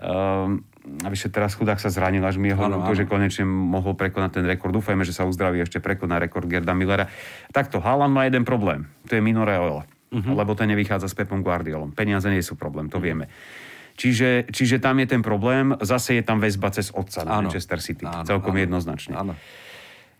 Um, 0.00 0.64
a 1.04 1.12
vyše 1.12 1.28
teraz 1.28 1.52
chudák 1.52 1.76
sa 1.76 1.92
zranil, 1.92 2.24
až 2.24 2.40
mi 2.40 2.48
je 2.48 2.56
to, 2.56 2.96
že 2.96 3.04
konečne 3.04 3.44
mohol 3.44 3.92
prekonať 3.92 4.40
ten 4.40 4.44
rekord. 4.48 4.72
Dúfajme, 4.72 5.04
že 5.04 5.12
sa 5.12 5.28
uzdraví 5.28 5.60
ešte 5.60 5.84
prekoná 5.84 6.16
rekord 6.16 6.48
Gerda 6.48 6.72
Millera. 6.72 7.12
Takto, 7.52 7.84
Haaland 7.84 8.16
má 8.16 8.24
jeden 8.24 8.48
problém. 8.48 8.88
To 9.04 9.12
je 9.12 9.20
Minoreola. 9.20 9.84
Uh-huh. 10.10 10.34
Lebo 10.34 10.56
ten 10.56 10.72
nevychádza 10.72 11.06
s 11.06 11.14
Pepom 11.14 11.44
Guardiolom. 11.44 11.92
Peniaze 11.92 12.32
nie 12.32 12.40
sú 12.40 12.56
problém, 12.56 12.88
to 12.88 12.96
vieme. 12.96 13.28
Čiže, 14.00 14.48
čiže 14.48 14.80
tam 14.80 14.96
je 14.96 15.06
ten 15.12 15.20
problém. 15.20 15.76
Zase 15.84 16.16
je 16.16 16.24
tam 16.24 16.40
väzba 16.40 16.72
cez 16.72 16.88
otca 16.88 17.20
na 17.20 17.36
Áno. 17.36 17.52
Manchester 17.52 17.84
City. 17.84 18.08
Áno, 18.08 18.24
Celkom 18.24 18.56
áno. 18.56 18.64
jednoznačne. 18.64 19.12
Áno. 19.12 19.36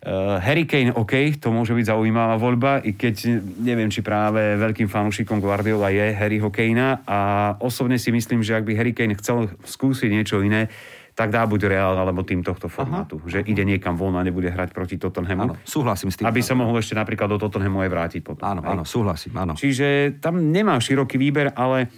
Uh, 0.01 0.41
Harry 0.41 0.65
Kane, 0.65 0.93
OK, 0.97 1.37
to 1.37 1.53
môže 1.53 1.77
byť 1.77 1.93
zaujímavá 1.93 2.33
voľba, 2.41 2.81
i 2.81 2.97
keď 2.97 3.37
neviem, 3.61 3.85
či 3.85 4.01
práve 4.01 4.57
veľkým 4.57 4.89
fanúšikom 4.89 5.37
Guardiola 5.37 5.93
je 5.93 6.09
Harryho 6.17 6.49
Kanea 6.49 7.05
a 7.05 7.19
osobne 7.61 8.01
si 8.01 8.09
myslím, 8.09 8.41
že 8.41 8.57
ak 8.57 8.65
by 8.65 8.73
Harry 8.73 8.97
Kane 8.97 9.13
chcel 9.13 9.53
skúsiť 9.61 10.09
niečo 10.09 10.41
iné, 10.41 10.73
tak 11.13 11.29
dá 11.29 11.45
buď 11.45 11.69
Real 11.69 11.93
alebo 12.01 12.25
tým 12.25 12.41
tohto 12.41 12.65
formátu. 12.65 13.21
Aha. 13.21 13.29
Že 13.29 13.39
ide 13.45 13.61
niekam 13.61 13.93
von 13.93 14.17
a 14.17 14.25
nebude 14.25 14.49
hrať 14.49 14.73
proti 14.73 14.97
Tottenhamu. 14.97 15.53
Áno, 15.53 15.55
súhlasím 15.61 16.09
s 16.09 16.17
tým. 16.17 16.25
Aby 16.25 16.41
sa 16.41 16.57
mohol 16.57 16.81
ešte 16.81 16.97
napríklad 16.97 17.29
do 17.29 17.37
Tottenhamu 17.37 17.85
aj 17.85 17.89
vrátiť 17.93 18.21
potom. 18.25 18.41
Áno, 18.41 18.65
áno, 18.65 18.81
súhlasím, 18.81 19.37
áno. 19.37 19.53
Čiže 19.53 20.17
tam 20.17 20.49
nemá 20.49 20.81
široký 20.81 21.21
výber, 21.21 21.53
ale 21.53 21.93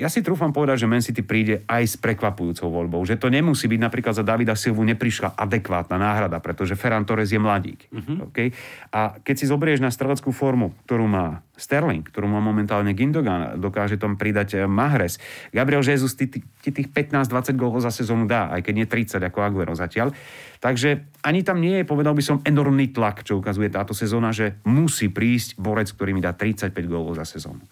ja 0.00 0.08
si 0.08 0.24
trúfam 0.24 0.48
povedať, 0.48 0.80
že 0.80 0.88
Man 0.88 1.04
City 1.04 1.20
príde 1.20 1.60
aj 1.68 1.84
s 1.84 1.94
prekvapujúcou 2.00 2.72
voľbou. 2.72 3.04
Že 3.04 3.20
to 3.20 3.28
nemusí 3.28 3.68
byť 3.68 3.80
napríklad 3.84 4.16
za 4.16 4.24
Davida 4.24 4.56
Silvu 4.56 4.80
neprišla 4.88 5.36
adekvátna 5.36 6.00
náhrada, 6.00 6.40
pretože 6.40 6.72
Ferran 6.72 7.04
Torres 7.04 7.28
je 7.28 7.36
mladík. 7.36 7.84
Uh-huh. 7.92 8.32
Okay? 8.32 8.56
A 8.96 9.20
keď 9.20 9.34
si 9.36 9.44
zobrieš 9.44 9.84
na 9.84 9.92
streleckú 9.92 10.32
formu, 10.32 10.72
ktorú 10.88 11.04
má 11.04 11.44
Sterling, 11.60 12.00
ktorú 12.00 12.24
má 12.32 12.40
momentálne 12.40 12.96
Gindogan, 12.96 13.60
dokáže 13.60 14.00
tam 14.00 14.16
pridať 14.16 14.56
eh, 14.56 14.64
Mahrez. 14.64 15.20
Gabriel 15.52 15.84
Jesus 15.84 16.16
ti, 16.16 16.32
ti 16.32 16.40
ti 16.60 16.70
tých 16.70 16.92
15-20 16.92 17.56
gólov 17.56 17.80
za 17.80 17.90
sezónu 17.90 18.28
dá, 18.28 18.52
aj 18.52 18.60
keď 18.60 18.74
nie 18.76 18.86
30 18.86 19.28
ako 19.32 19.38
Aguero 19.40 19.72
zatiaľ. 19.72 20.12
Takže 20.60 21.08
ani 21.24 21.40
tam 21.40 21.56
nie 21.56 21.80
je, 21.80 21.88
povedal 21.88 22.12
by 22.12 22.20
som, 22.20 22.44
enormný 22.44 22.92
tlak, 22.92 23.24
čo 23.24 23.40
ukazuje 23.40 23.72
táto 23.72 23.96
sezóna, 23.96 24.28
že 24.28 24.60
musí 24.68 25.08
prísť 25.08 25.56
borec, 25.56 25.88
ktorý 25.88 26.12
mi 26.12 26.20
dá 26.20 26.36
35 26.36 26.76
gólov 26.84 27.16
za 27.16 27.24
sezónu. 27.24 27.64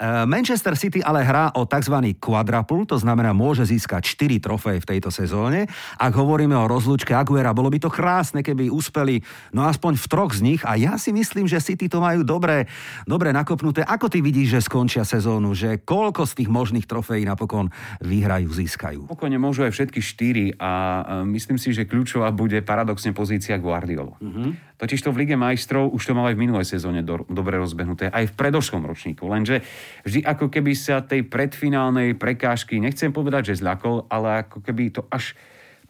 E, 0.00 0.24
Manchester 0.24 0.72
City 0.80 1.04
ale 1.04 1.20
hrá 1.20 1.52
o 1.52 1.68
tzv. 1.68 2.16
quadruple, 2.16 2.88
to 2.88 2.96
znamená 2.96 3.36
môže 3.36 3.68
získať 3.68 4.16
4 4.16 4.40
trofeje 4.40 4.80
v 4.80 4.88
tejto 4.96 5.12
sezóne. 5.12 5.68
Ak 6.00 6.16
hovoríme 6.16 6.56
o 6.56 6.64
rozlúčke 6.64 7.12
Aguera, 7.12 7.52
bolo 7.52 7.68
by 7.68 7.76
to 7.84 7.92
krásne, 7.92 8.40
keby 8.40 8.72
uspeli 8.72 9.20
no 9.52 9.68
aspoň 9.68 10.00
v 10.00 10.06
troch 10.08 10.32
z 10.32 10.40
nich 10.40 10.60
a 10.64 10.80
ja 10.80 10.96
si 10.96 11.12
myslím, 11.12 11.44
že 11.44 11.60
City 11.60 11.92
to 11.92 12.00
majú 12.00 12.24
dobre, 12.24 12.64
dobre 13.04 13.28
nakopnuté. 13.36 13.84
Ako 13.84 14.08
ty 14.08 14.24
vidíš, 14.24 14.56
že 14.56 14.60
skončia 14.64 15.04
sezónu, 15.04 15.52
že 15.52 15.84
koľko 15.84 16.24
z 16.24 16.32
tých 16.40 16.48
možných 16.48 16.88
trofejí 16.88 17.28
napokon 17.28 17.68
vyhrajú, 18.00 18.48
získajú? 18.48 19.12
Pokojne 19.12 19.36
môžu 19.36 19.68
aj 19.68 19.76
všetky 19.76 20.00
štyri 20.00 20.56
a 20.56 21.04
e, 21.20 21.28
myslím 21.36 21.60
si, 21.60 21.76
že 21.76 21.84
kľúčová 21.84 22.32
bude 22.32 22.56
paradoxne 22.64 23.12
pozícia 23.12 23.60
Guardiolu. 23.60 24.16
Uh-huh. 24.16 24.56
Totiž 24.80 25.04
to 25.04 25.12
v 25.12 25.28
Lige 25.28 25.36
majstrov 25.36 25.92
už 25.92 26.00
to 26.08 26.16
mal 26.16 26.32
aj 26.32 26.40
v 26.40 26.42
minulej 26.48 26.64
sezóne 26.64 27.04
do, 27.04 27.28
dobre 27.28 27.60
rozbehnuté, 27.60 28.08
aj 28.08 28.32
v 28.32 28.36
predošlom 28.40 28.88
ročníku. 28.88 29.28
Lenže 29.28 29.60
vždy 30.06 30.20
ako 30.26 30.48
keby 30.48 30.72
sa 30.76 31.04
tej 31.04 31.26
predfinálnej 31.26 32.16
prekážky, 32.16 32.78
nechcem 32.78 33.10
povedať, 33.14 33.54
že 33.54 33.64
zľakol, 33.64 34.10
ale 34.10 34.46
ako 34.46 34.62
keby 34.64 34.94
to 34.94 35.02
až 35.10 35.34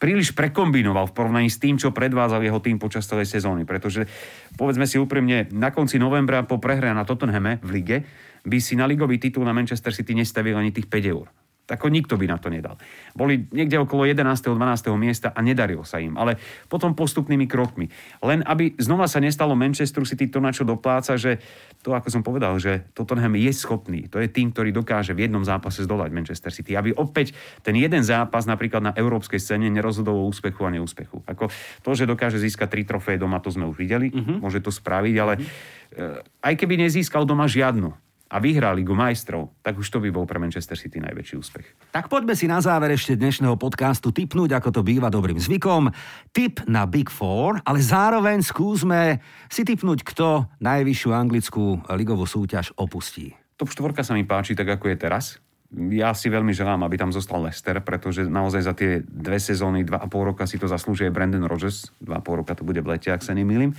príliš 0.00 0.32
prekombinoval 0.32 1.12
v 1.12 1.16
porovnaní 1.16 1.52
s 1.52 1.60
tým, 1.60 1.76
čo 1.76 1.92
predvádzal 1.92 2.40
jeho 2.40 2.64
tým 2.64 2.80
počas 2.80 3.04
celej 3.04 3.28
sezóny. 3.28 3.68
Pretože, 3.68 4.08
povedzme 4.56 4.88
si 4.88 4.96
úprimne, 4.96 5.46
na 5.52 5.68
konci 5.68 6.00
novembra 6.00 6.48
po 6.48 6.56
prehre 6.56 6.88
na 6.96 7.04
Tottenhame 7.04 7.60
v 7.60 7.70
lige 7.76 7.98
by 8.40 8.56
si 8.56 8.72
na 8.80 8.88
ligový 8.88 9.20
titul 9.20 9.44
na 9.44 9.52
Manchester 9.52 9.92
City 9.92 10.16
nestavil 10.16 10.56
ani 10.56 10.72
tých 10.72 10.88
5 10.88 11.12
eur. 11.12 11.28
Tako 11.70 11.86
nikto 11.86 12.18
by 12.18 12.26
na 12.26 12.34
to 12.42 12.50
nedal. 12.50 12.74
Boli 13.14 13.46
niekde 13.54 13.78
okolo 13.78 14.02
11. 14.02 14.26
12. 14.26 14.58
miesta 14.98 15.30
a 15.30 15.38
nedarilo 15.38 15.86
sa 15.86 16.02
im. 16.02 16.18
Ale 16.18 16.34
potom 16.66 16.98
postupnými 16.98 17.46
krokmi. 17.46 17.86
Len 18.26 18.42
aby 18.42 18.74
znova 18.74 19.06
sa 19.06 19.22
nestalo 19.22 19.54
Manchesteru 19.54 20.02
City 20.02 20.26
to, 20.26 20.42
na 20.42 20.50
čo 20.50 20.66
dopláca, 20.66 21.14
že 21.14 21.38
to, 21.86 21.94
ako 21.94 22.10
som 22.10 22.26
povedal, 22.26 22.58
že 22.58 22.90
Tottenham 22.90 23.38
je 23.38 23.54
schopný. 23.54 24.10
To 24.10 24.18
je 24.18 24.26
tým, 24.26 24.50
ktorý 24.50 24.74
dokáže 24.74 25.14
v 25.14 25.30
jednom 25.30 25.46
zápase 25.46 25.86
zdolať 25.86 26.10
Manchester 26.10 26.50
City. 26.50 26.74
Aby 26.74 26.90
opäť 26.98 27.38
ten 27.62 27.78
jeden 27.78 28.02
zápas 28.02 28.50
napríklad 28.50 28.82
na 28.82 28.92
európskej 28.98 29.38
scéne 29.38 29.70
nerozhodol 29.70 30.18
o 30.18 30.26
úspechu 30.26 30.66
a 30.66 30.74
neúspechu. 30.74 31.22
Ako 31.22 31.54
to, 31.86 31.90
že 31.94 32.10
dokáže 32.10 32.42
získať 32.42 32.66
tri 32.66 32.82
trofeje 32.82 33.22
doma, 33.22 33.38
to 33.38 33.54
sme 33.54 33.70
už 33.70 33.78
videli. 33.78 34.10
Uh-huh. 34.10 34.42
Môže 34.42 34.58
to 34.58 34.74
spraviť, 34.74 35.14
ale 35.22 35.38
uh-huh. 35.38 36.18
aj 36.42 36.54
keby 36.58 36.82
nezískal 36.82 37.22
doma 37.22 37.46
žiadnu, 37.46 38.09
a 38.30 38.38
vyhrá 38.38 38.70
Ligu 38.70 38.94
majstrov, 38.94 39.58
tak 39.58 39.74
už 39.74 39.90
to 39.90 39.98
by 39.98 40.14
bol 40.14 40.22
pre 40.22 40.38
Manchester 40.38 40.78
City 40.78 41.02
najväčší 41.02 41.34
úspech. 41.34 41.66
Tak 41.90 42.06
poďme 42.06 42.38
si 42.38 42.46
na 42.46 42.62
záver 42.62 42.94
ešte 42.94 43.18
dnešného 43.18 43.58
podcastu 43.58 44.14
typnúť, 44.14 44.54
ako 44.54 44.70
to 44.70 44.80
býva 44.86 45.10
dobrým 45.10 45.42
zvykom. 45.42 45.90
Tip 46.30 46.62
na 46.70 46.86
Big 46.86 47.10
Four, 47.10 47.58
ale 47.66 47.82
zároveň 47.82 48.46
skúsme 48.46 49.18
si 49.50 49.66
typnúť, 49.66 50.06
kto 50.06 50.46
najvyššiu 50.62 51.10
anglickú 51.10 51.82
ligovú 51.90 52.22
súťaž 52.22 52.70
opustí. 52.78 53.34
Top 53.58 53.74
štvorka 53.74 54.06
sa 54.06 54.14
mi 54.14 54.22
páči 54.22 54.54
tak, 54.54 54.70
ako 54.78 54.94
je 54.94 54.96
teraz. 54.96 55.42
Ja 55.70 56.14
si 56.14 56.26
veľmi 56.26 56.50
želám, 56.50 56.82
aby 56.82 56.98
tam 56.98 57.14
zostal 57.14 57.46
Leicester, 57.46 57.78
pretože 57.82 58.26
naozaj 58.26 58.62
za 58.62 58.74
tie 58.74 59.02
dve 59.06 59.38
sezóny, 59.38 59.86
dva 59.86 60.02
a 60.02 60.10
pol 60.10 60.26
roka 60.34 60.42
si 60.46 60.58
to 60.58 60.66
zaslúžuje 60.66 61.14
Brandon 61.14 61.46
Rodgers. 61.46 61.94
Dva 62.02 62.18
a 62.18 62.24
pol 62.24 62.42
roka 62.42 62.58
to 62.58 62.66
bude 62.66 62.82
v 62.82 62.90
lete, 62.94 63.10
ak 63.10 63.22
sa 63.22 63.34
nemýlim. 63.38 63.74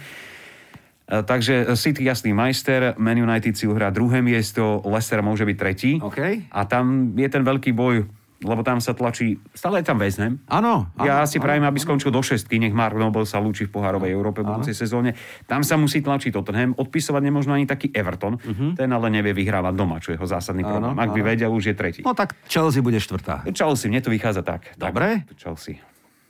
Takže 1.12 1.76
City 1.76 2.08
jasný 2.08 2.32
majster, 2.32 2.96
Man 2.96 3.20
United 3.20 3.60
si 3.60 3.68
uhrá 3.68 3.92
druhé 3.92 4.24
miesto, 4.24 4.80
Leicester 4.88 5.20
môže 5.20 5.44
byť 5.44 5.58
tretí. 5.60 6.00
Okay. 6.00 6.48
A 6.48 6.64
tam 6.64 7.12
je 7.20 7.28
ten 7.28 7.44
veľký 7.44 7.76
boj, 7.76 8.08
lebo 8.42 8.64
tam 8.64 8.80
sa 8.80 8.96
tlačí, 8.96 9.36
stále 9.52 9.84
je 9.84 9.92
tam 9.92 10.00
väznem. 10.00 10.40
Áno. 10.48 10.88
Ja 11.04 11.28
si 11.28 11.38
prajem, 11.38 11.68
aby 11.68 11.84
skončil 11.84 12.16
do 12.16 12.24
šestky, 12.24 12.64
nech 12.64 12.72
Mark 12.72 12.96
Noble 12.96 13.28
sa 13.28 13.44
lúči 13.44 13.68
v 13.68 13.76
pohárovej 13.76 14.08
Európe 14.08 14.40
v 14.40 14.56
budúcej 14.56 14.72
sezóne. 14.74 15.14
Tam 15.52 15.68
sa 15.68 15.76
musí 15.76 16.00
tlačiť 16.00 16.32
Tottenham, 16.32 16.74
odpisovať 16.80 17.22
nemožno 17.28 17.54
ani 17.60 17.68
taký 17.68 17.92
Everton, 17.92 18.40
uh-huh. 18.40 18.80
ten 18.80 18.90
ale 18.90 19.12
nevie 19.12 19.36
vyhrávať 19.36 19.74
doma, 19.76 20.00
čo 20.00 20.16
je 20.16 20.18
jeho 20.18 20.26
zásadný 20.32 20.64
problém. 20.64 20.96
Ak 20.96 21.12
by 21.12 21.22
vedel, 21.22 21.52
už 21.52 21.70
je 21.70 21.76
tretí. 21.76 22.02
No 22.08 22.16
tak 22.16 22.40
Chelsea 22.48 22.80
bude 22.80 22.98
štvrtá. 23.04 23.46
Chelsea, 23.52 23.92
mne 23.92 24.00
to 24.00 24.10
vychádza 24.10 24.48
tak. 24.48 24.74
Dobre. 24.80 25.28
Tak, 25.28 25.38
Chelsea. 25.38 25.78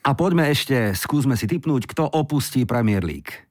A 0.02 0.18
poďme 0.18 0.50
ešte, 0.50 0.98
skúsme 0.98 1.38
si 1.38 1.46
typnúť, 1.46 1.86
kto 1.86 2.10
opustí 2.10 2.66
Premier 2.66 3.06
League. 3.06 3.46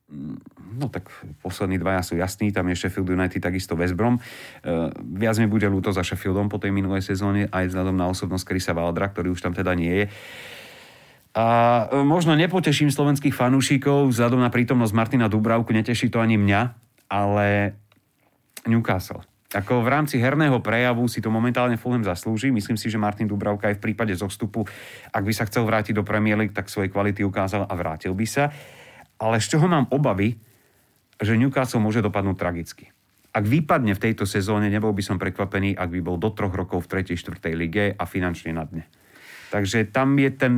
No 0.71 0.87
tak 0.87 1.11
poslední 1.43 1.83
dvaja 1.83 2.07
sú 2.07 2.15
jasní, 2.15 2.55
tam 2.55 2.71
je 2.71 2.79
Sheffield 2.79 3.11
United, 3.11 3.43
takisto 3.43 3.75
West 3.75 3.99
Brom. 3.99 4.19
Uh, 4.19 4.91
viac 5.19 5.35
mi 5.43 5.51
bude 5.51 5.67
ľúto 5.67 5.91
za 5.91 6.07
Sheffieldom 6.07 6.47
po 6.47 6.63
tej 6.63 6.71
minulej 6.71 7.03
sezóne, 7.03 7.51
aj 7.51 7.75
vzhľadom 7.75 7.97
na 7.99 8.07
osobnosť 8.07 8.47
Krisa 8.47 8.73
Valdra, 8.73 9.11
ktorý 9.11 9.35
už 9.35 9.43
tam 9.43 9.51
teda 9.51 9.75
nie 9.75 10.05
je. 10.05 10.07
A 11.31 11.47
e, 11.87 12.03
možno 12.03 12.35
nepoteším 12.35 12.91
slovenských 12.91 13.31
fanúšikov, 13.31 14.11
vzhľadom 14.11 14.43
na 14.43 14.51
prítomnosť 14.51 14.91
Martina 14.91 15.31
Dubravku, 15.31 15.71
neteší 15.71 16.11
to 16.11 16.19
ani 16.19 16.35
mňa, 16.35 16.61
ale 17.07 17.79
Newcastle. 18.67 19.23
Ako 19.51 19.83
v 19.83 19.91
rámci 19.91 20.23
herného 20.23 20.63
prejavu 20.63 21.11
si 21.11 21.19
to 21.19 21.27
momentálne 21.27 21.75
Fulham 21.75 22.07
zaslúži. 22.07 22.55
Myslím 22.55 22.79
si, 22.79 22.87
že 22.87 23.03
Martin 23.03 23.27
Dubravka 23.27 23.67
aj 23.67 23.83
v 23.83 23.91
prípade 23.91 24.15
zostupu, 24.15 24.63
ak 25.11 25.23
by 25.27 25.33
sa 25.35 25.47
chcel 25.51 25.67
vrátiť 25.67 25.99
do 25.99 26.07
Premier 26.07 26.39
League, 26.39 26.55
tak 26.55 26.71
svoje 26.71 26.87
kvality 26.87 27.27
ukázal 27.27 27.67
a 27.67 27.75
vrátil 27.75 28.15
by 28.15 28.27
sa. 28.31 28.55
Ale 29.19 29.43
z 29.43 29.55
čoho 29.55 29.67
mám 29.67 29.91
obavy, 29.91 30.39
že 31.21 31.37
Newcastle 31.37 31.81
môže 31.81 32.01
dopadnúť 32.01 32.37
tragicky. 32.37 32.91
Ak 33.31 33.47
vypadne 33.47 33.95
v 33.95 34.03
tejto 34.11 34.27
sezóne, 34.27 34.67
nebol 34.67 34.91
by 34.91 35.03
som 35.07 35.17
prekvapený, 35.21 35.79
ak 35.79 35.89
by 35.95 36.01
bol 36.03 36.19
do 36.19 36.35
troch 36.35 36.51
rokov 36.51 36.91
v 36.91 37.07
3. 37.07 37.15
4. 37.15 37.55
lige 37.55 37.95
a 37.95 38.05
finančne 38.09 38.51
na 38.51 38.67
dne. 38.67 38.85
Takže 39.55 39.87
tam 39.95 40.19
je 40.19 40.31
ten 40.35 40.55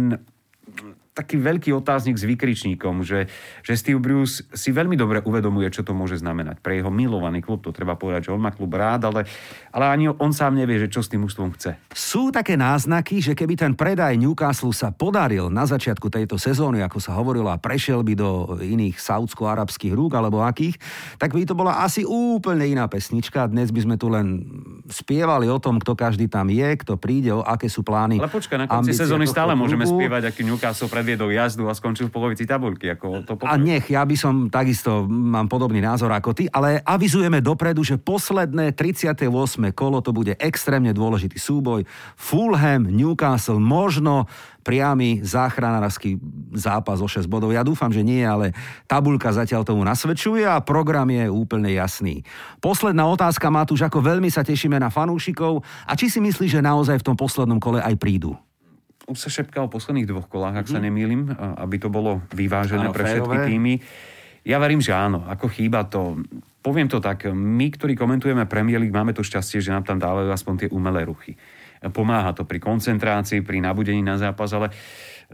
taký 1.13 1.37
veľký 1.37 1.77
otáznik 1.77 2.17
s 2.17 2.25
vykričníkom, 2.25 3.05
že, 3.05 3.29
že 3.61 3.77
Steve 3.77 4.01
Bruce 4.01 4.49
si 4.57 4.73
veľmi 4.73 4.97
dobre 4.97 5.21
uvedomuje, 5.21 5.69
čo 5.69 5.85
to 5.85 5.93
môže 5.93 6.25
znamenať. 6.25 6.65
Pre 6.65 6.73
jeho 6.73 6.89
milovaný 6.89 7.45
klub 7.45 7.61
to 7.61 7.69
treba 7.69 8.01
povedať, 8.01 8.29
že 8.29 8.35
on 8.35 8.41
má 8.41 8.49
klub 8.49 8.73
rád, 8.73 9.13
ale, 9.13 9.29
ale 9.77 9.85
ani 9.93 10.09
on 10.09 10.33
sám 10.33 10.57
nevie, 10.57 10.81
že 10.81 10.89
čo 10.89 11.05
s 11.05 11.13
tým 11.13 11.29
ústvom 11.29 11.53
chce. 11.53 11.77
Sú 11.93 12.33
také 12.33 12.57
náznaky, 12.57 13.21
že 13.21 13.37
keby 13.37 13.61
ten 13.61 13.73
predaj 13.77 14.17
Newcastle 14.17 14.73
sa 14.73 14.89
podaril 14.89 15.53
na 15.53 15.69
začiatku 15.69 16.09
tejto 16.09 16.41
sezóny, 16.41 16.81
ako 16.81 16.97
sa 16.97 17.13
hovorilo, 17.13 17.53
a 17.53 17.61
prešiel 17.61 18.01
by 18.01 18.17
do 18.17 18.57
iných 18.65 18.97
saudsko-arabských 18.97 19.93
rúk 19.93 20.17
alebo 20.17 20.41
akých, 20.41 20.81
tak 21.21 21.37
by 21.37 21.45
to 21.45 21.53
bola 21.53 21.85
asi 21.85 22.09
úplne 22.09 22.65
iná 22.65 22.89
pesnička. 22.89 23.53
Dnes 23.53 23.69
by 23.69 23.81
sme 23.85 23.97
tu 24.01 24.09
len 24.09 24.49
spievali 24.89 25.45
o 25.53 25.61
tom, 25.61 25.77
kto 25.77 25.93
každý 25.93 26.25
tam 26.33 26.49
je, 26.49 26.73
kto 26.81 26.97
príde, 26.97 27.37
o 27.37 27.45
aké 27.45 27.69
sú 27.69 27.85
plány. 27.85 28.17
Ale 28.17 28.33
počkaj, 28.33 28.57
na 28.57 28.65
konci 28.65 28.97
sezóny 28.97 29.29
stále 29.29 29.53
môžeme 29.53 29.85
spievať, 29.85 30.33
aký 30.33 30.41
Newcastle 30.49 30.89
predviedol 31.03 31.35
jazdu 31.35 31.67
a 31.67 31.75
skončil 31.75 32.07
v 32.07 32.15
polovici 32.15 32.47
tabulky. 32.47 32.87
Ako 32.95 33.27
to 33.27 33.35
a 33.43 33.59
nech, 33.59 33.91
ja 33.91 34.07
by 34.07 34.15
som 34.15 34.47
takisto, 34.47 35.03
mám 35.11 35.51
podobný 35.51 35.83
názor 35.83 36.15
ako 36.15 36.31
ty, 36.31 36.47
ale 36.47 36.79
avizujeme 36.87 37.43
dopredu, 37.43 37.83
že 37.83 37.99
posledné 37.99 38.71
38. 38.71 39.27
kolo 39.75 39.99
to 39.99 40.15
bude 40.15 40.39
extrémne 40.39 40.95
dôležitý 40.95 41.43
súboj. 41.43 41.83
Fulham, 42.15 42.87
Newcastle, 42.87 43.59
možno 43.59 44.31
priamy 44.63 45.27
záchranársky 45.27 46.23
zápas 46.55 47.03
o 47.03 47.11
6 47.11 47.27
bodov. 47.27 47.51
Ja 47.51 47.67
dúfam, 47.67 47.91
že 47.91 48.07
nie, 48.07 48.23
ale 48.23 48.55
tabulka 48.87 49.35
zatiaľ 49.35 49.67
tomu 49.67 49.83
nasvedčuje 49.83 50.47
a 50.47 50.63
program 50.63 51.11
je 51.11 51.27
úplne 51.27 51.75
jasný. 51.75 52.23
Posledná 52.63 53.11
otázka, 53.11 53.51
Matúš, 53.51 53.83
ako 53.83 53.99
veľmi 53.99 54.31
sa 54.31 54.47
tešíme 54.47 54.79
na 54.79 54.87
fanúšikov 54.87 55.67
a 55.83 55.99
či 55.99 56.07
si 56.07 56.23
myslíš, 56.23 56.63
že 56.63 56.63
naozaj 56.63 57.03
v 57.03 57.07
tom 57.11 57.19
poslednom 57.19 57.59
kole 57.59 57.83
aj 57.83 57.99
prídu? 57.99 58.39
Už 59.11 59.19
sa 59.19 59.29
šepká 59.31 59.63
o 59.65 59.73
posledných 59.73 60.07
dvoch 60.07 60.31
kolách, 60.31 60.63
ak 60.63 60.67
mm-hmm. 60.69 60.75
sa 60.75 60.79
mhm. 60.79 60.87
nemýlim, 60.87 61.21
aby 61.59 61.77
to 61.79 61.89
bolo 61.91 62.23
vyvážené 62.31 62.91
áno, 62.91 62.95
pre 62.95 63.05
všetky 63.07 63.37
férové. 63.39 63.49
týmy. 63.51 63.75
Ja 64.43 64.59
verím, 64.59 64.83
že 64.83 64.91
áno, 64.91 65.23
ako 65.27 65.47
chýba 65.51 65.87
to. 65.87 66.19
Poviem 66.63 66.87
to 66.87 67.03
tak, 67.03 67.27
my, 67.31 67.75
ktorí 67.75 67.99
komentujeme 67.99 68.47
Premier 68.47 68.79
League, 68.79 68.95
máme 68.95 69.15
to 69.15 69.27
šťastie, 69.27 69.59
že 69.59 69.75
nám 69.75 69.83
tam 69.83 69.99
dávajú 69.99 70.31
aspoň 70.31 70.55
tie 70.67 70.69
umelé 70.71 71.03
ruchy. 71.03 71.35
Pomáha 71.91 72.31
to 72.31 72.47
pri 72.47 72.63
koncentrácii, 72.63 73.43
pri 73.43 73.59
nabudení 73.59 73.99
na 73.99 74.15
zápas, 74.15 74.55
ale 74.55 74.71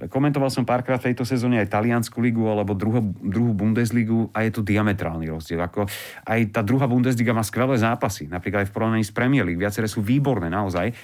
komentoval 0.08 0.48
som 0.48 0.64
párkrát 0.64 0.96
v 0.96 1.12
tejto 1.12 1.28
sezóne 1.28 1.60
aj 1.60 1.68
taliansku 1.68 2.16
ligu 2.24 2.40
alebo 2.48 2.72
druhú, 2.72 3.04
druhú 3.20 3.52
Bundesligu 3.52 4.32
a 4.32 4.48
je 4.48 4.56
to 4.56 4.64
diametrálny 4.64 5.28
rozdiel. 5.28 5.60
Ako 5.60 5.84
aj 6.24 6.40
tá 6.48 6.64
druhá 6.64 6.88
Bundesliga 6.88 7.36
má 7.36 7.44
skvelé 7.44 7.76
zápasy, 7.76 8.24
napríklad 8.24 8.64
aj 8.64 8.68
v 8.72 8.74
porovnaní 8.76 9.04
s 9.04 9.12
Premier 9.12 9.44
League. 9.44 9.60
Viaceré 9.60 9.84
sú 9.84 10.00
výborné 10.00 10.48
naozaj 10.48 10.94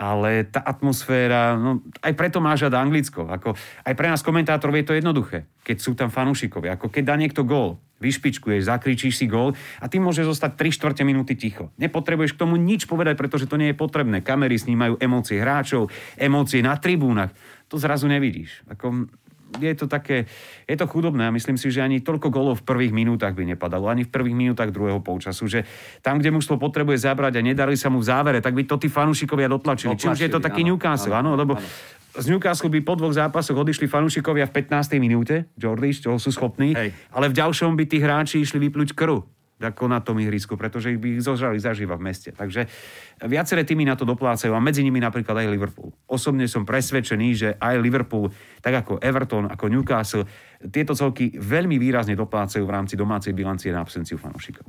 ale 0.00 0.48
tá 0.48 0.64
atmosféra, 0.64 1.60
no 1.60 1.84
aj 2.00 2.16
preto 2.16 2.40
má 2.40 2.56
žiada 2.56 2.80
Anglicko. 2.80 3.28
Ako, 3.28 3.52
aj 3.84 3.92
pre 3.92 4.08
nás 4.08 4.24
komentátorov 4.24 4.72
je 4.80 4.86
to 4.88 4.96
jednoduché, 4.96 5.44
keď 5.60 5.76
sú 5.76 5.92
tam 5.92 6.08
fanúšikovia. 6.08 6.80
Ako 6.80 6.88
keď 6.88 7.12
dá 7.12 7.14
niekto 7.20 7.44
gól, 7.44 7.76
vyšpičkuješ, 8.00 8.64
zakričíš 8.64 9.20
si 9.20 9.28
gól 9.28 9.52
a 9.76 9.84
ty 9.92 10.00
môžeš 10.00 10.32
zostať 10.32 10.56
3 10.56 10.72
čtvrte 10.72 11.02
minúty 11.04 11.36
ticho. 11.36 11.68
Nepotrebuješ 11.76 12.32
k 12.32 12.40
tomu 12.40 12.56
nič 12.56 12.88
povedať, 12.88 13.20
pretože 13.20 13.44
to 13.44 13.60
nie 13.60 13.76
je 13.76 13.76
potrebné. 13.76 14.24
Kamery 14.24 14.56
snímajú 14.56 14.96
emócie 14.96 15.36
hráčov, 15.36 15.92
emócie 16.16 16.64
na 16.64 16.80
tribúnach. 16.80 17.36
To 17.68 17.76
zrazu 17.76 18.08
nevidíš. 18.08 18.64
Ako, 18.72 19.04
je 19.58 19.74
to 19.74 19.90
také, 19.90 20.30
je 20.68 20.76
to 20.78 20.86
chudobné 20.86 21.26
a 21.26 21.34
myslím 21.34 21.58
si, 21.58 21.74
že 21.74 21.82
ani 21.82 21.98
toľko 21.98 22.30
golov 22.30 22.62
v 22.62 22.68
prvých 22.70 22.92
minútach 22.94 23.34
by 23.34 23.42
nepadalo, 23.56 23.90
ani 23.90 24.06
v 24.06 24.12
prvých 24.12 24.36
minútach 24.36 24.70
druhého 24.70 25.02
polčasu, 25.02 25.50
že 25.50 25.66
tam, 26.04 26.22
kde 26.22 26.30
mužstvo 26.30 26.60
potrebuje 26.60 27.02
zabrať 27.02 27.40
a 27.40 27.42
nedali 27.42 27.74
sa 27.74 27.90
mu 27.90 27.98
v 27.98 28.06
závere, 28.06 28.38
tak 28.38 28.54
by 28.54 28.62
to 28.62 28.78
tí 28.78 28.86
fanúšikovia 28.86 29.50
dotlačili. 29.50 29.98
Či 29.98 30.14
už 30.14 30.20
je 30.22 30.30
to 30.30 30.38
taký 30.38 30.62
áno, 30.62 30.78
Newcastle, 30.78 31.14
áno, 31.18 31.34
lebo 31.34 31.58
áno. 31.58 31.66
z 32.14 32.26
Newcastle 32.30 32.70
by 32.70 32.80
po 32.86 32.94
dvoch 32.94 33.14
zápasoch 33.16 33.58
odišli 33.58 33.90
fanúšikovia 33.90 34.46
v 34.46 34.52
15. 34.62 35.02
minúte, 35.02 35.50
Jordi, 35.58 35.90
čo 35.90 36.14
sú 36.22 36.30
schopní, 36.30 36.78
Hej. 36.78 36.94
ale 37.10 37.26
v 37.32 37.34
ďalšom 37.34 37.74
by 37.74 37.84
tí 37.90 37.98
hráči 37.98 38.38
išli 38.38 38.62
vyplúť 38.70 38.94
krv 38.94 39.39
ako 39.60 39.92
na 39.92 40.00
tom 40.00 40.16
ihrisku, 40.16 40.56
pretože 40.56 40.96
ich 40.96 41.00
by 41.00 41.20
ich 41.20 41.22
zožrali 41.22 41.60
zaživa 41.60 42.00
v 42.00 42.08
meste. 42.08 42.32
Takže 42.32 42.64
viaceré 43.28 43.68
týmy 43.68 43.84
na 43.84 43.94
to 43.94 44.08
doplácajú 44.08 44.56
a 44.56 44.60
medzi 44.64 44.80
nimi 44.80 44.96
napríklad 44.98 45.36
aj 45.36 45.52
Liverpool. 45.52 45.92
Osobne 46.08 46.48
som 46.48 46.64
presvedčený, 46.64 47.28
že 47.36 47.48
aj 47.60 47.76
Liverpool, 47.76 48.32
tak 48.64 48.80
ako 48.80 49.04
Everton, 49.04 49.52
ako 49.52 49.68
Newcastle, 49.68 50.24
tieto 50.72 50.96
celky 50.96 51.36
veľmi 51.36 51.76
výrazne 51.76 52.16
doplácajú 52.16 52.64
v 52.64 52.72
rámci 52.72 52.96
domácej 52.96 53.36
bilancie 53.36 53.68
na 53.68 53.84
absenciu 53.84 54.16
fanúšikov. 54.16 54.64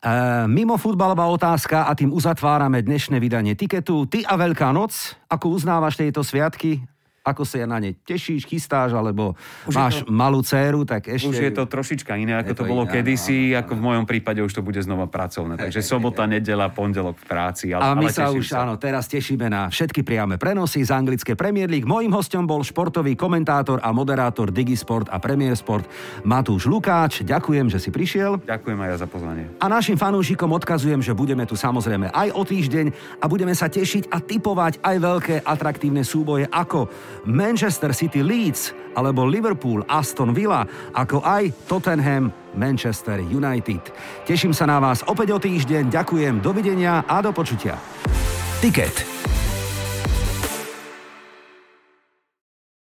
E, 0.00 0.12
mimo 0.50 0.74
futbalová 0.74 1.30
otázka 1.30 1.86
a 1.86 1.94
tým 1.94 2.10
uzatvárame 2.10 2.82
dnešné 2.82 3.22
vydanie 3.22 3.54
Tiketu. 3.54 4.10
Ty 4.10 4.26
a 4.26 4.34
Veľká 4.34 4.74
noc, 4.74 5.14
ako 5.30 5.54
uznávaš 5.54 6.02
tieto 6.02 6.26
sviatky? 6.26 6.89
Ako 7.20 7.44
sa 7.44 7.60
na 7.68 7.76
ne 7.76 7.92
tešíš, 7.92 8.48
chystáš, 8.48 8.96
alebo 8.96 9.36
už 9.68 9.76
máš 9.76 9.94
to, 10.00 10.08
malú 10.08 10.40
dceru, 10.40 10.88
tak 10.88 11.04
ešte... 11.04 11.28
Už 11.28 11.36
je 11.36 11.52
to 11.52 11.68
trošička 11.68 12.16
iné, 12.16 12.32
ako 12.40 12.56
to, 12.56 12.64
to 12.64 12.64
bolo 12.64 12.88
iné, 12.88 12.92
kedysi, 12.96 13.52
áno, 13.52 13.52
áno, 13.52 13.60
ako 13.60 13.72
v 13.76 13.82
mojom 13.84 14.04
prípade 14.08 14.40
už 14.40 14.52
to 14.56 14.64
bude 14.64 14.80
znova 14.80 15.04
pracovné. 15.04 15.60
Takže 15.60 15.84
sobota, 15.84 16.24
nedela, 16.24 16.72
pondelok 16.72 17.20
v 17.20 17.24
práci. 17.28 17.76
Ale, 17.76 17.84
a 17.84 17.92
my 17.92 18.08
ale 18.08 18.16
sa 18.16 18.32
už, 18.32 18.48
sa. 18.48 18.64
áno, 18.64 18.80
teraz 18.80 19.04
tešíme 19.04 19.52
na 19.52 19.68
všetky 19.68 20.00
priame 20.00 20.40
prenosy 20.40 20.80
z 20.80 20.96
anglické 20.96 21.36
Premier 21.36 21.68
League. 21.68 21.84
Mojím 21.84 22.16
hostom 22.16 22.48
bol 22.48 22.64
športový 22.64 23.12
komentátor 23.20 23.84
a 23.84 23.92
moderátor 23.92 24.48
Digisport 24.48 25.12
a 25.12 25.20
Premier 25.20 25.52
Sport 25.52 25.84
Matúš 26.24 26.72
Lukáč. 26.72 27.20
Ďakujem, 27.20 27.68
že 27.68 27.84
si 27.84 27.92
prišiel. 27.92 28.40
Ďakujem 28.48 28.78
aj 28.80 28.88
ja 28.88 28.96
za 28.96 29.08
pozvanie. 29.08 29.44
A 29.60 29.68
našim 29.68 30.00
fanúšikom 30.00 30.48
odkazujem, 30.56 31.04
že 31.04 31.12
budeme 31.12 31.44
tu 31.44 31.52
samozrejme 31.52 32.08
aj 32.16 32.28
o 32.32 32.42
týždeň 32.48 33.20
a 33.20 33.28
budeme 33.28 33.52
sa 33.52 33.68
tešiť 33.68 34.08
a 34.08 34.24
typovať 34.24 34.80
aj 34.80 34.96
veľké 34.96 35.34
atraktívne 35.44 36.00
súboje 36.00 36.48
ako 36.48 37.09
Manchester 37.26 37.92
City 37.92 38.24
Leeds 38.24 38.72
alebo 38.94 39.26
Liverpool 39.26 39.84
Aston 39.86 40.34
Villa, 40.34 40.66
ako 40.94 41.22
aj 41.22 41.52
Tottenham 41.70 42.34
Manchester 42.54 43.22
United. 43.22 43.92
Teším 44.26 44.50
sa 44.50 44.66
na 44.66 44.82
vás 44.82 45.04
opäť 45.06 45.34
o 45.34 45.38
týždeň, 45.38 45.90
ďakujem, 45.90 46.42
dovidenia 46.42 47.06
a 47.06 47.22
do 47.22 47.30
počutia. 47.30 47.78
Ticket 48.60 49.20